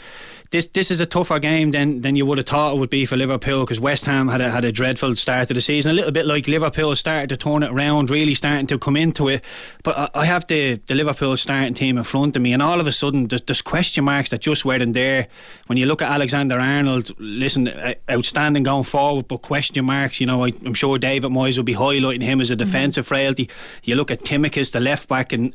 this 0.50 0.66
this 0.66 0.90
is 0.90 1.00
a 1.00 1.06
tougher 1.06 1.38
game 1.38 1.70
than, 1.70 2.02
than 2.02 2.16
you 2.16 2.26
would 2.26 2.38
have 2.38 2.46
thought 2.46 2.74
it 2.74 2.78
would 2.78 2.90
be 2.90 3.06
for 3.06 3.16
Liverpool 3.16 3.64
because 3.64 3.80
West 3.80 4.04
Ham 4.04 4.28
had 4.28 4.40
a, 4.40 4.50
had 4.50 4.64
a 4.64 4.72
dreadful 4.72 5.16
start 5.16 5.48
to 5.48 5.54
the 5.54 5.60
season. 5.60 5.90
A 5.90 5.94
little 5.94 6.12
bit 6.12 6.26
like 6.26 6.46
Liverpool 6.46 6.94
started 6.96 7.28
to 7.30 7.36
turn 7.36 7.62
it 7.62 7.70
around, 7.70 8.10
really 8.10 8.34
starting 8.34 8.66
to 8.68 8.78
come 8.78 8.96
into 8.96 9.28
it. 9.28 9.44
But 9.82 9.98
I, 9.98 10.20
I 10.20 10.24
have 10.26 10.46
the, 10.46 10.80
the 10.86 10.94
Liverpool 10.94 11.36
starting 11.36 11.74
team 11.74 11.98
in 11.98 12.04
front 12.04 12.36
of 12.36 12.42
me, 12.42 12.52
and 12.52 12.62
all 12.62 12.80
of 12.80 12.86
a 12.86 12.92
sudden 12.92 13.28
there's, 13.28 13.42
there's 13.42 13.62
question 13.62 14.04
marks 14.04 14.30
that 14.30 14.40
just 14.40 14.64
weren't 14.64 14.94
there. 14.94 15.28
When 15.66 15.78
you 15.78 15.86
look 15.86 16.02
at 16.02 16.10
Alexander 16.10 16.58
Arnold, 16.58 17.10
listen, 17.18 17.70
outstanding 18.10 18.62
going 18.62 18.84
forward, 18.84 19.28
but 19.28 19.42
question 19.42 19.84
marks. 19.84 20.20
You 20.20 20.26
know, 20.26 20.44
I, 20.44 20.52
am 20.64 20.74
sure 20.74 20.98
David 20.98 21.30
Moyes 21.30 21.56
will 21.56 21.64
be 21.64 21.74
highlighting 21.74 22.22
him 22.22 22.40
as 22.40 22.50
a 22.50 22.56
defensive 22.56 23.04
mm-hmm. 23.04 23.14
frailty. 23.14 23.50
You 23.82 23.96
look 23.96 24.10
at 24.10 24.22
Tsimikas, 24.22 24.72
the 24.72 24.80
left 24.80 25.08
back, 25.08 25.32
and 25.32 25.54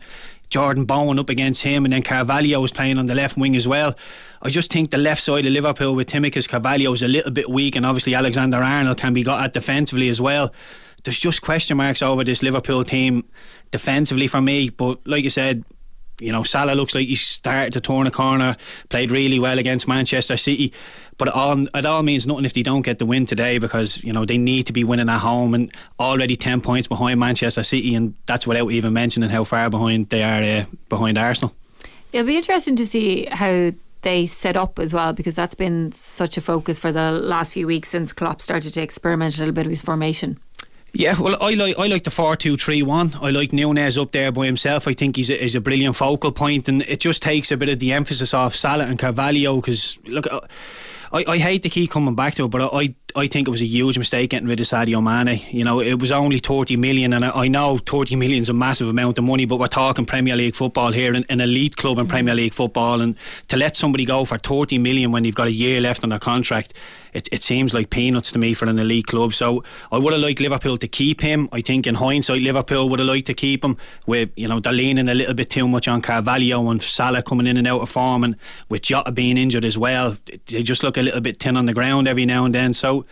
Jordan 0.51 0.85
Bowen 0.85 1.17
up 1.17 1.29
against 1.29 1.63
him, 1.63 1.85
and 1.85 1.93
then 1.93 2.03
Carvalho 2.03 2.59
was 2.59 2.71
playing 2.71 2.97
on 2.97 3.07
the 3.07 3.15
left 3.15 3.37
wing 3.37 3.55
as 3.55 3.67
well. 3.67 3.95
I 4.41 4.49
just 4.49 4.71
think 4.71 4.91
the 4.91 4.97
left 4.97 5.23
side 5.23 5.45
of 5.45 5.51
Liverpool 5.51 5.95
with 5.95 6.07
Tsimikas 6.07 6.47
Carvalho 6.47 6.91
is 6.93 7.01
a 7.01 7.07
little 7.07 7.31
bit 7.31 7.49
weak, 7.49 7.75
and 7.75 7.85
obviously 7.85 8.13
Alexander 8.13 8.57
Arnold 8.57 8.97
can 8.97 9.13
be 9.13 9.23
got 9.23 9.43
at 9.43 9.53
defensively 9.53 10.09
as 10.09 10.21
well. 10.21 10.53
There's 11.03 11.19
just 11.19 11.41
question 11.41 11.77
marks 11.77 12.01
over 12.01 12.23
this 12.23 12.43
Liverpool 12.43 12.83
team 12.83 13.23
defensively 13.71 14.27
for 14.27 14.41
me, 14.41 14.69
but 14.69 14.99
like 15.07 15.23
you 15.23 15.31
said, 15.31 15.63
you 16.21 16.31
know, 16.31 16.43
Salah 16.43 16.73
looks 16.73 16.95
like 16.95 17.07
he 17.07 17.15
started 17.15 17.73
to 17.73 17.81
turn 17.81 18.07
a 18.07 18.11
corner, 18.11 18.55
played 18.89 19.11
really 19.11 19.39
well 19.39 19.59
against 19.59 19.87
Manchester 19.87 20.37
City. 20.37 20.73
But 21.17 21.29
it 21.29 21.33
all, 21.33 21.67
it 21.75 21.85
all 21.85 22.03
means 22.03 22.25
nothing 22.25 22.45
if 22.45 22.53
they 22.53 22.63
don't 22.63 22.81
get 22.81 22.99
the 22.99 23.05
win 23.05 23.25
today 23.25 23.57
because, 23.57 24.03
you 24.03 24.13
know, 24.13 24.25
they 24.25 24.37
need 24.37 24.67
to 24.67 24.73
be 24.73 24.83
winning 24.83 25.09
at 25.09 25.19
home 25.19 25.53
and 25.53 25.71
already 25.99 26.35
10 26.35 26.61
points 26.61 26.87
behind 26.87 27.19
Manchester 27.19 27.63
City. 27.63 27.93
And 27.95 28.15
that's 28.25 28.47
without 28.47 28.71
even 28.71 28.93
mentioning 28.93 29.29
how 29.29 29.43
far 29.43 29.69
behind 29.69 30.09
they 30.09 30.23
are 30.23 30.41
uh, 30.41 30.65
behind 30.89 31.17
Arsenal. 31.17 31.53
It'll 32.13 32.27
be 32.27 32.37
interesting 32.37 32.75
to 32.75 32.85
see 32.85 33.25
how 33.25 33.71
they 34.01 34.25
set 34.27 34.57
up 34.57 34.79
as 34.79 34.93
well 34.93 35.13
because 35.13 35.35
that's 35.35 35.55
been 35.55 35.91
such 35.91 36.37
a 36.37 36.41
focus 36.41 36.79
for 36.79 36.91
the 36.91 37.11
last 37.11 37.53
few 37.53 37.67
weeks 37.67 37.89
since 37.89 38.13
Klopp 38.13 38.41
started 38.41 38.73
to 38.73 38.81
experiment 38.81 39.35
a 39.37 39.39
little 39.39 39.53
bit 39.53 39.65
with 39.65 39.71
his 39.71 39.81
formation. 39.81 40.39
Yeah, 40.93 41.19
well, 41.19 41.37
I 41.41 41.53
like 41.53 41.77
I 41.79 41.87
like 41.87 42.03
the 42.03 42.11
four 42.11 42.35
two 42.35 42.57
three 42.57 42.83
one. 42.83 43.13
I 43.21 43.29
like 43.29 43.51
Núñez 43.51 44.01
up 44.01 44.11
there 44.11 44.31
by 44.31 44.45
himself. 44.45 44.87
I 44.87 44.93
think 44.93 45.15
he's 45.15 45.29
a, 45.29 45.37
he's 45.37 45.55
a 45.55 45.61
brilliant 45.61 45.95
focal 45.95 46.31
point, 46.31 46.67
and 46.67 46.81
it 46.83 46.99
just 46.99 47.21
takes 47.21 47.51
a 47.51 47.57
bit 47.57 47.69
of 47.69 47.79
the 47.79 47.93
emphasis 47.93 48.33
off 48.33 48.55
Salah 48.55 48.85
and 48.85 48.99
Carvalho 48.99 49.57
because 49.57 49.97
look. 50.05 50.27
Uh, 50.31 50.41
I, 51.13 51.25
I 51.27 51.37
hate 51.39 51.63
to 51.63 51.69
keep 51.69 51.91
coming 51.91 52.15
back 52.15 52.35
to 52.35 52.45
it, 52.45 52.47
but 52.47 52.73
I 52.73 52.95
I 53.15 53.27
think 53.27 53.47
it 53.47 53.51
was 53.51 53.61
a 53.61 53.65
huge 53.65 53.97
mistake 53.97 54.29
getting 54.29 54.47
rid 54.47 54.61
of 54.61 54.65
Sadio 54.65 55.03
Mane. 55.03 55.41
You 55.51 55.65
know, 55.65 55.81
it 55.81 55.95
was 55.99 56.11
only 56.11 56.39
30 56.39 56.77
million, 56.77 57.11
and 57.13 57.25
I, 57.25 57.31
I 57.31 57.47
know 57.49 57.77
30 57.77 58.15
million 58.15 58.41
is 58.41 58.49
a 58.49 58.53
massive 58.53 58.87
amount 58.87 59.17
of 59.17 59.25
money, 59.25 59.45
but 59.45 59.59
we're 59.59 59.67
talking 59.67 60.05
Premier 60.05 60.35
League 60.37 60.55
football 60.55 60.93
here, 60.93 61.13
an, 61.13 61.25
an 61.27 61.41
elite 61.41 61.75
club 61.75 61.99
in 61.99 62.07
Premier 62.07 62.33
League 62.33 62.53
football, 62.53 63.01
and 63.01 63.15
to 63.49 63.57
let 63.57 63.75
somebody 63.75 64.05
go 64.05 64.23
for 64.23 64.37
30 64.37 64.77
million 64.77 65.11
when 65.11 65.25
you've 65.25 65.35
got 65.35 65.47
a 65.47 65.51
year 65.51 65.81
left 65.81 66.03
on 66.03 66.09
their 66.09 66.19
contract 66.19 66.73
it, 67.13 67.27
it 67.31 67.43
seems 67.43 67.73
like 67.73 67.89
peanuts 67.89 68.31
to 68.31 68.39
me 68.39 68.53
for 68.53 68.65
an 68.65 68.79
elite 68.79 69.07
club. 69.07 69.33
So 69.33 69.63
I 69.91 69.97
would 69.97 70.13
have 70.13 70.21
liked 70.21 70.39
Liverpool 70.39 70.77
to 70.77 70.87
keep 70.87 71.21
him. 71.21 71.49
I 71.51 71.61
think 71.61 71.87
in 71.87 71.95
hindsight, 71.95 72.41
Liverpool 72.41 72.89
would 72.89 72.99
have 72.99 73.07
liked 73.07 73.27
to 73.27 73.33
keep 73.33 73.63
him. 73.63 73.77
With 74.05 74.29
you 74.35 74.47
know 74.47 74.59
they're 74.59 74.73
leaning 74.73 75.09
a 75.09 75.13
little 75.13 75.33
bit 75.33 75.49
too 75.49 75.67
much 75.67 75.87
on 75.87 76.01
Carvalho 76.01 76.69
and 76.69 76.81
Salah 76.81 77.23
coming 77.23 77.47
in 77.47 77.57
and 77.57 77.67
out 77.67 77.81
of 77.81 77.89
form, 77.89 78.23
and 78.23 78.35
with 78.69 78.83
Jota 78.83 79.11
being 79.11 79.37
injured 79.37 79.65
as 79.65 79.77
well, 79.77 80.17
they 80.47 80.63
just 80.63 80.83
look 80.83 80.97
a 80.97 81.01
little 81.01 81.21
bit 81.21 81.39
thin 81.39 81.57
on 81.57 81.65
the 81.65 81.73
ground 81.73 82.07
every 82.07 82.25
now 82.25 82.45
and 82.45 82.55
then. 82.55 82.73
So 82.73 83.05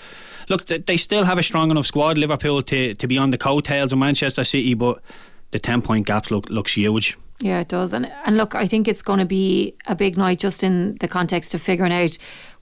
look, 0.49 0.65
they 0.65 0.97
still 0.97 1.23
have 1.23 1.37
a 1.37 1.43
strong 1.43 1.71
enough 1.71 1.85
squad, 1.85 2.17
Liverpool, 2.17 2.61
to, 2.63 2.93
to 2.95 3.07
be 3.07 3.17
on 3.17 3.31
the 3.31 3.37
coattails 3.37 3.93
of 3.93 3.99
Manchester 3.99 4.43
City, 4.43 4.73
but 4.73 5.01
the 5.51 5.59
10 5.59 5.81
point 5.81 6.05
gap 6.07 6.29
look, 6.31 6.49
looks 6.49 6.73
huge. 6.73 7.17
Yeah, 7.41 7.61
it 7.61 7.69
does. 7.69 7.93
And 7.93 8.11
and 8.25 8.35
look, 8.35 8.53
I 8.53 8.67
think 8.67 8.87
it's 8.87 9.01
going 9.01 9.19
to 9.19 9.25
be 9.25 9.73
a 9.87 9.95
big 9.95 10.17
night 10.17 10.39
just 10.39 10.61
in 10.61 10.97
the 10.97 11.07
context 11.07 11.53
of 11.53 11.61
figuring 11.61 11.93
out 11.93 12.17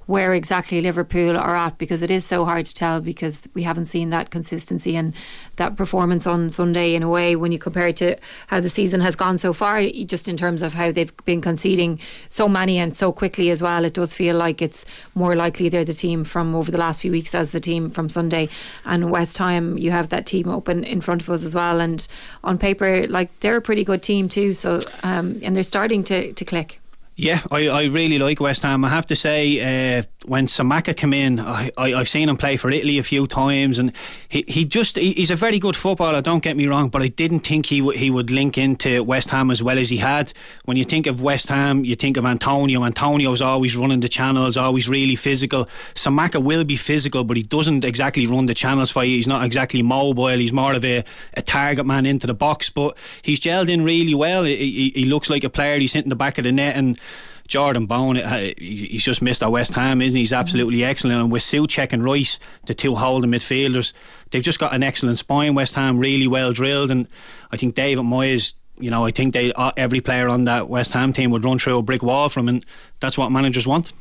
where 0.07 0.33
exactly 0.33 0.81
Liverpool 0.81 1.37
are 1.37 1.55
at 1.55 1.77
because 1.77 2.01
it 2.01 2.09
is 2.09 2.25
so 2.25 2.45
hard 2.45 2.65
to 2.65 2.73
tell 2.73 3.01
because 3.01 3.47
we 3.53 3.63
haven't 3.63 3.85
seen 3.85 4.09
that 4.09 4.31
consistency 4.31 4.95
and 4.95 5.13
that 5.57 5.75
performance 5.75 6.25
on 6.25 6.49
Sunday 6.49 6.95
in 6.95 7.03
a 7.03 7.09
way 7.09 7.35
when 7.35 7.51
you 7.51 7.59
compare 7.59 7.89
it 7.89 7.97
to 7.97 8.15
how 8.47 8.59
the 8.59 8.69
season 8.69 9.01
has 9.01 9.15
gone 9.15 9.37
so 9.37 9.53
far 9.53 9.83
just 10.05 10.27
in 10.27 10.37
terms 10.37 10.63
of 10.63 10.73
how 10.73 10.91
they've 10.91 11.15
been 11.25 11.41
conceding 11.41 11.99
so 12.29 12.47
many 12.47 12.77
and 12.77 12.95
so 12.95 13.11
quickly 13.11 13.49
as 13.49 13.61
well. 13.61 13.83
It 13.83 13.93
does 13.93 14.13
feel 14.13 14.37
like 14.37 14.61
it's 14.61 14.85
more 15.13 15.35
likely 15.35 15.69
they're 15.69 15.85
the 15.85 15.93
team 15.93 16.23
from 16.23 16.55
over 16.55 16.71
the 16.71 16.77
last 16.77 17.01
few 17.01 17.11
weeks 17.11 17.35
as 17.35 17.51
the 17.51 17.59
team 17.59 17.89
from 17.89 18.07
Sunday. 18.07 18.49
And 18.85 19.11
West 19.11 19.37
Ham 19.37 19.77
you 19.77 19.91
have 19.91 20.09
that 20.09 20.25
team 20.25 20.47
open 20.47 20.85
in 20.85 21.01
front 21.01 21.21
of 21.21 21.29
us 21.29 21.43
as 21.43 21.53
well. 21.53 21.81
And 21.81 22.07
on 22.45 22.57
paper 22.57 23.05
like 23.07 23.37
they're 23.41 23.57
a 23.57 23.61
pretty 23.61 23.83
good 23.83 24.01
team 24.01 24.29
too. 24.29 24.53
So 24.53 24.79
um, 25.03 25.39
and 25.43 25.53
they're 25.53 25.63
starting 25.63 26.03
to, 26.05 26.31
to 26.31 26.45
click 26.45 26.79
yeah, 27.19 27.41
I, 27.49 27.67
I 27.67 27.83
really 27.85 28.19
like 28.19 28.39
West 28.39 28.61
Ham. 28.61 28.85
I 28.85 28.89
have 28.89 29.07
to 29.07 29.15
say, 29.15 29.97
uh, 29.97 30.03
when 30.27 30.45
Scamacca 30.45 30.95
came 30.95 31.13
in, 31.13 31.39
I, 31.39 31.71
I, 31.75 31.89
have 31.89 32.07
seen 32.07 32.29
him 32.29 32.37
play 32.37 32.57
for 32.57 32.69
Italy 32.69 32.99
a 32.99 33.03
few 33.03 33.25
times, 33.25 33.79
and 33.79 33.91
he, 34.29 34.45
he 34.47 34.65
just 34.65 34.97
he, 34.97 35.13
he's 35.13 35.31
a 35.31 35.35
very 35.35 35.57
good 35.57 35.75
footballer. 35.75 36.21
Don't 36.21 36.43
get 36.43 36.55
me 36.55 36.67
wrong, 36.67 36.89
but 36.89 37.01
I 37.01 37.07
didn't 37.07 37.39
think 37.39 37.65
he 37.65 37.81
would 37.81 37.95
he 37.95 38.11
would 38.11 38.29
link 38.29 38.55
into 38.55 39.03
West 39.03 39.31
Ham 39.31 39.49
as 39.49 39.63
well 39.63 39.79
as 39.79 39.89
he 39.89 39.97
had. 39.97 40.31
When 40.65 40.77
you 40.77 40.83
think 40.83 41.07
of 41.07 41.19
West 41.19 41.49
Ham, 41.49 41.83
you 41.83 41.95
think 41.95 42.17
of 42.17 42.25
Antonio. 42.25 42.83
Antonio's 42.83 43.41
always 43.41 43.75
running 43.75 44.01
the 44.01 44.09
channels, 44.09 44.55
always 44.55 44.87
really 44.87 45.15
physical. 45.15 45.67
Scamacca 45.95 46.43
will 46.43 46.65
be 46.65 46.75
physical, 46.75 47.23
but 47.23 47.35
he 47.35 47.41
doesn't 47.41 47.83
exactly 47.83 48.27
run 48.27 48.45
the 48.45 48.53
channels 48.53 48.91
for 48.91 49.03
you. 49.03 49.15
He's 49.15 49.27
not 49.27 49.43
exactly 49.43 49.81
mobile. 49.81 50.37
He's 50.37 50.53
more 50.53 50.73
of 50.73 50.85
a, 50.85 51.03
a 51.33 51.41
target 51.41 51.87
man 51.87 52.05
into 52.05 52.27
the 52.27 52.35
box, 52.35 52.69
but 52.69 52.95
he's 53.23 53.39
gelled 53.39 53.69
in 53.69 53.83
really 53.83 54.13
well. 54.13 54.43
He, 54.43 54.55
he, 54.55 54.89
he 54.89 55.05
looks 55.05 55.31
like 55.31 55.43
a 55.43 55.49
player. 55.49 55.79
He's 55.79 55.93
hitting 55.93 56.09
the 56.09 56.15
back 56.15 56.37
of 56.37 56.43
the 56.43 56.51
net 56.51 56.75
and 56.75 56.99
Jordan 57.47 57.85
Bowen, 57.85 58.17
uh, 58.17 58.51
he's 58.57 59.03
just 59.03 59.21
missed 59.21 59.41
at 59.41 59.51
West 59.51 59.73
Ham, 59.73 60.01
isn't 60.01 60.15
he? 60.15 60.21
He's 60.21 60.33
absolutely 60.33 60.83
excellent. 60.83 61.21
And 61.21 61.31
with 61.31 61.43
Soucek 61.43 61.93
and 61.93 62.03
Rice, 62.03 62.39
the 62.65 62.73
two 62.73 62.95
holding 62.95 63.31
midfielders, 63.31 63.93
they've 64.31 64.43
just 64.43 64.59
got 64.59 64.75
an 64.75 64.83
excellent 64.83 65.17
spine. 65.17 65.55
West 65.55 65.75
Ham 65.75 65.97
really 65.97 66.27
well 66.27 66.51
drilled, 66.51 66.91
and 66.91 67.07
I 67.51 67.57
think 67.57 67.75
David 67.75 68.03
Moyes. 68.03 68.53
You 68.79 68.91
know, 68.91 69.05
I 69.05 69.11
think 69.11 69.33
they 69.33 69.51
uh, 69.53 69.71
every 69.75 70.01
player 70.01 70.29
on 70.29 70.43
that 70.43 70.69
West 70.69 70.93
Ham 70.93 71.11
team 71.11 71.31
would 71.31 71.43
run 71.43 71.57
through 71.57 71.79
a 71.79 71.81
brick 71.81 72.03
wall 72.03 72.29
from, 72.29 72.47
and 72.47 72.63
that's 72.99 73.17
what 73.17 73.31
managers 73.31 73.65
want. 73.65 73.91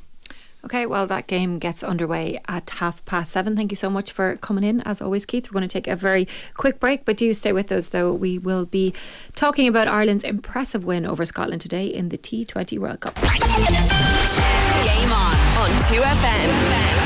Okay, 0.66 0.84
well, 0.84 1.06
that 1.06 1.28
game 1.28 1.60
gets 1.60 1.84
underway 1.84 2.40
at 2.48 2.68
half 2.70 3.04
past 3.04 3.30
seven. 3.30 3.54
Thank 3.54 3.70
you 3.70 3.76
so 3.76 3.88
much 3.88 4.10
for 4.10 4.34
coming 4.38 4.64
in. 4.64 4.80
As 4.80 5.00
always, 5.00 5.24
Keith, 5.24 5.48
we're 5.48 5.60
going 5.60 5.68
to 5.68 5.72
take 5.72 5.86
a 5.86 5.94
very 5.94 6.26
quick 6.54 6.80
break, 6.80 7.04
but 7.04 7.16
do 7.16 7.32
stay 7.34 7.52
with 7.52 7.70
us, 7.70 7.86
though. 7.86 8.12
We 8.12 8.36
will 8.36 8.66
be 8.66 8.92
talking 9.36 9.68
about 9.68 9.86
Ireland's 9.86 10.24
impressive 10.24 10.84
win 10.84 11.06
over 11.06 11.24
Scotland 11.24 11.60
today 11.60 11.86
in 11.86 12.08
the 12.08 12.18
T20 12.18 12.80
World 12.80 12.98
Cup. 12.98 13.14
Game 13.14 15.12
on 15.12 15.36
on 15.56 15.70
2FM. 15.86 17.05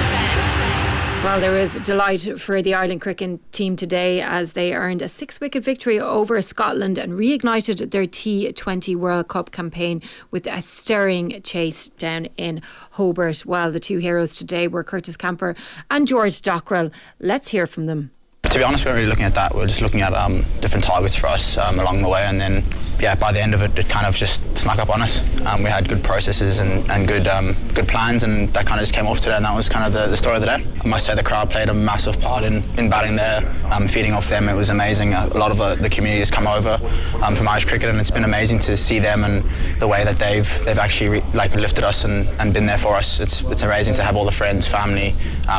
Well, 1.22 1.38
there 1.38 1.52
was 1.52 1.74
delight 1.74 2.40
for 2.40 2.62
the 2.62 2.72
Ireland 2.72 3.02
cricket 3.02 3.52
team 3.52 3.76
today 3.76 4.22
as 4.22 4.52
they 4.52 4.74
earned 4.74 5.02
a 5.02 5.08
six 5.08 5.38
wicket 5.38 5.62
victory 5.62 6.00
over 6.00 6.40
Scotland 6.40 6.96
and 6.96 7.12
reignited 7.12 7.90
their 7.90 8.06
T20 8.06 8.96
World 8.96 9.28
Cup 9.28 9.50
campaign 9.50 10.00
with 10.30 10.46
a 10.46 10.62
stirring 10.62 11.42
chase 11.42 11.90
down 11.90 12.24
in 12.38 12.62
Hobart. 12.92 13.44
Well, 13.44 13.70
the 13.70 13.78
two 13.78 13.98
heroes 13.98 14.38
today 14.38 14.66
were 14.66 14.82
Curtis 14.82 15.18
Campher 15.18 15.58
and 15.90 16.08
George 16.08 16.40
Dockrell. 16.40 16.90
Let's 17.20 17.50
hear 17.50 17.66
from 17.66 17.84
them. 17.84 18.12
To 18.50 18.58
be 18.58 18.64
honest, 18.64 18.84
we 18.84 18.88
weren't 18.88 18.96
really 18.96 19.08
looking 19.08 19.26
at 19.26 19.34
that. 19.34 19.54
We 19.54 19.62
are 19.62 19.66
just 19.66 19.80
looking 19.80 20.00
at 20.00 20.12
um, 20.12 20.44
different 20.60 20.84
targets 20.84 21.14
for 21.14 21.28
us 21.28 21.56
um, 21.56 21.78
along 21.78 22.02
the 22.02 22.08
way, 22.08 22.24
and 22.24 22.40
then 22.40 22.64
yeah, 22.98 23.14
by 23.14 23.32
the 23.32 23.40
end 23.40 23.54
of 23.54 23.62
it, 23.62 23.78
it 23.78 23.88
kind 23.88 24.06
of 24.06 24.14
just 24.14 24.42
snuck 24.58 24.78
up 24.78 24.90
on 24.90 25.00
us. 25.00 25.22
Um, 25.46 25.62
we 25.62 25.70
had 25.70 25.88
good 25.88 26.02
processes 26.04 26.58
and, 26.58 26.88
and 26.90 27.06
good 27.06 27.26
um, 27.28 27.56
good 27.74 27.86
plans, 27.88 28.24
and 28.24 28.48
that 28.48 28.66
kind 28.66 28.80
of 28.80 28.82
just 28.82 28.92
came 28.92 29.06
off 29.06 29.18
today, 29.20 29.36
and 29.36 29.44
that 29.44 29.54
was 29.54 29.68
kind 29.68 29.86
of 29.86 29.92
the, 29.92 30.08
the 30.08 30.16
story 30.16 30.34
of 30.34 30.42
the 30.42 30.46
day. 30.48 30.66
I 30.84 30.88
must 30.88 31.06
say 31.06 31.14
the 31.14 31.22
crowd 31.22 31.48
played 31.48 31.68
a 31.68 31.74
massive 31.74 32.20
part 32.20 32.44
in, 32.44 32.64
in 32.76 32.90
batting 32.90 33.16
there, 33.16 33.40
um, 33.70 33.86
feeding 33.86 34.12
off 34.12 34.28
them. 34.28 34.48
It 34.48 34.54
was 34.54 34.68
amazing. 34.68 35.14
A 35.14 35.28
lot 35.28 35.52
of 35.52 35.60
uh, 35.60 35.76
the 35.76 35.88
community 35.88 36.18
has 36.18 36.30
come 36.30 36.46
over 36.46 36.78
um, 37.22 37.34
from 37.34 37.48
Irish 37.48 37.66
cricket, 37.66 37.88
and 37.88 38.00
it's 38.00 38.10
been 38.10 38.24
amazing 38.24 38.58
to 38.60 38.76
see 38.76 38.98
them 38.98 39.24
and 39.24 39.44
the 39.80 39.86
way 39.88 40.04
that 40.04 40.18
they've 40.18 40.64
they've 40.64 40.78
actually 40.78 41.20
like 41.34 41.54
lifted 41.54 41.84
us 41.84 42.04
and, 42.04 42.28
and 42.40 42.52
been 42.52 42.66
there 42.66 42.78
for 42.78 42.96
us. 42.96 43.20
It's 43.20 43.42
it's 43.42 43.62
amazing 43.62 43.94
to 43.94 44.02
have 44.02 44.16
all 44.16 44.24
the 44.24 44.32
friends, 44.32 44.66
family, 44.66 45.14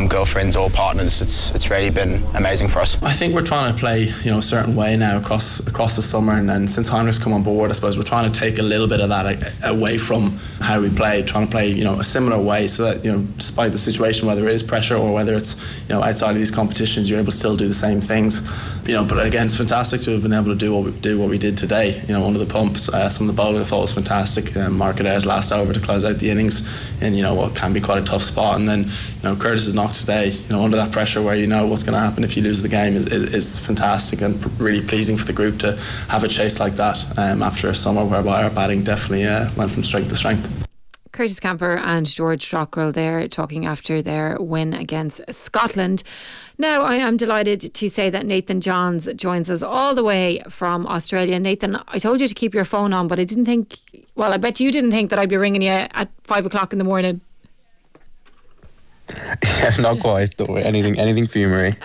girlfriends, 0.10 0.56
all 0.56 0.70
partners. 0.70 1.22
It's 1.22 1.52
it's 1.52 1.70
really 1.70 1.90
been 1.90 2.22
amazing 2.36 2.68
for 2.72 2.80
us. 2.80 3.02
I 3.04 3.14
think 3.14 3.36
we're 3.36 3.46
trying 3.46 3.74
to 3.74 3.80
play 3.80 4.06
you 4.24 4.32
know 4.32 4.40
a 4.40 4.44
certain 4.44 4.76
way 4.76 4.96
now 4.96 5.18
across 5.18 5.66
across 5.68 5.96
the 5.96 6.02
summer, 6.02 6.34
and, 6.34 6.50
and 6.50 6.70
since 6.70 6.90
Heinrich's 6.90 7.20
come 7.20 7.34
on 7.34 7.44
board, 7.44 7.70
I 7.70 7.74
suppose 7.74 7.98
we're 7.98 8.04
trying 8.04 8.32
to 8.32 8.40
take 8.40 8.60
a 8.60 8.64
little 8.64 8.88
bit 8.88 9.00
of 9.00 9.10
that 9.10 9.26
uh, 9.26 9.68
away 9.68 9.98
from 9.98 10.38
how 10.60 10.80
we 10.80 10.90
play, 10.90 11.22
trying 11.24 11.46
to 11.46 11.52
play 11.52 11.70
you 11.70 11.84
know 11.84 12.00
a 12.00 12.04
similar 12.04 12.42
way, 12.42 12.68
so 12.68 12.84
that 12.84 13.04
you 13.04 13.12
know 13.12 13.20
despite 13.38 13.72
the 13.72 13.78
situation, 13.78 14.28
whether 14.28 14.48
it 14.48 14.54
is 14.54 14.64
pressure 14.64 14.96
or 14.96 15.14
whether 15.14 15.36
it's 15.36 15.62
you 15.88 15.96
know 15.96 16.04
outside 16.04 16.32
of 16.32 16.38
these 16.38 16.52
competitions, 16.52 17.10
you're 17.10 17.20
able 17.20 17.32
to 17.32 17.38
still 17.38 17.58
do 17.58 17.68
the 17.68 17.74
same 17.74 18.02
things. 18.02 18.48
You 18.86 18.96
know, 18.96 19.06
but 19.06 19.24
again, 19.24 19.46
it's 19.46 19.56
fantastic 19.56 20.02
to 20.02 20.12
have 20.12 20.24
been 20.24 20.34
able 20.34 20.48
to 20.48 20.56
do 20.56 20.74
what 20.74 20.86
we 20.86 20.92
do 20.92 21.20
what 21.20 21.30
we 21.30 21.38
did 21.38 21.56
today. 21.56 22.02
You 22.08 22.16
know, 22.16 22.26
under 22.26 22.40
the 22.40 22.52
pumps, 22.52 22.90
uh, 22.90 23.10
some 23.10 23.30
of 23.30 23.36
the 23.36 23.42
bowling 23.42 23.62
I 23.62 23.64
thought 23.64 23.82
was 23.82 23.94
fantastic. 23.94 24.58
Um, 24.58 24.78
Mark 24.78 25.00
Adair's 25.00 25.26
last 25.26 25.52
over 25.52 25.72
to 25.72 25.80
close 25.80 26.04
out 26.04 26.18
the 26.18 26.32
innings, 26.32 26.68
in 27.00 27.14
you 27.14 27.22
know 27.22 27.36
what 27.36 27.56
can 27.56 27.74
be 27.74 27.80
quite 27.80 28.02
a 28.02 28.06
tough 28.06 28.24
spot, 28.24 28.60
and 28.60 28.68
then 28.68 28.86
you 28.86 29.24
know 29.24 29.36
Curtis's 29.36 29.76
knock 29.76 29.94
today. 29.94 30.30
You 30.30 30.50
know, 30.50 30.64
under 30.64 30.78
that 30.78 30.92
pressure 30.92 31.22
where 31.22 31.36
you 31.36 31.46
know 31.46 31.68
what's 31.68 31.84
going 31.84 31.94
to 31.94 32.00
happen 32.00 32.24
if 32.24 32.36
you 32.36 32.42
lose 32.42 32.64
the 32.64 32.70
game 32.70 32.96
is, 32.96 33.06
is, 33.06 33.34
is 33.34 33.60
fantastic 33.60 34.22
and 34.22 34.60
really 34.60 34.86
pleasing 34.86 35.16
for 35.16 35.26
the 35.26 35.34
group 35.34 35.60
to 35.60 35.78
have 36.08 36.24
a 36.24 36.28
chase 36.28 36.60
like 36.60 36.74
that 36.74 37.06
um, 37.20 37.44
after 37.44 37.70
a 37.70 37.76
summer 37.76 38.04
whereby 38.04 38.44
our 38.44 38.50
batting 38.50 38.84
definitely 38.84 39.26
uh, 39.26 39.48
went 39.56 39.70
from 39.70 39.84
strength 39.84 40.10
to 40.10 40.16
strength. 40.16 40.71
Curtis 41.12 41.40
Campher 41.40 41.78
and 41.78 42.06
George 42.06 42.50
Dockrell 42.50 42.94
there 42.94 43.28
talking 43.28 43.66
after 43.66 44.02
their 44.02 44.38
win 44.40 44.74
against 44.74 45.22
Scotland. 45.34 46.04
Now, 46.58 46.82
I 46.82 46.96
am 46.96 47.18
delighted 47.18 47.74
to 47.74 47.90
say 47.90 48.10
that 48.10 48.26
Nathan 48.26 48.62
Johns 48.62 49.10
joins 49.16 49.50
us 49.50 49.62
all 49.62 49.94
the 49.94 50.04
way 50.04 50.42
from 50.50 50.88
Australia. 50.88 51.40
Nathan, 51.40 51.78
I 51.88 52.00
told 52.00 52.22
you 52.22 52.28
to 52.28 52.34
keep 52.36 52.54
your 52.54 52.66
phone 52.66 52.94
on, 52.94 53.08
but 53.08 53.20
I 53.20 53.24
didn't 53.24 53.46
think, 53.46 53.78
well, 54.16 54.34
I 54.34 54.38
bet 54.38 54.60
you 54.60 54.72
didn't 54.72 54.92
think 54.92 55.10
that 55.10 55.20
I'd 55.20 55.30
be 55.30 55.38
ringing 55.38 55.62
you 55.62 55.70
at 55.70 56.10
five 56.24 56.46
o'clock 56.46 56.72
in 56.72 56.80
the 56.80 56.86
morning. 56.86 57.22
Yeah, 59.44 59.76
not 59.80 60.00
quite. 60.00 60.36
Don't 60.38 60.50
worry. 60.50 60.64
Anything, 60.64 61.00
anything 61.00 61.28
for 61.28 61.38
you, 61.40 61.48
Marie. 61.48 61.76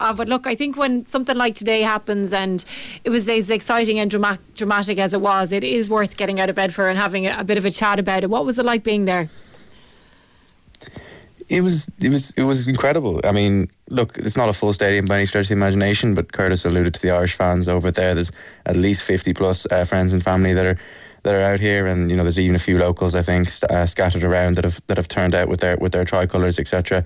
uh, 0.00 0.12
but 0.18 0.28
look, 0.28 0.46
I 0.46 0.54
think 0.54 0.76
when 0.76 1.06
something 1.06 1.36
like 1.36 1.54
today 1.54 1.82
happens, 1.82 2.32
and 2.32 2.64
it 3.04 3.10
was 3.10 3.28
as 3.28 3.50
exciting 3.50 3.98
and 3.98 4.10
drama- 4.10 4.38
dramatic 4.54 4.98
as 4.98 5.12
it 5.14 5.20
was, 5.20 5.52
it 5.52 5.64
is 5.64 5.88
worth 5.90 6.16
getting 6.16 6.40
out 6.40 6.48
of 6.50 6.56
bed 6.56 6.72
for 6.74 6.88
and 6.88 6.98
having 6.98 7.26
a, 7.26 7.36
a 7.38 7.44
bit 7.44 7.58
of 7.58 7.64
a 7.64 7.70
chat 7.70 7.98
about 7.98 8.22
it. 8.22 8.30
What 8.30 8.44
was 8.44 8.58
it 8.58 8.64
like 8.64 8.84
being 8.84 9.04
there? 9.04 9.28
It 11.48 11.60
was 11.60 11.90
it 12.02 12.08
was 12.08 12.30
it 12.36 12.44
was 12.44 12.66
incredible. 12.68 13.20
I 13.22 13.32
mean, 13.32 13.68
look, 13.90 14.16
it's 14.18 14.36
not 14.36 14.48
a 14.48 14.52
full 14.52 14.72
stadium 14.72 15.04
by 15.04 15.16
any 15.16 15.26
stretch 15.26 15.44
of 15.44 15.48
the 15.48 15.54
imagination, 15.54 16.14
but 16.14 16.32
Curtis 16.32 16.64
alluded 16.64 16.94
to 16.94 17.02
the 17.02 17.10
Irish 17.10 17.34
fans 17.34 17.68
over 17.68 17.90
there. 17.90 18.14
There's 18.14 18.32
at 18.64 18.76
least 18.76 19.02
fifty 19.02 19.34
plus 19.34 19.66
uh, 19.70 19.84
friends 19.84 20.14
and 20.14 20.22
family 20.22 20.54
that 20.54 20.64
are 20.64 20.78
that 21.24 21.34
are 21.34 21.42
out 21.42 21.60
here, 21.60 21.86
and 21.86 22.10
you 22.10 22.16
know 22.16 22.22
there's 22.22 22.38
even 22.38 22.54
a 22.54 22.60
few 22.60 22.78
locals 22.78 23.14
I 23.14 23.22
think 23.22 23.48
uh, 23.68 23.86
scattered 23.86 24.24
around 24.24 24.56
that 24.56 24.64
have 24.64 24.80
that 24.86 24.96
have 24.96 25.08
turned 25.08 25.34
out 25.34 25.48
with 25.48 25.60
their 25.60 25.76
with 25.76 25.92
their 25.92 26.04
tricolours, 26.04 26.58
etc. 26.58 27.04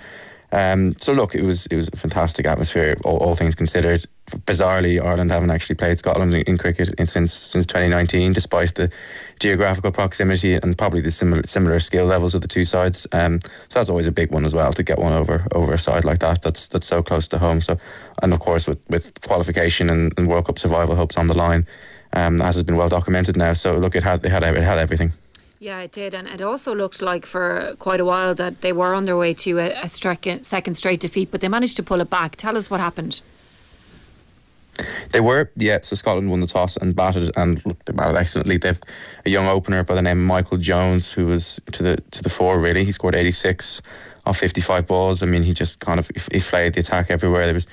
Um, 0.50 0.96
so 0.98 1.12
look, 1.12 1.34
it 1.34 1.42
was 1.42 1.66
it 1.66 1.76
was 1.76 1.90
a 1.92 1.96
fantastic 1.96 2.46
atmosphere, 2.46 2.96
all, 3.04 3.18
all, 3.18 3.34
things 3.34 3.54
considered. 3.54 4.06
Bizarrely, 4.30 5.02
Ireland 5.02 5.30
haven't 5.30 5.50
actually 5.50 5.76
played 5.76 5.98
Scotland 5.98 6.34
in, 6.34 6.56
cricket 6.56 6.88
in, 6.98 7.06
since 7.06 7.34
since 7.34 7.66
2019, 7.66 8.32
despite 8.32 8.74
the 8.74 8.90
geographical 9.40 9.92
proximity 9.92 10.54
and 10.54 10.76
probably 10.76 11.02
the 11.02 11.10
similar 11.10 11.42
similar 11.44 11.78
skill 11.80 12.06
levels 12.06 12.34
of 12.34 12.40
the 12.40 12.48
two 12.48 12.64
sides. 12.64 13.06
Um, 13.12 13.40
so 13.42 13.78
that's 13.78 13.90
always 13.90 14.06
a 14.06 14.12
big 14.12 14.32
one 14.32 14.46
as 14.46 14.54
well 14.54 14.72
to 14.72 14.82
get 14.82 14.98
one 14.98 15.12
over 15.12 15.46
over 15.54 15.74
a 15.74 15.78
side 15.78 16.04
like 16.04 16.20
that. 16.20 16.40
That's 16.40 16.68
that's 16.68 16.86
so 16.86 17.02
close 17.02 17.28
to 17.28 17.38
home. 17.38 17.60
So, 17.60 17.76
and 18.22 18.32
of 18.32 18.40
course 18.40 18.66
with 18.66 18.80
with 18.88 19.20
qualification 19.20 19.90
and, 19.90 20.14
and 20.16 20.28
World 20.28 20.46
Cup 20.46 20.58
survival 20.58 20.96
hopes 20.96 21.18
on 21.18 21.26
the 21.26 21.36
line 21.36 21.66
um, 22.12 22.40
as 22.40 22.54
has 22.54 22.64
been 22.64 22.76
well 22.76 22.88
documented 22.88 23.36
now. 23.36 23.52
So 23.52 23.76
look, 23.76 23.94
it 23.94 24.02
had 24.02 24.24
it 24.24 24.30
had 24.30 24.42
it 24.42 24.62
had 24.62 24.78
everything. 24.78 25.12
Yeah, 25.60 25.80
it 25.80 25.90
did, 25.90 26.14
and 26.14 26.28
it 26.28 26.40
also 26.40 26.72
looked 26.72 27.02
like 27.02 27.26
for 27.26 27.74
quite 27.80 27.98
a 27.98 28.04
while 28.04 28.32
that 28.36 28.60
they 28.60 28.72
were 28.72 28.94
on 28.94 29.04
their 29.04 29.16
way 29.16 29.34
to 29.34 29.58
a, 29.58 29.72
a 29.82 29.88
second 29.88 30.74
straight 30.76 31.00
defeat, 31.00 31.32
but 31.32 31.40
they 31.40 31.48
managed 31.48 31.76
to 31.78 31.82
pull 31.82 32.00
it 32.00 32.08
back. 32.08 32.36
Tell 32.36 32.56
us 32.56 32.70
what 32.70 32.78
happened. 32.78 33.22
They 35.10 35.20
were, 35.20 35.50
yeah. 35.56 35.80
So 35.82 35.96
Scotland 35.96 36.30
won 36.30 36.40
the 36.40 36.46
toss 36.46 36.76
and 36.76 36.94
batted, 36.94 37.32
and 37.36 37.64
look, 37.66 37.84
they 37.84 37.92
batted 37.92 38.16
excellently. 38.16 38.58
They've 38.58 38.80
a 39.26 39.30
young 39.30 39.48
opener 39.48 39.82
by 39.82 39.96
the 39.96 40.02
name 40.02 40.20
of 40.20 40.26
Michael 40.26 40.58
Jones, 40.58 41.12
who 41.12 41.26
was 41.26 41.60
to 41.72 41.82
the 41.82 41.96
to 42.12 42.22
the 42.22 42.30
fore. 42.30 42.60
Really, 42.60 42.84
he 42.84 42.92
scored 42.92 43.16
86 43.16 43.82
off 44.26 44.38
55 44.38 44.86
balls. 44.86 45.22
I 45.22 45.26
mean, 45.26 45.42
he 45.42 45.54
just 45.54 45.80
kind 45.80 45.98
of 45.98 46.08
he 46.30 46.38
flayed 46.38 46.74
the 46.74 46.80
attack 46.80 47.10
everywhere. 47.10 47.46
There 47.46 47.54
was, 47.54 47.66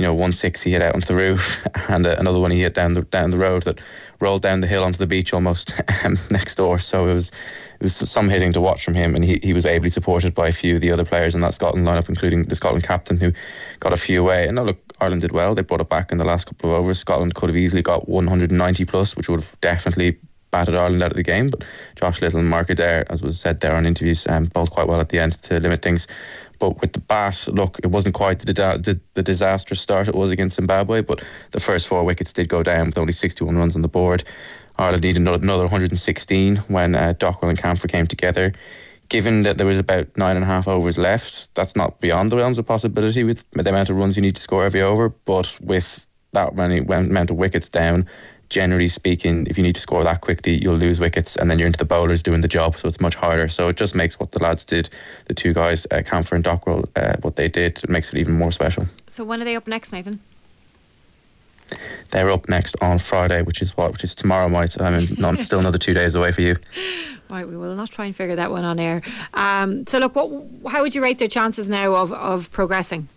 you 0.00 0.06
know, 0.06 0.14
one 0.14 0.32
six 0.32 0.62
he 0.62 0.70
hit 0.70 0.80
out 0.80 0.94
onto 0.94 1.08
the 1.08 1.14
roof, 1.14 1.66
and 1.90 2.06
uh, 2.06 2.16
another 2.18 2.40
one 2.40 2.50
he 2.50 2.62
hit 2.62 2.72
down 2.72 2.94
the 2.94 3.02
down 3.02 3.30
the 3.30 3.36
road 3.36 3.64
that 3.64 3.78
rolled 4.18 4.40
down 4.40 4.62
the 4.62 4.66
hill 4.66 4.82
onto 4.82 4.96
the 4.96 5.06
beach 5.06 5.34
almost 5.34 5.78
um, 6.04 6.16
next 6.30 6.54
door. 6.54 6.78
So 6.78 7.06
it 7.06 7.12
was 7.12 7.28
it 7.28 7.82
was 7.82 7.94
some 7.94 8.30
hitting 8.30 8.50
to 8.54 8.62
watch 8.62 8.82
from 8.82 8.94
him, 8.94 9.14
and 9.14 9.22
he, 9.22 9.38
he 9.42 9.52
was 9.52 9.66
ably 9.66 9.90
supported 9.90 10.34
by 10.34 10.48
a 10.48 10.52
few 10.52 10.76
of 10.76 10.80
the 10.80 10.90
other 10.90 11.04
players 11.04 11.34
in 11.34 11.42
that 11.42 11.52
Scotland 11.52 11.86
lineup, 11.86 12.08
including 12.08 12.44
the 12.44 12.56
Scotland 12.56 12.82
captain 12.82 13.18
who 13.18 13.30
got 13.78 13.92
a 13.92 13.98
few 13.98 14.22
away. 14.22 14.46
And 14.46 14.56
now 14.56 14.62
look, 14.62 14.78
Ireland 15.02 15.20
did 15.20 15.32
well. 15.32 15.54
They 15.54 15.60
brought 15.60 15.82
it 15.82 15.90
back 15.90 16.12
in 16.12 16.16
the 16.16 16.24
last 16.24 16.46
couple 16.46 16.70
of 16.70 16.78
overs. 16.80 16.98
Scotland 16.98 17.34
could 17.34 17.50
have 17.50 17.56
easily 17.56 17.82
got 17.82 18.08
190 18.08 18.86
plus, 18.86 19.16
which 19.16 19.28
would 19.28 19.40
have 19.40 19.60
definitely 19.60 20.18
battered 20.50 20.74
Ireland 20.74 21.02
out 21.02 21.10
of 21.12 21.16
the 21.16 21.22
game. 21.22 21.48
But 21.48 21.64
Josh 21.96 22.20
Little 22.20 22.40
and 22.40 22.48
Mark 22.48 22.70
Adair, 22.70 23.04
as 23.10 23.22
was 23.22 23.38
said 23.38 23.60
there 23.60 23.74
on 23.74 23.86
interviews, 23.86 24.26
um, 24.26 24.46
bowled 24.46 24.70
quite 24.70 24.88
well 24.88 25.00
at 25.00 25.08
the 25.08 25.18
end 25.18 25.34
to 25.42 25.60
limit 25.60 25.82
things. 25.82 26.06
But 26.58 26.80
with 26.80 26.92
the 26.92 27.00
bat, 27.00 27.48
look, 27.52 27.78
it 27.82 27.86
wasn't 27.86 28.14
quite 28.14 28.40
the, 28.40 28.52
the, 28.52 29.00
the, 29.14 29.22
disastrous 29.22 29.80
start 29.80 30.08
it 30.08 30.14
was 30.14 30.30
against 30.30 30.56
Zimbabwe, 30.56 31.00
but 31.00 31.24
the 31.52 31.60
first 31.60 31.88
four 31.88 32.04
wickets 32.04 32.34
did 32.34 32.50
go 32.50 32.62
down 32.62 32.86
with 32.86 32.98
only 32.98 33.14
61 33.14 33.56
runs 33.56 33.74
on 33.74 33.82
the 33.82 33.88
board. 33.88 34.24
Ireland 34.76 35.02
needed 35.02 35.22
another 35.26 35.64
116 35.64 36.56
when 36.68 36.94
uh, 36.94 37.14
Dockrell 37.18 37.48
and 37.48 37.58
Campher 37.58 37.88
came 37.88 38.06
together. 38.06 38.52
Given 39.08 39.42
that 39.42 39.58
there 39.58 39.66
was 39.66 39.78
about 39.78 40.14
nine 40.16 40.36
and 40.36 40.44
a 40.44 40.46
half 40.46 40.68
overs 40.68 40.98
left, 40.98 41.52
that's 41.54 41.74
not 41.74 41.98
beyond 42.00 42.30
the 42.30 42.36
realms 42.36 42.58
of 42.58 42.66
possibility 42.66 43.24
with 43.24 43.44
the 43.50 43.68
amount 43.68 43.90
of 43.90 43.96
runs 43.96 44.16
you 44.16 44.22
need 44.22 44.36
to 44.36 44.42
score 44.42 44.64
every 44.64 44.82
over. 44.82 45.08
But 45.08 45.58
with 45.62 46.06
that 46.32 46.54
many 46.54 46.78
amount 46.78 47.30
of 47.30 47.36
wickets 47.36 47.68
down, 47.68 48.06
generally 48.50 48.88
speaking, 48.88 49.46
if 49.46 49.56
you 49.56 49.62
need 49.62 49.74
to 49.76 49.80
score 49.80 50.04
that 50.04 50.20
quickly, 50.20 50.60
you'll 50.60 50.76
lose 50.76 51.00
wickets, 51.00 51.36
and 51.36 51.50
then 51.50 51.58
you're 51.58 51.66
into 51.66 51.78
the 51.78 51.84
bowlers 51.84 52.22
doing 52.22 52.42
the 52.42 52.48
job, 52.48 52.76
so 52.76 52.88
it's 52.88 53.00
much 53.00 53.14
harder. 53.14 53.48
So 53.48 53.68
it 53.68 53.76
just 53.76 53.94
makes 53.94 54.20
what 54.20 54.32
the 54.32 54.42
lads 54.42 54.64
did, 54.64 54.90
the 55.26 55.34
two 55.34 55.54
guys, 55.54 55.86
uh, 55.90 56.02
Campher 56.04 56.32
and 56.32 56.44
Dockrell, 56.44 56.84
uh, 56.96 57.16
what 57.22 57.36
they 57.36 57.48
did, 57.48 57.82
it 57.82 57.88
makes 57.88 58.12
it 58.12 58.18
even 58.18 58.36
more 58.36 58.52
special. 58.52 58.84
So 59.08 59.24
when 59.24 59.40
are 59.40 59.44
they 59.44 59.56
up 59.56 59.66
next, 59.66 59.92
Nathan? 59.92 60.20
They're 62.10 62.30
up 62.30 62.48
next 62.48 62.74
on 62.82 62.98
Friday, 62.98 63.42
which 63.42 63.62
is 63.62 63.76
what, 63.76 63.92
which 63.92 64.02
is 64.02 64.14
tomorrow 64.14 64.48
night. 64.48 64.80
I 64.80 64.98
mean, 64.98 65.14
not, 65.18 65.40
still 65.44 65.60
another 65.60 65.78
two 65.78 65.94
days 65.94 66.16
away 66.16 66.32
for 66.32 66.40
you. 66.40 66.56
Right, 67.28 67.46
we 67.46 67.56
will 67.56 67.76
not 67.76 67.90
try 67.90 68.06
and 68.06 68.16
figure 68.16 68.34
that 68.34 68.50
one 68.50 68.64
on 68.64 68.80
air. 68.80 69.00
Um, 69.34 69.86
so, 69.86 69.98
look, 69.98 70.16
what, 70.16 70.72
how 70.72 70.82
would 70.82 70.96
you 70.96 71.02
rate 71.02 71.20
their 71.20 71.28
chances 71.28 71.68
now 71.68 71.94
of, 71.94 72.12
of 72.12 72.50
progressing? 72.50 73.08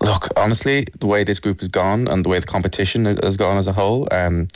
Look, 0.00 0.28
honestly, 0.36 0.86
the 1.00 1.06
way 1.06 1.24
this 1.24 1.40
group 1.40 1.60
has 1.60 1.68
gone 1.68 2.08
and 2.08 2.24
the 2.24 2.28
way 2.28 2.38
the 2.38 2.46
competition 2.46 3.06
has 3.06 3.36
gone 3.36 3.56
as 3.56 3.66
a 3.66 3.72
whole, 3.72 4.08
um, 4.10 4.48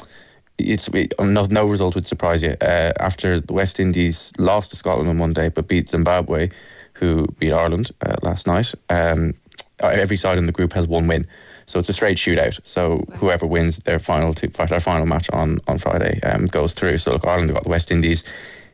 it's 0.58 0.90
no, 1.18 1.44
no 1.44 1.66
result 1.66 1.94
would 1.94 2.06
surprise 2.06 2.42
you. 2.42 2.56
Uh, 2.60 2.92
after 3.00 3.40
the 3.40 3.52
West 3.52 3.80
Indies 3.80 4.32
lost 4.38 4.70
to 4.70 4.76
Scotland 4.76 5.08
on 5.08 5.16
Monday 5.16 5.48
but 5.48 5.68
beat 5.68 5.88
Zimbabwe, 5.88 6.50
who 6.94 7.26
beat 7.38 7.52
Ireland 7.52 7.90
uh, 8.02 8.16
last 8.22 8.46
night, 8.46 8.74
um, 8.90 9.32
every 9.80 10.16
side 10.16 10.36
in 10.36 10.46
the 10.46 10.52
group 10.52 10.72
has 10.74 10.86
one 10.86 11.06
win. 11.06 11.26
So 11.66 11.78
it's 11.78 11.88
a 11.88 11.92
straight 11.92 12.18
shootout. 12.18 12.60
So 12.64 13.04
whoever 13.14 13.46
wins 13.46 13.78
their 13.78 13.98
final 13.98 14.34
two, 14.34 14.48
their 14.48 14.80
final 14.80 15.06
match 15.06 15.30
on 15.30 15.60
on 15.68 15.78
Friday 15.78 16.20
um, 16.22 16.46
goes 16.46 16.74
through. 16.74 16.98
So 16.98 17.12
look, 17.12 17.26
Ireland 17.26 17.52
got 17.52 17.62
the 17.62 17.70
West 17.70 17.90
Indies 17.90 18.24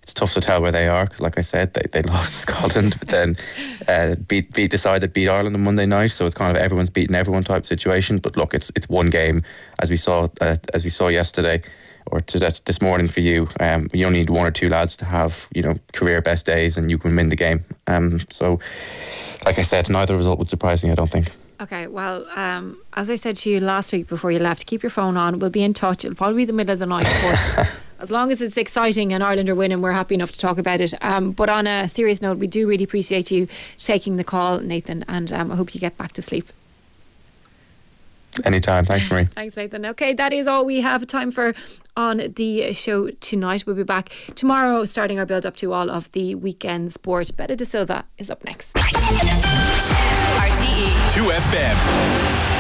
it's 0.07 0.15
tough 0.15 0.35
to 0.35 0.41
tell 0.41 0.63
where 0.63 0.71
they 0.71 0.87
are 0.87 1.05
because, 1.05 1.21
like 1.21 1.37
I 1.37 1.41
said, 1.41 1.75
they, 1.75 1.83
they 1.91 2.03
lost 2.09 2.37
Scotland, 2.37 2.95
but 3.01 3.09
then 3.09 3.37
uh, 3.89 4.15
beat 4.29 4.53
beat 4.55 4.71
decided 4.71 5.13
beat 5.13 5.29
Ireland 5.29 5.57
on 5.57 5.65
Monday 5.65 5.85
night. 5.85 6.13
So 6.13 6.25
it's 6.25 6.35
kind 6.35 6.57
of 6.57 6.63
everyone's 6.63 6.91
beating 6.91 7.17
everyone 7.17 7.43
type 7.43 7.67
situation. 7.67 8.19
But 8.19 8.37
look, 8.37 8.55
it's 8.55 8.71
it's 8.77 8.89
one 8.89 9.11
game 9.11 9.43
as 9.81 9.91
we 9.91 9.97
saw 9.97 10.29
uh, 10.41 10.59
as 10.73 10.85
we 10.85 10.91
saw 10.91 11.09
yesterday 11.09 11.61
or 12.13 12.21
to 12.21 12.39
this, 12.39 12.61
this 12.61 12.81
morning 12.81 13.09
for 13.09 13.19
you. 13.19 13.49
Um, 13.59 13.89
you 13.93 14.07
only 14.07 14.21
need 14.21 14.31
one 14.31 14.47
or 14.47 14.53
two 14.53 14.69
lads 14.69 14.97
to 14.99 15.05
have 15.05 15.49
you 15.53 15.63
know 15.63 15.75
career 15.93 16.23
best 16.23 16.47
days, 16.47 16.77
and 16.77 16.89
you 16.89 16.99
can 16.99 17.17
win 17.17 17.29
the 17.29 17.35
game. 17.35 17.65
Um, 17.89 18.21
so, 18.31 18.61
like 19.45 19.59
I 19.59 19.63
said, 19.63 19.91
neither 19.91 20.17
result 20.17 20.39
would 20.39 20.49
surprise 20.49 20.85
me. 20.85 20.93
I 20.93 20.95
don't 20.95 21.11
think. 21.11 21.33
Okay, 21.61 21.89
well, 21.89 22.29
um, 22.37 22.81
as 22.95 23.11
I 23.11 23.17
said 23.17 23.35
to 23.39 23.51
you 23.51 23.59
last 23.59 23.93
week 23.93 24.07
before 24.07 24.31
you 24.31 24.39
left, 24.39 24.67
keep 24.67 24.85
your 24.85 24.91
phone 24.91 25.17
on. 25.17 25.41
We'll 25.41 25.51
be 25.51 25.65
in 25.65 25.75
touch. 25.75 26.05
It'll 26.05 26.15
probably 26.15 26.37
be 26.37 26.45
the 26.45 26.53
middle 26.53 26.75
of 26.75 26.79
the 26.79 26.87
night, 26.87 27.07
but 27.23 27.83
as 27.99 28.11
long 28.11 28.31
as 28.31 28.41
it's 28.41 28.57
exciting 28.57 29.13
and 29.13 29.23
Ireland 29.23 29.49
are 29.49 29.55
winning, 29.55 29.81
we're 29.81 29.93
happy 29.93 30.15
enough 30.15 30.33
to 30.33 30.39
talk 30.39 30.59
about 30.59 30.81
it. 30.81 30.93
Um, 31.01 31.33
but 31.33 31.49
on 31.49 31.67
a 31.67 31.89
serious 31.89 32.21
note, 32.23 32.39
we 32.39 32.47
do 32.47 32.67
really 32.67 32.85
appreciate 32.85 33.31
you 33.31 33.49
taking 33.79 34.17
the 34.17 34.25
call, 34.25 34.61
Nathan, 34.61 35.05
and 35.09 35.33
um, 35.33 35.53
I 35.53 35.57
hope 35.57 35.75
you 35.75 35.81
get 35.81 35.97
back 35.97 36.13
to 36.13 36.23
sleep. 36.23 36.49
Anytime. 38.45 38.85
Thanks, 38.85 39.11
Marie. 39.11 39.25
Thanks, 39.25 39.57
Nathan. 39.57 39.87
Okay, 39.87 40.13
that 40.13 40.33
is 40.33 40.47
all 40.47 40.65
we 40.65 40.83
have 40.83 41.07
time 41.07 41.31
for 41.31 41.55
on 41.97 42.19
the 42.37 42.73
show 42.75 43.09
tonight. 43.11 43.65
We'll 43.67 43.77
be 43.77 43.83
back 43.83 44.11
tomorrow, 44.35 44.85
starting 44.85 45.19
our 45.19 45.25
build 45.25 45.47
up 45.47 45.57
to 45.57 45.73
all 45.73 45.91
of 45.91 46.13
the 46.13 46.35
weekend 46.35 46.93
sport. 46.93 47.31
Beta 47.37 47.57
De 47.57 47.65
Silva 47.65 48.05
is 48.19 48.29
up 48.31 48.45
next. 48.45 48.75
RTE 48.75 48.93
2FM. 51.15 52.56